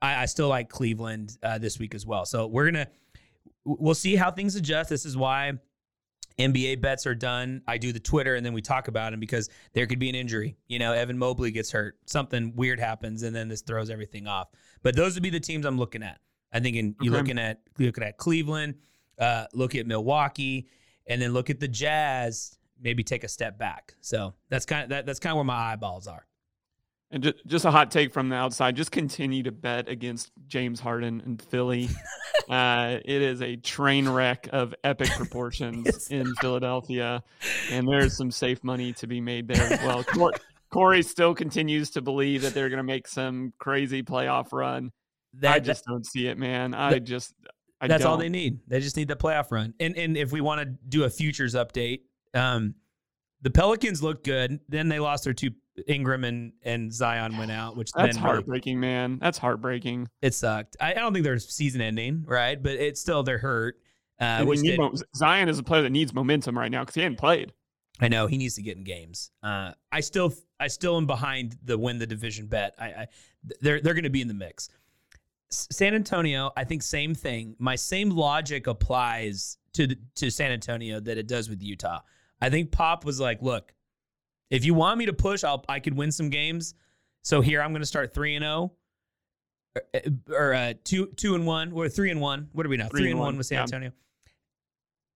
I, 0.02 0.22
I 0.22 0.26
still 0.26 0.48
like 0.48 0.68
Cleveland 0.68 1.38
uh, 1.42 1.58
this 1.58 1.78
week 1.78 1.94
as 1.94 2.06
well. 2.06 2.24
So 2.24 2.46
we're 2.46 2.70
gonna 2.70 2.88
we'll 3.64 3.94
see 3.94 4.16
how 4.16 4.30
things 4.30 4.56
adjust. 4.56 4.90
This 4.90 5.04
is 5.04 5.16
why 5.16 5.52
NBA 6.38 6.80
bets 6.80 7.06
are 7.06 7.14
done. 7.14 7.62
I 7.66 7.78
do 7.78 7.92
the 7.92 8.00
Twitter 8.00 8.34
and 8.34 8.44
then 8.44 8.52
we 8.52 8.62
talk 8.62 8.88
about 8.88 9.10
them 9.10 9.20
because 9.20 9.48
there 9.74 9.86
could 9.86 9.98
be 9.98 10.08
an 10.08 10.14
injury. 10.14 10.56
You 10.68 10.78
know, 10.78 10.92
Evan 10.92 11.18
Mobley 11.18 11.50
gets 11.50 11.70
hurt, 11.70 11.98
something 12.06 12.54
weird 12.56 12.80
happens, 12.80 13.22
and 13.22 13.34
then 13.34 13.48
this 13.48 13.60
throws 13.60 13.90
everything 13.90 14.26
off. 14.26 14.48
But 14.82 14.96
those 14.96 15.14
would 15.14 15.22
be 15.22 15.30
the 15.30 15.40
teams 15.40 15.66
I'm 15.66 15.78
looking 15.78 16.02
at. 16.02 16.18
I 16.52 16.60
think 16.60 16.76
in, 16.76 16.96
you're 17.00 17.12
looking 17.12 17.38
at 17.38 17.60
looking 17.78 18.02
at 18.02 18.16
Cleveland, 18.16 18.74
uh, 19.18 19.46
look 19.52 19.74
at 19.76 19.86
Milwaukee, 19.86 20.68
and 21.06 21.22
then 21.22 21.32
look 21.32 21.48
at 21.50 21.60
the 21.60 21.68
Jazz. 21.68 22.58
Maybe 22.80 23.02
take 23.02 23.24
a 23.24 23.28
step 23.28 23.58
back. 23.58 23.94
So 24.00 24.34
that's 24.48 24.66
kind 24.66 24.84
of 24.84 24.88
that, 24.90 25.06
that's 25.06 25.18
kind 25.18 25.32
of 25.32 25.36
where 25.36 25.44
my 25.44 25.72
eyeballs 25.72 26.06
are. 26.06 26.26
And 27.12 27.24
just, 27.24 27.46
just 27.46 27.64
a 27.64 27.72
hot 27.72 27.90
take 27.90 28.12
from 28.12 28.28
the 28.28 28.36
outside. 28.36 28.76
Just 28.76 28.92
continue 28.92 29.42
to 29.42 29.50
bet 29.50 29.88
against 29.88 30.30
James 30.46 30.78
Harden 30.78 31.20
and 31.24 31.42
Philly. 31.42 31.88
uh, 32.48 32.98
it 33.04 33.22
is 33.22 33.42
a 33.42 33.56
train 33.56 34.08
wreck 34.08 34.48
of 34.52 34.74
epic 34.84 35.10
proportions 35.10 36.06
in 36.10 36.32
Philadelphia, 36.36 37.24
and 37.70 37.88
there's 37.88 38.16
some 38.16 38.30
safe 38.30 38.62
money 38.62 38.92
to 38.94 39.08
be 39.08 39.20
made 39.20 39.48
there 39.48 39.72
as 39.72 39.80
well. 39.80 40.04
Cor- 40.04 40.34
Cory 40.70 41.02
still 41.02 41.34
continues 41.34 41.90
to 41.90 42.00
believe 42.00 42.42
that 42.42 42.54
they're 42.54 42.68
going 42.68 42.78
to 42.78 42.84
make 42.84 43.08
some 43.08 43.52
crazy 43.58 44.04
playoff 44.04 44.52
run. 44.52 44.92
That, 45.34 45.54
I 45.54 45.58
just 45.58 45.84
don't 45.84 46.06
see 46.06 46.28
it, 46.28 46.38
man. 46.38 46.74
I 46.74 46.90
that- 46.90 47.00
just 47.00 47.34
I 47.80 47.88
that's 47.88 48.04
all 48.04 48.16
don't. 48.16 48.20
they 48.20 48.28
need. 48.28 48.60
They 48.68 48.80
just 48.80 48.96
need 48.96 49.08
the 49.08 49.16
playoff 49.16 49.50
run. 49.50 49.74
And 49.80 49.96
and 49.96 50.16
if 50.16 50.32
we 50.32 50.40
want 50.40 50.60
to 50.60 50.66
do 50.88 51.04
a 51.04 51.10
futures 51.10 51.54
update, 51.54 52.02
um, 52.34 52.74
the 53.42 53.50
Pelicans 53.50 54.02
looked 54.02 54.24
good. 54.24 54.60
Then 54.68 54.88
they 54.88 55.00
lost 55.00 55.24
their 55.24 55.32
two 55.32 55.50
Ingram 55.86 56.24
and 56.24 56.52
and 56.62 56.92
Zion 56.92 57.36
went 57.38 57.50
out, 57.50 57.76
which 57.76 57.92
That's 57.92 58.16
heartbreaking, 58.16 58.80
man. 58.80 59.18
That's 59.20 59.38
heartbreaking. 59.38 60.08
it 60.20 60.34
sucked. 60.34 60.76
I, 60.80 60.92
I 60.92 60.94
don't 60.94 61.12
think 61.12 61.24
they're 61.24 61.38
season 61.38 61.80
ending, 61.80 62.24
right? 62.26 62.60
But 62.62 62.72
it's 62.72 63.00
still 63.00 63.22
they're 63.22 63.38
hurt. 63.38 63.76
Uh, 64.20 64.44
which 64.44 64.60
did, 64.60 64.78
mo- 64.78 64.92
Zion 65.16 65.48
is 65.48 65.58
a 65.58 65.62
player 65.62 65.82
that 65.82 65.90
needs 65.90 66.12
momentum 66.12 66.58
right 66.58 66.70
now 66.70 66.80
because 66.80 66.94
he 66.94 67.00
hadn't 67.00 67.16
played. 67.16 67.54
I 68.00 68.08
know 68.08 68.26
he 68.26 68.36
needs 68.36 68.54
to 68.56 68.62
get 68.62 68.76
in 68.76 68.84
games. 68.84 69.30
Uh, 69.42 69.72
I 69.90 70.00
still 70.00 70.32
I 70.58 70.68
still 70.68 70.96
am 70.96 71.06
behind 71.06 71.56
the 71.64 71.78
win 71.78 71.98
the 71.98 72.06
division 72.06 72.46
bet. 72.46 72.74
I, 72.78 72.84
I 72.84 73.06
they're 73.60 73.80
they're 73.80 73.94
going 73.94 74.04
to 74.04 74.10
be 74.10 74.20
in 74.20 74.28
the 74.28 74.34
mix. 74.34 74.68
S- 75.50 75.68
San 75.72 75.94
Antonio, 75.94 76.50
I 76.56 76.64
think 76.64 76.82
same 76.82 77.14
thing. 77.14 77.56
My 77.58 77.76
same 77.76 78.10
logic 78.10 78.66
applies 78.66 79.56
to 79.72 79.86
the, 79.86 79.98
to 80.16 80.30
San 80.30 80.50
Antonio 80.50 81.00
that 81.00 81.16
it 81.16 81.26
does 81.26 81.48
with 81.48 81.62
Utah. 81.62 82.00
I 82.40 82.50
think 82.50 82.72
Pop 82.72 83.04
was 83.04 83.20
like, 83.20 83.42
"Look, 83.42 83.72
if 84.50 84.64
you 84.64 84.74
want 84.74 84.98
me 84.98 85.06
to 85.06 85.12
push, 85.12 85.44
I'll 85.44 85.64
I 85.68 85.80
could 85.80 85.94
win 85.94 86.10
some 86.12 86.28
games. 86.28 86.74
So 87.22 87.40
here 87.40 87.62
I'm 87.62 87.72
going 87.72 87.82
to 87.82 87.86
start 87.86 88.14
three 88.14 88.34
and 88.34 88.42
zero, 88.42 88.72
or, 89.76 90.34
or 90.34 90.54
uh, 90.54 90.74
two 90.84 91.06
two 91.16 91.34
and 91.34 91.46
one, 91.46 91.72
or 91.72 91.88
three 91.88 92.10
and 92.10 92.20
one. 92.20 92.48
What 92.52 92.66
are 92.66 92.68
we 92.68 92.76
now? 92.76 92.88
Three, 92.88 93.10
and 93.10 93.20
one, 93.20 93.36
with 93.36 93.46
San 93.46 93.56
yeah. 93.56 93.62
Antonio. 93.62 93.92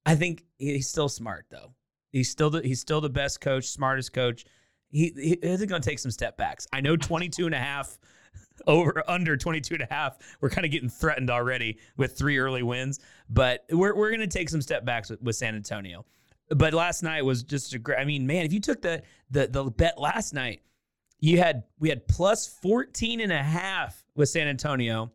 I 0.06 0.14
think 0.14 0.44
he's 0.58 0.88
still 0.88 1.08
smart 1.08 1.46
though. 1.50 1.74
He's 2.12 2.30
still 2.30 2.50
the, 2.50 2.60
he's 2.60 2.80
still 2.80 3.00
the 3.00 3.10
best 3.10 3.40
coach, 3.40 3.66
smartest 3.66 4.12
coach. 4.12 4.44
He, 4.90 5.12
he 5.16 5.32
isn't 5.42 5.68
going 5.68 5.82
to 5.82 5.88
take 5.88 5.98
some 5.98 6.12
step 6.12 6.36
backs. 6.36 6.68
I 6.72 6.80
know 6.80 6.96
22 6.96 7.46
and 7.46 7.54
a 7.54 7.58
half 7.58 7.98
over 8.68 9.02
under 9.08 9.36
22 9.36 9.74
and 9.74 9.82
a 9.82 9.92
half. 9.92 10.18
We're 10.40 10.50
kind 10.50 10.64
of 10.64 10.70
getting 10.70 10.88
threatened 10.88 11.30
already 11.30 11.78
with 11.96 12.16
three 12.16 12.38
early 12.38 12.62
wins, 12.62 13.00
but 13.28 13.64
we're 13.70 13.96
we're 13.96 14.10
going 14.10 14.20
to 14.20 14.26
take 14.26 14.48
some 14.48 14.62
step 14.62 14.84
backs 14.84 15.10
with, 15.10 15.22
with 15.22 15.36
San 15.36 15.56
Antonio. 15.56 16.04
But 16.50 16.74
last 16.74 17.02
night 17.02 17.24
was 17.24 17.42
just 17.42 17.74
a 17.74 17.78
great 17.78 17.98
I 17.98 18.04
mean, 18.04 18.26
man, 18.26 18.44
if 18.44 18.52
you 18.52 18.60
took 18.60 18.82
the 18.82 19.02
the 19.30 19.46
the 19.46 19.64
bet 19.64 19.98
last 19.98 20.34
night, 20.34 20.62
you 21.20 21.38
had 21.38 21.64
we 21.78 21.88
had 21.88 22.06
plus 22.06 22.46
14 22.46 23.20
and 23.20 23.32
a 23.32 23.42
half 23.42 24.04
with 24.14 24.28
San 24.28 24.46
Antonio 24.46 25.12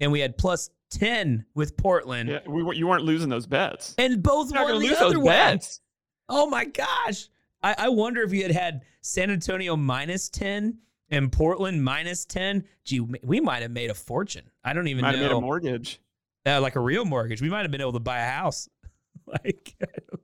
and 0.00 0.10
we 0.10 0.20
had 0.20 0.36
plus 0.36 0.70
10 0.90 1.44
with 1.54 1.76
Portland. 1.76 2.28
Yeah, 2.28 2.40
we 2.46 2.62
were, 2.62 2.72
you 2.72 2.86
weren't 2.86 3.04
losing 3.04 3.28
those 3.28 3.46
bets. 3.46 3.94
And 3.98 4.22
both 4.22 4.52
You're 4.52 4.62
won 4.62 4.72
going 4.72 4.88
to 4.88 4.94
the 4.94 5.00
other 5.00 5.14
those 5.14 5.24
bets. 5.24 5.80
Oh 6.28 6.48
my 6.48 6.64
gosh. 6.64 7.28
I, 7.62 7.74
I 7.78 7.88
wonder 7.88 8.22
if 8.22 8.32
you 8.32 8.42
had 8.42 8.52
had 8.52 8.82
San 9.00 9.30
Antonio 9.30 9.76
minus 9.76 10.28
10 10.28 10.78
and 11.10 11.32
Portland 11.32 11.82
minus 11.82 12.24
10. 12.26 12.64
Gee, 12.84 13.00
we 13.00 13.40
might 13.40 13.62
have 13.62 13.70
made 13.70 13.90
a 13.90 13.94
fortune. 13.94 14.50
I 14.62 14.72
don't 14.72 14.88
even 14.88 15.02
Might 15.02 15.14
have 15.14 15.22
made 15.22 15.32
a 15.32 15.40
mortgage. 15.40 16.00
Uh, 16.46 16.60
like 16.60 16.76
a 16.76 16.80
real 16.80 17.04
mortgage. 17.04 17.40
We 17.40 17.48
might 17.48 17.62
have 17.62 17.70
been 17.70 17.80
able 17.80 17.94
to 17.94 18.00
buy 18.00 18.18
a 18.18 18.28
house. 18.28 18.68
like, 19.26 19.74
I 19.82 19.86
don't 20.10 20.23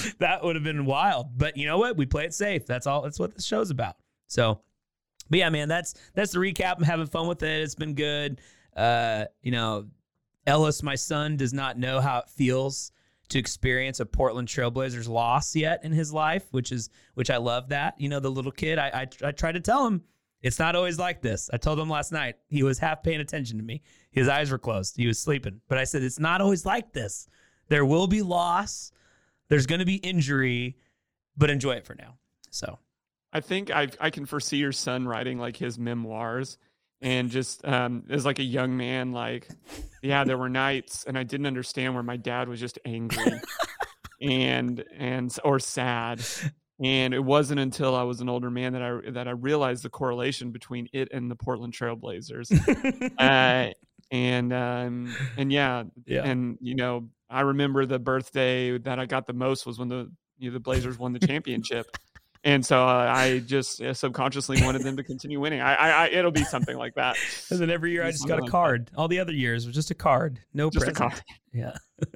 that 0.18 0.42
would 0.42 0.56
have 0.56 0.64
been 0.64 0.84
wild. 0.84 1.36
But 1.36 1.56
you 1.56 1.66
know 1.66 1.78
what? 1.78 1.96
We 1.96 2.06
play 2.06 2.24
it 2.24 2.34
safe. 2.34 2.66
That's 2.66 2.86
all. 2.86 3.02
That's 3.02 3.18
what 3.18 3.34
this 3.34 3.44
show's 3.44 3.70
about. 3.70 3.96
So, 4.26 4.60
but 5.30 5.38
yeah, 5.38 5.50
man, 5.50 5.68
that's 5.68 5.94
that's 6.14 6.32
the 6.32 6.38
recap. 6.38 6.76
I'm 6.78 6.84
having 6.84 7.06
fun 7.06 7.26
with 7.28 7.42
it. 7.42 7.62
It's 7.62 7.74
been 7.74 7.94
good. 7.94 8.40
Uh, 8.76 9.26
you 9.42 9.52
know, 9.52 9.86
Ellis, 10.46 10.82
my 10.82 10.94
son, 10.94 11.36
does 11.36 11.52
not 11.52 11.78
know 11.78 12.00
how 12.00 12.18
it 12.18 12.28
feels 12.28 12.92
to 13.28 13.38
experience 13.38 14.00
a 14.00 14.06
Portland 14.06 14.48
Trailblazers 14.48 15.08
loss 15.08 15.54
yet 15.56 15.84
in 15.84 15.92
his 15.92 16.12
life, 16.12 16.46
which 16.50 16.72
is 16.72 16.90
which 17.14 17.30
I 17.30 17.36
love 17.36 17.68
that. 17.70 17.94
You 17.98 18.08
know, 18.08 18.20
the 18.20 18.30
little 18.30 18.52
kid. 18.52 18.78
I 18.78 19.06
I, 19.22 19.28
I 19.28 19.32
try 19.32 19.52
to 19.52 19.60
tell 19.60 19.86
him 19.86 20.02
It's 20.42 20.58
not 20.58 20.74
always 20.74 20.98
like 20.98 21.22
this. 21.22 21.48
I 21.52 21.56
told 21.56 21.78
him 21.78 21.88
last 21.88 22.12
night. 22.12 22.34
He 22.48 22.62
was 22.62 22.78
half 22.78 23.02
paying 23.02 23.20
attention 23.20 23.58
to 23.58 23.64
me. 23.64 23.82
His 24.10 24.28
eyes 24.28 24.50
were 24.50 24.58
closed. 24.58 24.96
He 24.96 25.06
was 25.06 25.18
sleeping. 25.20 25.60
But 25.68 25.78
I 25.78 25.84
said, 25.84 26.02
it's 26.02 26.18
not 26.18 26.40
always 26.40 26.66
like 26.66 26.92
this. 26.92 27.28
There 27.68 27.84
will 27.86 28.06
be 28.08 28.22
loss. 28.22 28.90
There's 29.52 29.66
going 29.66 29.80
to 29.80 29.84
be 29.84 29.96
injury, 29.96 30.78
but 31.36 31.50
enjoy 31.50 31.72
it 31.72 31.84
for 31.84 31.94
now. 31.94 32.14
So 32.48 32.78
I 33.34 33.40
think 33.40 33.70
I 33.70 33.88
I 34.00 34.08
can 34.08 34.24
foresee 34.24 34.56
your 34.56 34.72
son 34.72 35.06
writing 35.06 35.38
like 35.38 35.58
his 35.58 35.78
memoirs 35.78 36.56
and 37.02 37.30
just 37.30 37.62
um 37.66 38.04
as 38.08 38.24
like 38.24 38.38
a 38.38 38.44
young 38.44 38.78
man 38.78 39.12
like 39.12 39.46
yeah 40.02 40.24
there 40.24 40.38
were 40.38 40.48
nights 40.48 41.04
and 41.06 41.18
I 41.18 41.22
didn't 41.22 41.44
understand 41.46 41.92
where 41.92 42.02
my 42.02 42.16
dad 42.16 42.48
was 42.48 42.60
just 42.60 42.78
angry 42.86 43.40
and 44.22 44.82
and 44.96 45.36
or 45.44 45.58
sad 45.58 46.22
and 46.82 47.12
it 47.12 47.22
wasn't 47.22 47.60
until 47.60 47.94
I 47.94 48.04
was 48.04 48.22
an 48.22 48.30
older 48.30 48.50
man 48.50 48.72
that 48.72 48.82
I 48.82 49.10
that 49.10 49.28
I 49.28 49.32
realized 49.32 49.82
the 49.82 49.90
correlation 49.90 50.50
between 50.50 50.88
it 50.94 51.08
and 51.12 51.30
the 51.30 51.36
Portland 51.36 51.74
Trailblazers 51.74 52.50
uh, 53.18 53.72
and 54.10 54.52
um 54.52 55.14
and 55.36 55.52
yeah, 55.52 55.84
Yeah. 56.06 56.24
and 56.24 56.56
you 56.62 56.74
know 56.74 57.08
I 57.32 57.40
remember 57.40 57.86
the 57.86 57.98
birthday 57.98 58.76
that 58.78 58.98
I 58.98 59.06
got 59.06 59.26
the 59.26 59.32
most 59.32 59.66
was 59.66 59.78
when 59.78 59.88
the 59.88 60.10
you 60.38 60.50
know, 60.50 60.54
the 60.54 60.60
Blazers 60.60 60.98
won 60.98 61.12
the 61.12 61.18
championship. 61.26 61.86
And 62.44 62.66
so 62.66 62.82
uh, 62.82 63.12
I 63.14 63.38
just 63.38 63.80
uh, 63.80 63.94
subconsciously 63.94 64.60
wanted 64.62 64.82
them 64.82 64.96
to 64.96 65.04
continue 65.04 65.38
winning. 65.40 65.60
I, 65.60 65.74
I, 65.74 65.90
I 65.90 66.06
it'll 66.08 66.32
be 66.32 66.42
something 66.42 66.76
like 66.76 66.94
that. 66.96 67.16
And 67.50 67.60
then 67.60 67.70
every 67.70 67.92
year 67.92 68.04
I 68.04 68.10
just 68.10 68.26
got 68.26 68.40
a 68.40 68.50
card. 68.50 68.90
All 68.96 69.06
the 69.06 69.20
other 69.20 69.32
years 69.32 69.64
was 69.64 69.74
just 69.76 69.92
a 69.92 69.94
card. 69.94 70.40
No 70.52 70.68
Just 70.68 70.88
a 70.88 70.92
present. 70.92 71.10
card. 71.12 71.22
Yeah. 71.54 71.76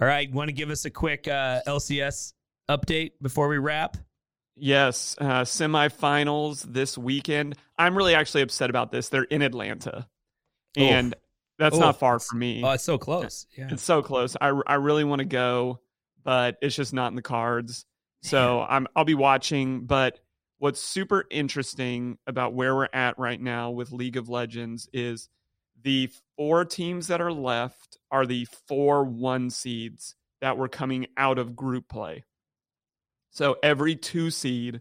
All 0.00 0.06
right. 0.06 0.30
Want 0.32 0.48
to 0.48 0.52
give 0.52 0.70
us 0.70 0.84
a 0.84 0.90
quick 0.90 1.26
uh, 1.26 1.60
LCS 1.66 2.32
update 2.68 3.12
before 3.22 3.48
we 3.48 3.58
wrap? 3.58 3.96
Yes, 4.54 5.16
uh, 5.20 5.42
semifinals 5.42 6.62
this 6.62 6.98
weekend. 6.98 7.56
I'm 7.78 7.96
really 7.96 8.14
actually 8.14 8.42
upset 8.42 8.70
about 8.70 8.90
this. 8.92 9.08
They're 9.08 9.22
in 9.22 9.42
Atlanta, 9.42 10.08
Oh. 10.76 10.82
and 10.82 11.14
that's 11.58 11.76
Oh, 11.76 11.80
not 11.80 11.98
far 11.98 12.18
from 12.18 12.38
me. 12.38 12.62
Oh, 12.64 12.70
it's 12.70 12.84
so 12.84 12.98
close. 12.98 13.46
Yeah. 13.56 13.68
It's 13.70 13.82
so 13.82 14.02
close. 14.02 14.36
I, 14.40 14.48
I 14.66 14.74
really 14.74 15.04
want 15.04 15.20
to 15.20 15.24
go, 15.26 15.80
but 16.24 16.56
it's 16.62 16.76
just 16.76 16.92
not 16.92 17.08
in 17.08 17.16
the 17.16 17.22
cards. 17.22 17.84
So 18.22 18.60
I'm 18.68 18.86
I'll 18.96 19.04
be 19.04 19.14
watching. 19.14 19.86
But 19.86 20.18
what's 20.58 20.80
super 20.80 21.24
interesting 21.30 22.18
about 22.26 22.54
where 22.54 22.74
we're 22.74 22.88
at 22.92 23.18
right 23.18 23.40
now 23.40 23.70
with 23.70 23.92
League 23.92 24.16
of 24.16 24.28
Legends 24.28 24.88
is 24.92 25.28
the 25.82 26.10
four 26.36 26.64
teams 26.64 27.06
that 27.08 27.20
are 27.20 27.32
left 27.32 27.98
are 28.10 28.26
the 28.26 28.46
four 28.66 29.04
one 29.04 29.50
seeds 29.50 30.16
that 30.40 30.56
were 30.56 30.68
coming 30.68 31.06
out 31.16 31.38
of 31.38 31.54
group 31.56 31.88
play. 31.88 32.24
So 33.30 33.56
every 33.62 33.94
two 33.94 34.30
seed 34.30 34.80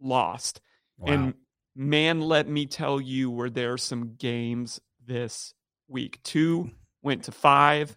lost. 0.00 0.60
And 1.04 1.34
man, 1.74 2.20
let 2.20 2.48
me 2.48 2.66
tell 2.66 3.00
you, 3.00 3.30
were 3.30 3.50
there 3.50 3.76
some 3.76 4.14
games 4.16 4.80
this 5.04 5.52
week? 5.88 6.22
Two 6.22 6.70
went 7.02 7.24
to 7.24 7.32
five 7.32 7.96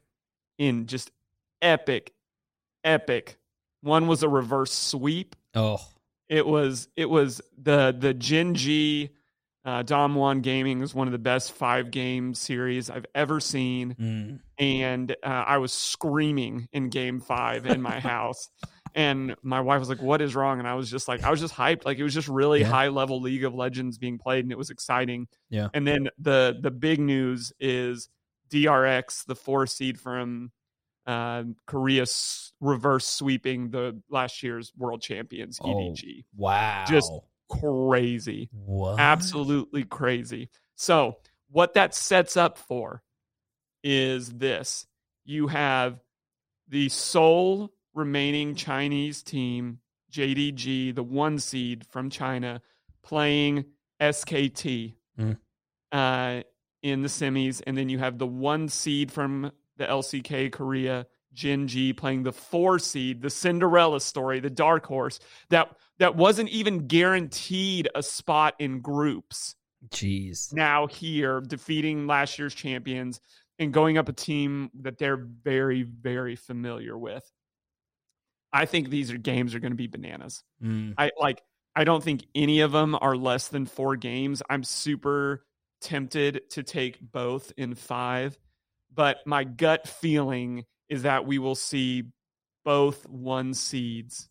in 0.58 0.88
just 0.88 1.12
epic, 1.62 2.14
epic. 2.84 3.38
One 3.82 4.08
was 4.08 4.24
a 4.24 4.30
reverse 4.30 4.74
sweep. 4.74 5.36
oh, 5.56 5.82
It 6.28 6.46
was 6.46 6.88
it 6.96 7.10
was 7.10 7.42
the 7.58 7.96
the 7.98 8.14
Gen 8.14 8.54
G 8.54 9.10
uh, 9.66 9.84
DAMWON 9.84 10.42
Gaming 10.42 10.82
is 10.82 10.96
one 10.96 11.08
of 11.08 11.12
the 11.12 11.20
best 11.20 11.52
five 11.52 11.92
game 11.92 12.34
series 12.34 12.90
I've 12.90 13.06
ever 13.14 13.40
seen 13.40 13.96
mm. 13.96 14.40
and 14.58 15.12
uh, 15.24 15.26
I 15.26 15.58
was 15.58 15.74
screaming 15.74 16.70
in 16.72 16.90
game 16.90 17.20
five 17.20 17.66
in 17.66 17.82
my 17.82 18.00
house. 18.00 18.50
And 18.96 19.36
my 19.44 19.62
wife 19.62 19.80
was 19.80 19.90
like, 19.90 20.02
What 20.02 20.22
is 20.22 20.36
wrong? 20.36 20.60
And 20.60 20.68
I 20.68 20.74
was 20.76 20.90
just 20.90 21.08
like, 21.08 21.24
I 21.24 21.32
was 21.32 21.40
just 21.40 21.54
hyped. 21.54 21.86
Like 21.86 21.98
it 21.98 22.04
was 22.04 22.14
just 22.14 22.28
really 22.28 22.62
Yeah. 22.62 22.68
high 22.70 22.88
level 22.90 23.22
League 23.22 23.44
of 23.44 23.54
Legends 23.54 23.98
being 23.98 24.18
played 24.18 24.46
and 24.46 24.52
it 24.52 24.58
was 24.58 24.70
exciting. 24.70 25.28
Yeah. 25.50 25.70
And 25.74 25.86
then 25.88 26.10
the 26.20 26.58
the 26.60 26.72
big 26.72 27.00
news 27.00 27.54
is 27.60 28.10
DRX, 28.50 29.26
the 29.26 29.36
four 29.36 29.68
seed 29.68 30.00
from 30.00 30.52
uh, 31.08 31.44
Korea, 31.66 32.04
s- 32.04 32.52
reverse 32.60 33.06
sweeping 33.08 33.72
the 33.72 34.00
last 34.10 34.44
year's 34.44 34.72
world 34.78 35.02
champions, 35.02 35.58
Oh. 35.62 35.68
EDG. 35.70 36.26
wow. 36.36 36.86
Just 36.88 37.12
Crazy 37.50 38.50
what? 38.52 39.00
absolutely 39.00 39.84
crazy. 39.84 40.50
So, 40.76 41.18
what 41.50 41.74
that 41.74 41.96
sets 41.96 42.38
up 42.38 42.58
for 42.60 43.02
is 43.84 44.30
this 44.32 44.86
you 45.26 45.48
have 45.48 46.00
the 46.68 46.90
sole 46.90 47.72
remaining 47.94 48.56
Chinese 48.56 49.24
team, 49.24 49.80
JDG, 50.12 50.94
the 50.96 51.04
one 51.04 51.40
seed 51.40 51.86
from 51.88 52.10
China, 52.10 52.62
playing 53.04 53.66
SKT 54.02 54.96
Mm. 55.18 55.38
uh, 55.92 56.44
in 56.82 57.02
the 57.02 57.10
semis. 57.10 57.62
And 57.68 57.78
then 57.78 57.90
you 57.90 58.00
have 58.00 58.18
the 58.18 58.28
one 58.28 58.70
seed 58.70 59.12
from 59.12 59.52
the 59.78 59.86
LCK 59.86 60.50
Korea, 60.52 61.08
Gen 61.34 61.68
G, 61.68 61.92
playing 61.94 62.24
the 62.24 62.32
four 62.32 62.80
seed, 62.80 63.22
the 63.22 63.30
Cinderella 63.30 64.00
story, 64.00 64.40
the 64.40 64.50
dark 64.50 64.86
horse 64.86 65.20
that 65.50 65.76
that 66.00 66.16
wasn't 66.16 66.50
even 66.50 66.88
guaranteed 66.88 67.90
a 67.94 68.02
spot 68.02 68.56
in 68.60 68.80
groups 68.80 69.56
Jeez. 69.90 70.54
now 70.54 70.88
here 70.88 71.42
defeating 71.42 72.08
last 72.08 72.40
year's 72.40 72.56
champions 72.56 73.20
and 73.58 73.74
going 73.74 73.98
up 73.98 74.08
a 74.08 74.14
team 74.14 74.72
that 74.82 74.98
they're 74.98 75.18
very 75.18 75.84
very 75.84 76.36
familiar 76.38 76.98
with 76.98 77.30
i 78.54 78.66
think 78.66 78.90
these 78.90 79.12
are 79.12 79.18
games 79.18 79.54
are 79.56 79.60
going 79.60 79.72
to 79.72 79.78
be 79.78 79.88
bananas 79.88 80.44
Mm. 80.64 80.94
i 80.98 81.12
like 81.20 81.42
i 81.76 81.84
don't 81.84 82.04
think 82.04 82.26
any 82.36 82.60
of 82.62 82.72
them 82.72 82.96
are 83.00 83.16
less 83.16 83.48
than 83.50 83.66
4 83.66 83.96
games 83.96 84.42
i'm 84.50 84.64
super 84.64 85.46
tempted 85.82 86.50
to 86.52 86.64
take 86.64 87.00
both 87.00 87.54
in 87.58 87.76
5 87.76 88.38
but 88.94 89.18
my 89.26 89.44
gut 89.44 89.88
feeling 89.88 90.66
is 90.90 91.04
that 91.04 91.26
we 91.26 91.38
will 91.40 91.56
see 91.56 92.04
both 92.66 93.08
one 93.08 93.54
seeds 93.54 94.30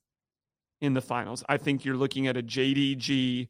in 0.81 0.95
the 0.95 1.01
finals 1.01 1.43
i 1.49 1.57
think 1.57 1.85
you're 1.85 1.97
looking 1.97 2.27
at 2.27 2.37
a 2.37 2.43
jdg 2.43 3.49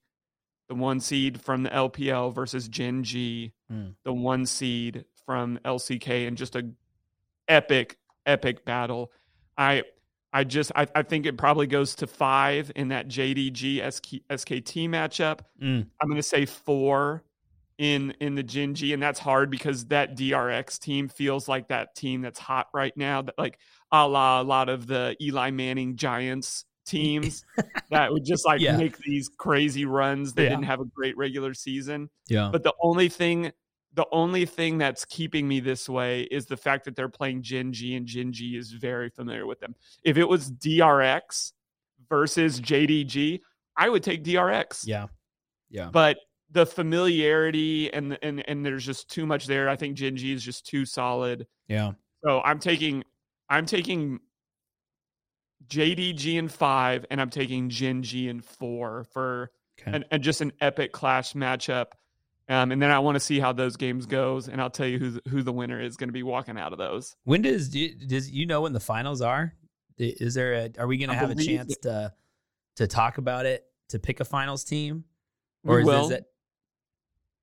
the 0.69 0.75
one 0.75 1.01
seed 1.01 1.41
from 1.41 1.63
the 1.63 1.71
LPL 1.71 2.35
versus 2.35 2.69
Gen 2.69 3.03
G, 3.03 3.55
Hmm. 3.71 3.93
the 4.05 4.13
one 4.13 4.45
seed 4.45 5.07
from 5.25 5.59
LCK, 5.65 6.27
and 6.29 6.37
just 6.37 6.57
a 6.57 6.71
epic, 7.49 7.97
epic 8.27 8.67
battle. 8.67 9.11
I 9.57 9.85
I 10.33 10.45
just 10.45 10.73
I, 10.77 10.87
I 10.95 11.03
think 11.03 11.27
it 11.27 11.37
probably 11.39 11.67
goes 11.67 11.95
to 11.97 12.07
five 12.07 12.71
in 12.77 12.89
that 12.89 13.09
JDG 13.09 13.81
SK, 13.93 14.27
SKT 14.31 14.89
matchup. 14.89 15.41
Mm. 15.63 15.87
I'm 16.01 16.09
gonna 16.09 16.23
say 16.23 16.45
four 16.47 17.25
in 17.79 18.11
in 18.21 18.35
the 18.35 18.43
Gen 18.43 18.75
G, 18.75 18.93
and 18.93 19.03
that's 19.03 19.19
hard 19.21 19.51
because 19.51 19.87
that 19.87 20.17
DRX 20.17 20.79
team 20.79 21.09
feels 21.09 21.49
like 21.49 21.69
that 21.69 21.95
team 21.95 22.21
that's 22.23 22.39
hot 22.39 22.67
right 22.75 22.95
now. 22.97 23.23
That 23.23 23.37
like 23.39 23.59
a 23.91 24.07
la 24.07 24.41
a 24.41 24.43
lot 24.43 24.69
of 24.69 24.87
the 24.87 25.17
Eli 25.21 25.51
Manning 25.51 25.97
Giants 25.97 26.65
teams 26.85 27.45
that 27.91 28.13
would 28.13 28.25
just 28.25 28.47
like 28.47 28.61
Yeah. 28.61 28.77
make 28.77 28.97
these 28.99 29.29
crazy 29.39 29.85
runs 29.85 30.33
They 30.35 30.45
Yeah. 30.45 30.51
didn't 30.51 30.65
have 30.65 30.81
a 30.81 30.87
great 30.87 31.17
regular 31.17 31.55
season. 31.55 32.09
Yeah. 32.29 32.49
But 32.51 32.63
the 32.65 32.73
only 32.83 33.09
thing 33.09 33.53
the 33.95 34.07
only 34.13 34.45
thing 34.47 34.79
that's 34.79 35.05
keeping 35.05 35.49
me 35.49 35.61
this 35.61 35.89
way 35.89 36.23
is 36.23 36.47
the 36.47 36.57
fact 36.57 36.85
that 36.85 36.95
they're 36.95 37.09
playing 37.09 37.43
Gen 37.43 37.73
G 37.73 37.95
and 37.97 38.07
Gen 38.07 38.33
G 38.33 38.57
is 38.57 38.71
very 38.73 39.09
familiar 39.11 39.47
with 39.47 39.61
them. 39.61 39.75
If 40.05 40.17
it 40.19 40.29
was 40.29 40.51
DRX 40.51 41.53
versus 42.09 42.61
JDG, 42.61 43.41
I 43.77 43.89
would 43.89 44.03
take 44.03 44.25
DRX. 44.25 44.83
yeah. 44.87 45.07
Yeah. 45.71 45.91
But 45.93 46.19
the 46.51 46.65
familiarity 46.65 47.93
and 47.93 48.19
and 48.23 48.43
and 48.49 48.65
there's 48.65 48.87
just 48.87 49.11
too 49.11 49.27
much 49.27 49.47
there. 49.47 49.69
I 49.69 49.77
think 49.77 49.97
Gen 49.97 50.17
G 50.17 50.33
is 50.33 50.43
just 50.43 50.65
too 50.67 50.87
solid. 50.87 51.47
Yeah. 51.67 51.93
So 52.25 52.41
I'm 52.41 52.59
taking 52.59 53.05
I'm 53.51 53.67
taking 53.67 54.21
JDG 55.67 56.37
in 56.39 56.49
five, 56.49 57.05
and 57.11 57.21
I'm 57.21 57.31
taking 57.31 57.69
Gen 57.69 58.03
G 58.03 58.29
in 58.29 58.41
four 58.41 59.05
for 59.13 59.51
Okay. 59.81 59.93
and, 59.95 60.05
and 60.11 60.23
just 60.25 60.41
an 60.41 60.53
epic 60.61 60.93
clash 60.93 61.35
matchup. 61.35 61.87
Um, 62.51 62.73
and 62.73 62.81
then 62.81 62.91
I 62.91 62.99
want 63.01 63.17
to 63.17 63.21
see 63.21 63.39
how 63.39 63.53
those 63.53 63.77
games 63.77 64.07
goes, 64.07 64.49
and 64.49 64.61
I'll 64.61 64.71
tell 64.71 64.87
you 64.87 64.99
who 64.99 65.11
the, 65.11 65.23
who 65.29 65.43
the 65.43 65.53
winner 65.53 65.81
is 65.81 65.97
going 65.97 66.09
to 66.09 66.15
be 66.15 66.23
walking 66.23 66.59
out 66.59 66.73
of 66.73 66.79
those. 66.79 67.15
When 67.25 67.43
does 67.43 67.69
do 67.69 67.79
you, 67.79 67.95
does 67.95 68.31
you 68.31 68.47
know 68.47 68.63
when 68.63 68.73
the 68.73 68.81
finals 68.81 69.21
are? 69.21 69.53
Is 69.99 70.35
there 70.35 70.55
a 70.55 70.71
are 70.79 70.87
we 70.87 70.97
going 70.97 71.11
to 71.11 71.17
have 71.17 71.31
a 71.31 71.35
chance 71.35 71.77
to 71.83 72.13
to 72.77 72.87
talk 72.87 73.19
about 73.19 73.45
it 73.45 73.65
to 73.91 73.99
pick 73.99 74.21
a 74.21 74.25
finals 74.25 74.65
team? 74.65 75.05
We 75.65 75.75
Or 75.75 75.81
is, 75.81 75.87
will. 75.87 76.05
is 76.07 76.11
it 76.13 76.25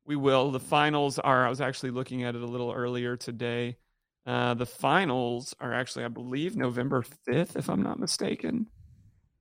We 0.06 0.16
will. 0.16 0.52
The 0.52 0.60
finals 0.60 1.20
are. 1.20 1.46
I 1.46 1.50
was 1.50 1.62
actually 1.62 1.92
looking 1.92 2.24
at 2.24 2.36
it 2.36 2.42
a 2.42 2.48
little 2.48 2.72
earlier 2.72 3.16
today. 3.18 3.78
Uh, 4.26 4.56
the 4.56 4.66
finals 4.66 5.54
are 5.60 5.74
actually, 5.74 6.06
I 6.06 6.08
believe, 6.08 6.56
November 6.56 7.04
fifth, 7.04 7.56
if 7.56 7.70
I'm 7.70 7.84
not 7.84 8.00
mistaken. 8.00 8.68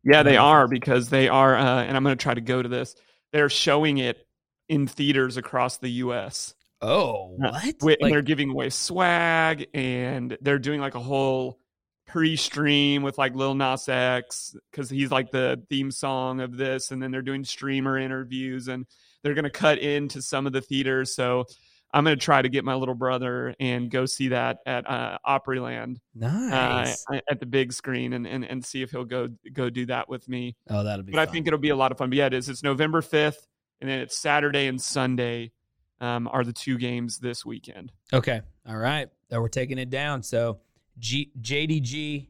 Yeah, 0.02 0.22
they 0.22 0.36
are 0.36 0.68
because 0.68 1.08
they 1.08 1.28
are, 1.28 1.56
uh, 1.56 1.82
and 1.84 1.96
I'm 1.96 2.02
going 2.02 2.18
to 2.18 2.22
try 2.22 2.34
to 2.34 2.42
go 2.42 2.60
to 2.60 2.68
this. 2.68 2.94
They're 3.32 3.48
showing 3.48 3.96
it 3.96 4.26
in 4.68 4.86
theaters 4.86 5.36
across 5.36 5.78
the 5.78 5.88
U.S. 5.90 6.54
Oh, 6.80 7.36
Yeah. 7.40 7.50
what? 7.52 7.78
Wi- 7.80 7.94
and 7.94 8.02
Like- 8.02 8.12
they're 8.12 8.22
giving 8.22 8.50
away 8.50 8.70
swag, 8.70 9.66
and 9.74 10.36
they're 10.40 10.58
doing 10.58 10.80
like 10.80 10.94
a 10.94 11.00
whole 11.00 11.58
pre-stream 12.06 13.02
with 13.02 13.18
like 13.18 13.34
Lil 13.34 13.54
Nas 13.54 13.88
X 13.88 14.54
because 14.70 14.88
he's 14.90 15.10
like 15.10 15.30
the 15.30 15.62
theme 15.68 15.90
song 15.90 16.40
of 16.40 16.56
this, 16.56 16.90
and 16.90 17.02
then 17.02 17.10
they're 17.10 17.22
doing 17.22 17.44
streamer 17.44 17.98
interviews, 17.98 18.68
and 18.68 18.86
they're 19.22 19.34
going 19.34 19.44
to 19.44 19.50
cut 19.50 19.78
into 19.78 20.22
some 20.22 20.46
of 20.46 20.52
the 20.52 20.60
theaters. 20.60 21.14
So 21.14 21.44
I'm 21.92 22.04
going 22.04 22.16
to 22.18 22.24
try 22.24 22.42
to 22.42 22.48
get 22.48 22.64
my 22.64 22.74
little 22.74 22.94
brother 22.94 23.54
and 23.58 23.90
go 23.90 24.04
see 24.06 24.28
that 24.28 24.58
at 24.66 24.88
uh, 24.88 25.18
Opryland 25.26 25.96
Nice. 26.14 27.04
uh, 27.10 27.20
at 27.30 27.40
the 27.40 27.46
big 27.46 27.72
screen 27.72 28.12
and, 28.12 28.26
and 28.26 28.44
and 28.44 28.64
see 28.64 28.82
if 28.82 28.90
he'll 28.90 29.04
go 29.04 29.28
go 29.52 29.70
do 29.70 29.86
that 29.86 30.08
with 30.08 30.28
me. 30.28 30.56
oh, 30.70 30.84
that'll 30.84 31.04
be. 31.04 31.12
But 31.12 31.20
I 31.20 31.26
think 31.26 31.46
it'll 31.46 31.58
be 31.58 31.70
a 31.70 31.76
lot 31.76 31.90
of 31.92 31.98
fun. 31.98 32.10
But 32.10 32.18
yeah, 32.18 32.26
it 32.26 32.34
is. 32.34 32.48
It's 32.48 32.62
November 32.62 33.00
5th, 33.00 33.46
and 33.84 33.90
then 33.92 34.00
it's 34.00 34.16
Saturday 34.16 34.66
and 34.66 34.80
Sunday 34.80 35.52
um, 36.00 36.26
are 36.32 36.42
the 36.42 36.54
two 36.54 36.78
games 36.78 37.18
this 37.18 37.44
weekend. 37.44 37.92
Okay. 38.14 38.40
All 38.66 38.78
right. 38.78 39.10
So 39.30 39.42
we're 39.42 39.48
taking 39.48 39.76
it 39.76 39.90
down. 39.90 40.22
So 40.22 40.60
G- 40.98 41.30
JDG 41.38 42.28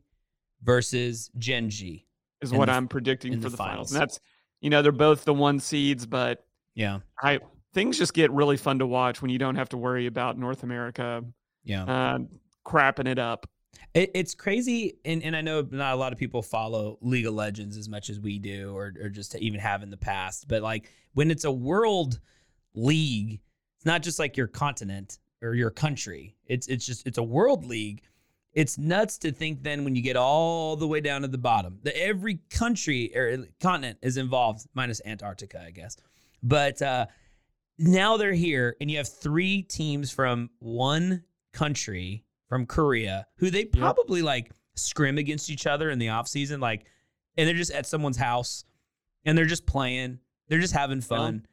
versus 0.64 1.30
Gen 1.38 1.70
G. 1.70 2.06
Is 2.40 2.52
what 2.52 2.66
the- 2.66 2.72
I'm 2.72 2.88
predicting 2.88 3.34
for 3.34 3.38
the 3.42 3.48
the, 3.50 3.56
finals. 3.56 3.90
finals. 3.90 3.92
And 3.92 4.00
that's 4.00 4.20
you 4.60 4.70
know 4.70 4.82
they're 4.82 4.90
both 4.90 5.24
the 5.24 5.32
one 5.34 5.60
seeds, 5.60 6.06
but 6.06 6.44
Yeah. 6.74 6.98
I 7.22 7.38
things 7.72 7.98
just 7.98 8.14
get 8.14 8.32
really 8.32 8.56
fun 8.56 8.80
to 8.80 8.86
watch 8.88 9.22
when 9.22 9.30
you 9.30 9.38
don't 9.38 9.54
have 9.54 9.68
to 9.68 9.76
worry 9.76 10.06
about 10.06 10.36
North 10.36 10.64
America 10.64 11.22
Yeah. 11.62 11.84
uh, 11.84 12.18
crapping 12.66 13.06
it 13.06 13.20
up. 13.20 13.46
It, 13.94 14.10
it's 14.14 14.34
crazy, 14.34 14.98
and, 15.04 15.22
and 15.22 15.36
I 15.36 15.40
know 15.40 15.66
not 15.70 15.94
a 15.94 15.96
lot 15.96 16.12
of 16.12 16.18
people 16.18 16.42
follow 16.42 16.98
League 17.00 17.26
of 17.26 17.34
Legends 17.34 17.76
as 17.76 17.88
much 17.88 18.10
as 18.10 18.18
we 18.20 18.38
do, 18.38 18.76
or 18.76 18.92
or 19.00 19.08
just 19.08 19.34
even 19.36 19.60
have 19.60 19.82
in 19.82 19.90
the 19.90 19.96
past. 19.96 20.48
But 20.48 20.62
like 20.62 20.90
when 21.14 21.30
it's 21.30 21.44
a 21.44 21.52
world 21.52 22.20
league, 22.74 23.40
it's 23.76 23.86
not 23.86 24.02
just 24.02 24.18
like 24.18 24.36
your 24.36 24.46
continent 24.46 25.18
or 25.42 25.54
your 25.54 25.70
country. 25.70 26.36
It's 26.46 26.66
it's 26.66 26.84
just 26.84 27.06
it's 27.06 27.18
a 27.18 27.22
world 27.22 27.64
league. 27.64 28.02
It's 28.52 28.78
nuts 28.78 29.18
to 29.18 29.32
think 29.32 29.62
then 29.62 29.84
when 29.84 29.96
you 29.96 30.02
get 30.02 30.16
all 30.16 30.76
the 30.76 30.86
way 30.86 31.00
down 31.00 31.22
to 31.22 31.28
the 31.28 31.38
bottom, 31.38 31.80
that 31.82 32.00
every 32.00 32.38
country 32.50 33.14
or 33.16 33.46
continent 33.60 33.98
is 34.00 34.16
involved, 34.16 34.66
minus 34.74 35.00
Antarctica, 35.04 35.60
I 35.66 35.70
guess. 35.70 35.96
But 36.40 36.80
uh, 36.80 37.06
now 37.78 38.16
they're 38.16 38.32
here, 38.32 38.76
and 38.80 38.90
you 38.90 38.98
have 38.98 39.08
three 39.08 39.62
teams 39.62 40.12
from 40.12 40.50
one 40.60 41.24
country 41.52 42.23
from 42.48 42.66
Korea 42.66 43.26
who 43.36 43.50
they 43.50 43.64
probably 43.64 44.22
like 44.22 44.50
scrim 44.76 45.18
against 45.18 45.50
each 45.50 45.66
other 45.66 45.90
in 45.90 45.98
the 45.98 46.08
off 46.10 46.28
season, 46.28 46.60
like, 46.60 46.86
and 47.36 47.48
they're 47.48 47.54
just 47.56 47.70
at 47.72 47.86
someone's 47.86 48.16
house 48.16 48.64
and 49.24 49.36
they're 49.36 49.44
just 49.46 49.66
playing, 49.66 50.18
they're 50.48 50.60
just 50.60 50.74
having 50.74 51.00
fun, 51.00 51.46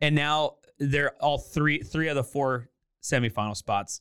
and 0.00 0.14
now 0.14 0.56
they're 0.78 1.12
all 1.20 1.38
three 1.38 1.78
three 1.82 2.08
of 2.08 2.16
the 2.16 2.24
four 2.24 2.68
semifinal 3.02 3.56
spots 3.56 4.00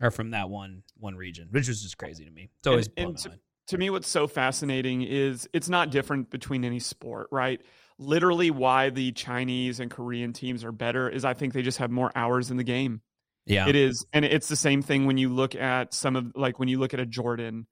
are 0.00 0.10
from 0.10 0.30
that 0.30 0.48
one 0.48 0.82
one 0.98 1.14
region, 1.16 1.48
which 1.50 1.68
is 1.68 1.82
just 1.82 1.98
crazy 1.98 2.24
to 2.24 2.30
me. 2.30 2.50
It's 2.58 2.66
always 2.66 2.88
And- 2.96 3.08
and 3.08 3.18
to- 3.18 3.40
to 3.68 3.78
me 3.78 3.90
what's 3.90 4.08
so 4.08 4.28
fascinating 4.28 5.02
is 5.02 5.48
it's 5.52 5.68
not 5.68 5.90
different 5.90 6.30
between 6.30 6.64
any 6.64 6.78
sport 6.78 7.28
right? 7.32 7.60
Literally 7.98 8.50
why 8.50 8.90
the 8.90 9.10
chinese 9.12 9.80
and 9.80 9.90
korean 9.90 10.32
teams 10.34 10.62
are 10.62 10.70
better 10.70 11.08
is 11.08 11.24
i 11.24 11.32
think 11.32 11.54
they 11.54 11.62
just 11.62 11.78
have 11.78 11.90
more 11.90 12.12
hours 12.14 12.50
in 12.50 12.58
the 12.58 12.62
game 12.62 13.00
Yeah, 13.46 13.68
it 13.68 13.76
is 13.76 14.04
and 14.12 14.24
it's 14.24 14.48
the 14.48 14.56
same 14.56 14.82
thing 14.82 15.06
when 15.06 15.18
you 15.18 15.28
look 15.28 15.54
at 15.54 15.94
some 15.94 16.16
of 16.16 16.32
like 16.34 16.58
when 16.58 16.68
you 16.68 16.78
look 16.78 16.92
at 16.94 17.00
a 17.00 17.06
jordan 17.06 17.66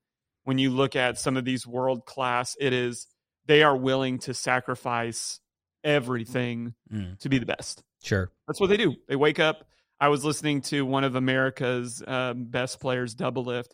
when 0.45 0.59
you 0.59 0.71
look 0.71 0.95
at 0.95 1.19
some 1.19 1.37
of 1.37 1.45
these 1.45 1.67
world 1.67 2.07
class 2.07 2.55
it 2.61 2.73
is 2.73 3.07
they 3.47 3.63
are 3.65 3.77
willing 3.77 4.19
to 4.21 4.35
sacrifice 4.35 5.41
everything 5.83 6.75
Mm. 6.93 7.19
to 7.21 7.29
be 7.29 7.39
the 7.39 7.47
best 7.47 7.83
sure. 8.03 8.31
that's 8.47 8.61
what 8.61 8.69
they 8.71 8.77
do. 8.77 8.95
They 9.09 9.17
wake 9.17 9.39
up. 9.41 9.67
I 10.01 10.09
was 10.09 10.25
listening 10.25 10.61
to 10.63 10.85
one 10.85 11.05
of 11.05 11.15
America's 11.15 12.03
um, 12.07 12.45
best 12.45 12.81
players, 12.81 13.15
Doublelift, 13.15 13.71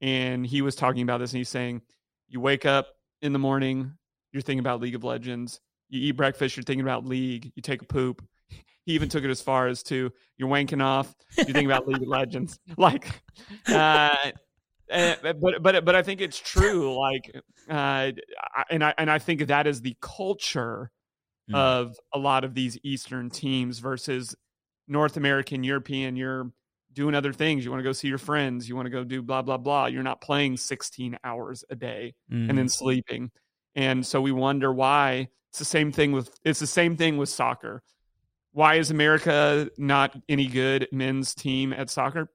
and 0.00 0.46
he 0.46 0.62
was 0.62 0.74
talking 0.76 1.02
about 1.02 1.18
this. 1.18 1.32
And 1.32 1.38
he's 1.38 1.48
saying, 1.48 1.82
you 2.28 2.38
wake 2.40 2.64
up 2.66 2.88
in 3.22 3.32
the 3.32 3.38
morning, 3.38 3.94
you're 4.32 4.42
thinking 4.42 4.60
about 4.60 4.80
League 4.80 4.94
of 4.94 5.02
Legends. 5.04 5.60
You 5.88 6.00
eat 6.08 6.12
breakfast, 6.12 6.56
you're 6.56 6.64
thinking 6.64 6.82
about 6.84 7.06
League. 7.06 7.52
You 7.56 7.62
take 7.62 7.82
a 7.82 7.86
poop. 7.86 8.22
He 8.84 8.92
even 8.92 9.08
took 9.08 9.24
it 9.24 9.30
as 9.30 9.40
far 9.40 9.66
as 9.66 9.82
to 9.84 10.12
you're 10.36 10.48
wanking 10.48 10.82
off, 10.82 11.14
You 11.38 11.44
think 11.52 11.66
about 11.66 11.86
League 11.88 12.02
of 12.02 12.08
Legends. 12.08 12.58
Like, 12.76 13.22
uh, 13.68 14.14
uh, 14.92 15.14
but 15.22 15.62
but 15.62 15.84
but 15.84 15.94
I 15.94 16.02
think 16.02 16.20
it's 16.20 16.38
true. 16.38 16.94
Like, 16.98 17.34
uh, 17.68 18.12
and 18.70 18.84
I 18.84 18.94
and 18.98 19.10
I 19.10 19.18
think 19.18 19.46
that 19.46 19.66
is 19.66 19.80
the 19.80 19.96
culture 20.00 20.90
Mm. 21.50 21.56
of 21.56 21.96
a 22.14 22.18
lot 22.18 22.42
of 22.44 22.54
these 22.54 22.78
Eastern 22.82 23.28
teams 23.28 23.78
versus 23.78 24.34
North 24.88 25.18
American, 25.18 25.62
European. 25.62 26.16
You're 26.16 26.50
doing 26.94 27.14
other 27.14 27.34
things. 27.34 27.66
You 27.66 27.70
want 27.70 27.80
to 27.80 27.84
go 27.84 27.92
see 27.92 28.08
your 28.08 28.16
friends. 28.16 28.66
You 28.66 28.74
want 28.76 28.86
to 28.86 28.90
go 28.90 29.04
do 29.04 29.20
blah 29.20 29.42
blah 29.42 29.58
blah. 29.58 29.86
You're 29.86 30.02
not 30.02 30.22
playing 30.22 30.56
16 30.56 31.18
hours 31.22 31.62
a 31.68 31.74
day 31.76 32.14
Mm. 32.32 32.48
and 32.48 32.56
then 32.56 32.70
sleeping. 32.70 33.30
And 33.74 34.06
so 34.06 34.22
we 34.22 34.32
wonder 34.32 34.72
why. 34.72 35.28
It's 35.50 35.58
the 35.58 35.66
same 35.66 35.92
thing 35.92 36.12
with 36.12 36.30
it's 36.44 36.60
the 36.60 36.66
same 36.66 36.96
thing 36.96 37.18
with 37.18 37.28
soccer. 37.28 37.82
Why 38.54 38.76
is 38.76 38.92
America 38.92 39.68
not 39.78 40.16
any 40.28 40.46
good 40.46 40.86
men's 40.92 41.34
team 41.34 41.72
at 41.72 41.90
soccer? 41.90 42.30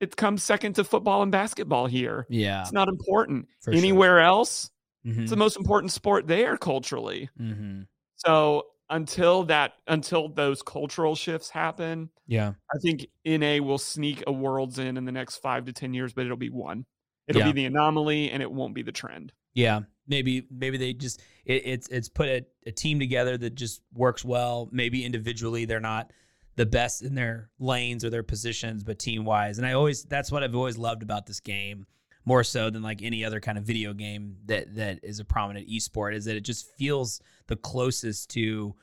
It 0.00 0.16
comes 0.16 0.42
second 0.42 0.72
to 0.74 0.82
football 0.82 1.22
and 1.22 1.30
basketball 1.30 1.86
here. 1.86 2.26
yeah, 2.28 2.62
It's 2.62 2.72
not 2.72 2.88
important. 2.88 3.46
For 3.60 3.70
sure. 3.72 3.78
Anywhere 3.78 4.18
else, 4.18 4.72
Mhm. 5.06 5.20
it's 5.22 5.30
the 5.30 5.36
most 5.36 5.56
important 5.56 5.92
sport 5.92 6.26
there 6.26 6.56
culturally. 6.56 7.30
Mhm. 7.38 7.86
So 8.16 8.66
until 8.90 9.44
that 9.44 9.74
until 9.86 10.28
those 10.28 10.62
cultural 10.62 11.14
shifts 11.14 11.48
happen, 11.50 12.10
yeah, 12.26 12.54
I 12.74 12.78
think 12.78 13.06
NA 13.24 13.60
will 13.60 13.78
sneak 13.78 14.24
a 14.26 14.32
worlds 14.32 14.80
in 14.80 14.96
in 14.96 15.04
the 15.04 15.12
next 15.12 15.36
5 15.36 15.64
to 15.66 15.72
10 15.72 15.94
years, 15.94 16.12
but 16.12 16.24
it'll 16.24 16.36
be 16.36 16.50
one. 16.50 16.86
It'll 17.28 17.38
Yeah. 17.38 17.46
be 17.46 17.52
the 17.52 17.66
anomaly 17.66 18.32
and 18.32 18.42
it 18.42 18.50
won't 18.50 18.74
be 18.74 18.82
the 18.82 18.90
trend. 18.92 19.32
yeah. 19.54 19.82
Maybe 20.12 20.46
maybe 20.50 20.76
they 20.76 20.92
just 20.92 21.22
it, 21.46 21.62
it's 21.64 21.88
it's 21.88 22.08
put 22.08 22.28
a, 22.28 22.44
a 22.66 22.70
team 22.70 23.00
together 23.00 23.38
that 23.38 23.54
just 23.54 23.80
works 23.94 24.24
well. 24.24 24.68
Maybe 24.70 25.04
individually 25.04 25.64
they're 25.64 25.80
not 25.80 26.12
the 26.56 26.66
best 26.66 27.00
in 27.00 27.14
their 27.14 27.48
lanes 27.58 28.04
or 28.04 28.10
their 28.10 28.22
positions, 28.22 28.84
but 28.84 28.98
team 28.98 29.24
wise. 29.24 29.56
And 29.56 29.66
I 29.66 29.72
always 29.72 30.04
that's 30.04 30.30
what 30.30 30.42
I've 30.42 30.54
always 30.54 30.76
loved 30.76 31.02
about 31.02 31.26
this 31.26 31.40
game 31.40 31.86
more 32.24 32.44
so 32.44 32.70
than 32.70 32.82
like 32.82 33.02
any 33.02 33.24
other 33.24 33.40
kind 33.40 33.58
of 33.58 33.64
video 33.64 33.92
game 33.92 34.36
that 34.46 34.74
that 34.76 35.00
is 35.02 35.18
a 35.18 35.24
prominent 35.24 35.68
esport 35.68 36.14
is 36.14 36.24
that 36.26 36.36
it 36.36 36.42
just 36.42 36.66
feels 36.76 37.20
the 37.46 37.56
closest 37.56 38.30
to 38.30 38.74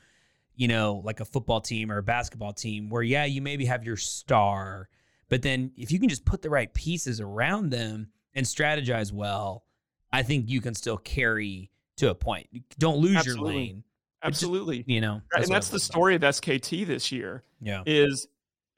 you 0.56 0.68
know 0.68 1.00
like 1.04 1.20
a 1.20 1.24
football 1.24 1.60
team 1.60 1.90
or 1.90 1.98
a 1.98 2.02
basketball 2.02 2.52
team 2.52 2.90
where 2.90 3.02
yeah 3.02 3.24
you 3.24 3.40
maybe 3.40 3.64
have 3.64 3.84
your 3.84 3.96
star 3.96 4.88
but 5.28 5.42
then 5.42 5.72
if 5.76 5.90
you 5.90 5.98
can 5.98 6.08
just 6.08 6.24
put 6.24 6.42
the 6.42 6.50
right 6.50 6.74
pieces 6.74 7.20
around 7.20 7.70
them 7.70 8.08
and 8.34 8.44
strategize 8.44 9.12
well 9.12 9.64
i 10.12 10.22
think 10.22 10.48
you 10.48 10.60
can 10.60 10.74
still 10.74 10.96
carry 10.96 11.70
to 11.96 12.10
a 12.10 12.14
point 12.14 12.46
don't 12.78 12.98
lose 12.98 13.16
Absolutely. 13.16 13.52
your 13.52 13.60
lane 13.60 13.76
It 14.24 14.28
just- 14.30 14.42
Absolutely. 14.42 14.84
you 14.86 15.00
know 15.00 15.20
and 15.32 15.46
that's 15.46 15.68
the 15.70 15.80
story 15.80 16.14
of 16.14 16.22
SKT 16.22 16.86
this 16.86 17.10
year 17.12 17.42
yeah 17.60 17.82
is 17.86 18.26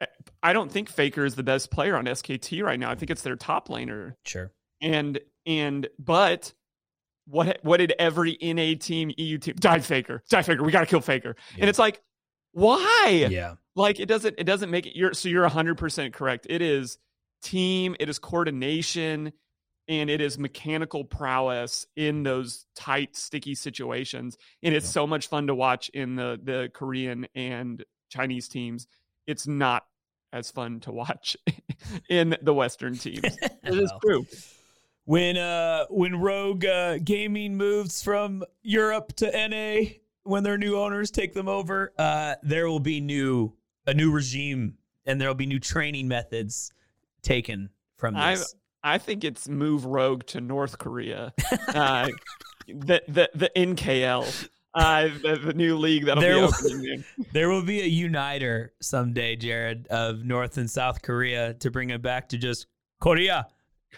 eh, 0.00 0.06
I 0.42 0.52
don't 0.52 0.70
think 0.72 0.88
Faker 0.88 1.24
is 1.24 1.34
the 1.36 1.42
best 1.44 1.70
player 1.70 1.96
on 1.96 2.04
SKT 2.04 2.64
right 2.64 2.78
now. 2.80 2.90
I 2.90 2.96
think 2.96 3.10
it's 3.12 3.22
their 3.22 3.36
top 3.36 3.68
laner. 3.68 4.14
sure 4.24 4.50
And 4.80 5.20
and 5.46 5.88
but 6.00 6.52
what 7.28 7.60
what 7.62 7.76
did 7.76 7.92
every 8.00 8.36
NA 8.42 8.74
team, 8.78 9.12
EU 9.16 9.38
team 9.38 9.54
die 9.60 9.78
Faker? 9.78 10.24
Die 10.28 10.42
Faker. 10.42 10.64
We 10.64 10.72
got 10.72 10.80
to 10.80 10.86
kill 10.86 11.00
Faker. 11.00 11.36
Yeah. 11.54 11.60
And 11.60 11.70
it's 11.70 11.78
like 11.78 12.02
why? 12.50 13.26
yeah 13.30 13.54
like 13.76 14.00
it 14.00 14.06
doesn't 14.06 14.34
it 14.38 14.44
doesn't 14.44 14.70
make 14.70 14.86
it 14.86 14.96
you're 14.96 15.14
so 15.14 15.28
you're 15.28 15.48
100% 15.48 16.12
correct 16.12 16.46
it 16.50 16.60
is 16.60 16.98
team 17.42 17.94
it 18.00 18.08
is 18.08 18.18
coordination 18.18 19.32
and 19.88 20.08
it 20.08 20.20
is 20.20 20.38
mechanical 20.38 21.04
prowess 21.04 21.86
in 21.96 22.22
those 22.22 22.66
tight 22.74 23.16
sticky 23.16 23.54
situations 23.54 24.38
and 24.62 24.74
it's 24.74 24.88
so 24.88 25.06
much 25.06 25.28
fun 25.28 25.46
to 25.46 25.54
watch 25.54 25.88
in 25.90 26.14
the 26.16 26.38
the 26.44 26.70
korean 26.74 27.26
and 27.34 27.84
chinese 28.08 28.48
teams 28.48 28.86
it's 29.26 29.46
not 29.46 29.84
as 30.32 30.50
fun 30.50 30.80
to 30.80 30.92
watch 30.92 31.36
in 32.08 32.36
the 32.42 32.54
western 32.54 32.96
teams 32.96 33.20
it 33.42 33.58
is 33.64 33.90
Well. 33.90 34.00
true 34.00 34.26
when 35.04 35.36
uh 35.36 35.84
when 35.90 36.14
Rogue 36.20 36.64
uh, 36.64 36.98
Gaming 36.98 37.56
moves 37.56 38.02
from 38.04 38.44
Europe 38.62 39.12
to 39.16 39.48
NA 39.48 39.90
when 40.22 40.44
their 40.44 40.56
new 40.56 40.76
owners 40.78 41.10
take 41.10 41.34
them 41.34 41.48
over, 41.48 41.92
uh 41.98 42.36
there 42.44 42.68
will 42.68 42.78
be 42.78 43.00
new 43.00 43.52
a 43.88 43.94
new 43.94 44.12
regime 44.12 44.78
and 45.04 45.20
there'll 45.20 45.34
be 45.34 45.46
new 45.46 45.58
training 45.58 46.06
methods 46.06 46.72
taken 47.22 47.70
from 47.96 48.14
I- 48.16 48.36
this. 48.36 48.54
I 48.84 48.98
think 48.98 49.24
it's 49.24 49.48
move 49.48 49.84
rogue 49.84 50.24
to 50.26 50.40
north 50.40 50.78
korea 50.78 51.32
uh, 51.68 52.08
the 52.66 53.02
the 53.08 53.30
the 53.34 53.50
nkl 53.56 54.48
uh, 54.74 55.08
the, 55.22 55.36
the 55.44 55.52
new 55.52 55.76
league 55.76 56.06
that'll 56.06 56.22
There 56.22 56.36
be 56.36 56.42
opening 56.44 56.84
in. 57.18 57.26
there 57.32 57.50
will 57.50 57.62
be 57.62 57.82
a 57.82 57.86
uniter 57.86 58.72
someday, 58.80 59.36
Jared, 59.36 59.86
of 59.88 60.24
North 60.24 60.56
and 60.56 60.70
South 60.70 61.02
Korea 61.02 61.52
to 61.54 61.70
bring 61.70 61.90
it 61.90 62.00
back 62.00 62.30
to 62.30 62.38
just 62.38 62.68
Korea. 62.98 63.46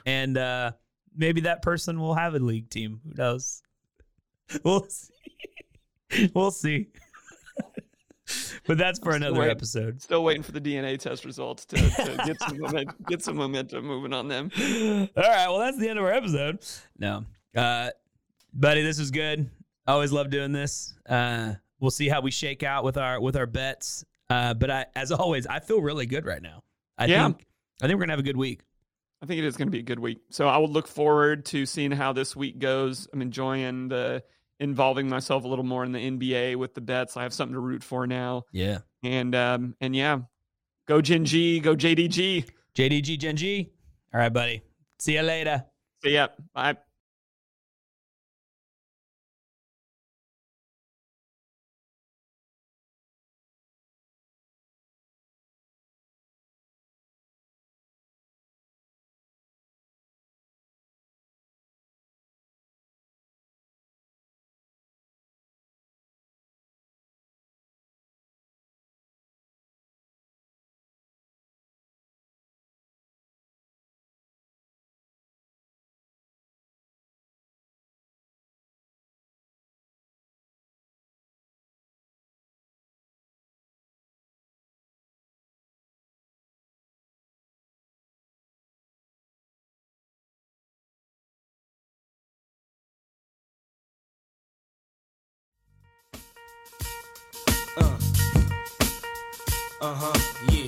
And 0.05 0.37
uh 0.37 0.73
maybe 1.17 1.43
that 1.43 1.63
person 1.63 2.01
will 2.01 2.15
have 2.17 2.35
a 2.35 2.41
league 2.41 2.71
team. 2.71 3.01
Who 3.05 3.13
knows? 3.15 3.63
We'll 4.65 4.85
see. 4.89 6.31
we'll 6.35 6.51
see. 6.51 6.89
but 8.67 8.79
that's 8.79 8.99
for 8.99 9.11
I'm 9.13 9.17
still 9.21 9.29
another 9.29 9.41
waiting. 9.41 9.57
episode. 9.57 10.03
Still 10.03 10.25
waiting 10.25 10.43
for 10.43 10.53
the 10.53 10.61
DNA 10.61 10.99
test 10.99 11.25
results 11.25 11.65
to, 11.67 11.77
to 11.77 12.23
get 12.25 12.41
some 12.41 12.59
momentum, 12.61 12.97
get 13.09 13.23
some 13.23 13.37
momentum 13.37 13.85
moving 13.87 14.13
on 14.13 14.29
them. 14.29 14.51
All 14.59 15.23
right. 15.23 15.49
Well, 15.49 15.59
that's 15.59 15.79
the 15.79 15.89
end 15.89 15.99
of 15.99 16.05
our 16.05 16.13
episode. 16.13 16.59
No. 16.99 17.25
Uh, 17.55 17.91
buddy, 18.53 18.83
this 18.83 18.99
was 18.99 19.11
good. 19.11 19.51
I 19.87 19.93
always 19.93 20.13
love 20.13 20.31
doing 20.31 20.53
this. 20.53 20.95
Uh, 21.09 21.55
we'll 21.81 21.91
see 21.91 22.09
how 22.09 22.21
we 22.23 22.31
shake 22.31 22.63
out 22.63 22.85
with 22.85 22.97
our 22.97 23.21
with 23.21 23.37
our 23.37 23.47
bets. 23.47 24.05
Uh, 24.31 24.55
but 24.55 24.71
I, 24.71 24.87
as 24.97 25.13
always, 25.13 25.47
I 25.47 25.61
feel 25.61 25.83
really 25.83 26.07
good 26.07 26.25
right 26.25 26.41
now. 26.43 26.63
I 26.97 27.07
Yeah. 27.07 27.27
think 27.27 27.47
I 27.83 27.87
think 27.87 27.97
we're 27.99 28.05
gonna 28.05 28.13
have 28.13 28.21
a 28.21 28.23
good 28.25 28.37
week. 28.39 28.63
I 29.23 29.27
think 29.27 29.39
it 29.39 29.45
is 29.47 29.57
going 29.57 29.69
to 29.69 29.73
be 29.73 29.79
a 29.79 29.83
good 29.83 30.01
week. 30.01 30.19
So 30.29 30.49
I 30.49 30.59
will 30.59 30.69
look 30.69 30.87
forward 30.87 31.47
to 31.47 31.65
seeing 31.65 31.91
how 31.93 32.13
this 32.13 32.37
week 32.37 32.59
goes. 32.59 33.09
I'm 33.11 33.23
enjoying 33.23 33.89
the 33.89 34.23
involving 34.61 35.09
myself 35.09 35.45
a 35.45 35.49
little 35.49 35.65
more 35.65 35.85
in 35.85 35.93
the 35.93 35.99
NBA 35.99 36.57
with 36.57 36.75
the 36.75 36.81
bets. 36.81 37.17
I 37.17 37.23
have 37.23 37.33
something 37.33 37.55
to 37.55 37.61
root 37.61 37.83
for 37.83 38.07
now. 38.07 38.45
Yeah. 38.53 38.79
And 39.03 39.35
um 39.35 39.75
and 39.81 39.95
yeah, 39.95 40.21
go 40.87 41.01
Gen 41.01 41.25
G, 41.25 41.61
go 41.61 41.75
JDG. 41.75 42.49
JDG 42.77 43.19
Gen 43.19 43.37
G. 43.37 43.73
All 44.13 44.21
right, 44.21 44.33
buddy. 44.33 44.63
See 44.99 45.15
you 45.15 45.23
later. 45.23 45.65
See 46.03 46.13
yeah, 46.13 46.29
bye. 46.55 46.77
Uh-huh. 99.85 100.13
Yeah. 100.51 100.65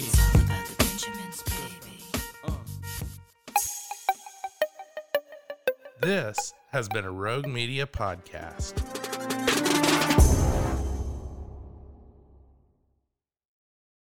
This 6.02 6.52
has 6.72 6.86
been 6.90 7.06
a 7.06 7.10
Rogue 7.10 7.46
Media 7.46 7.86
podcast. 7.86 8.86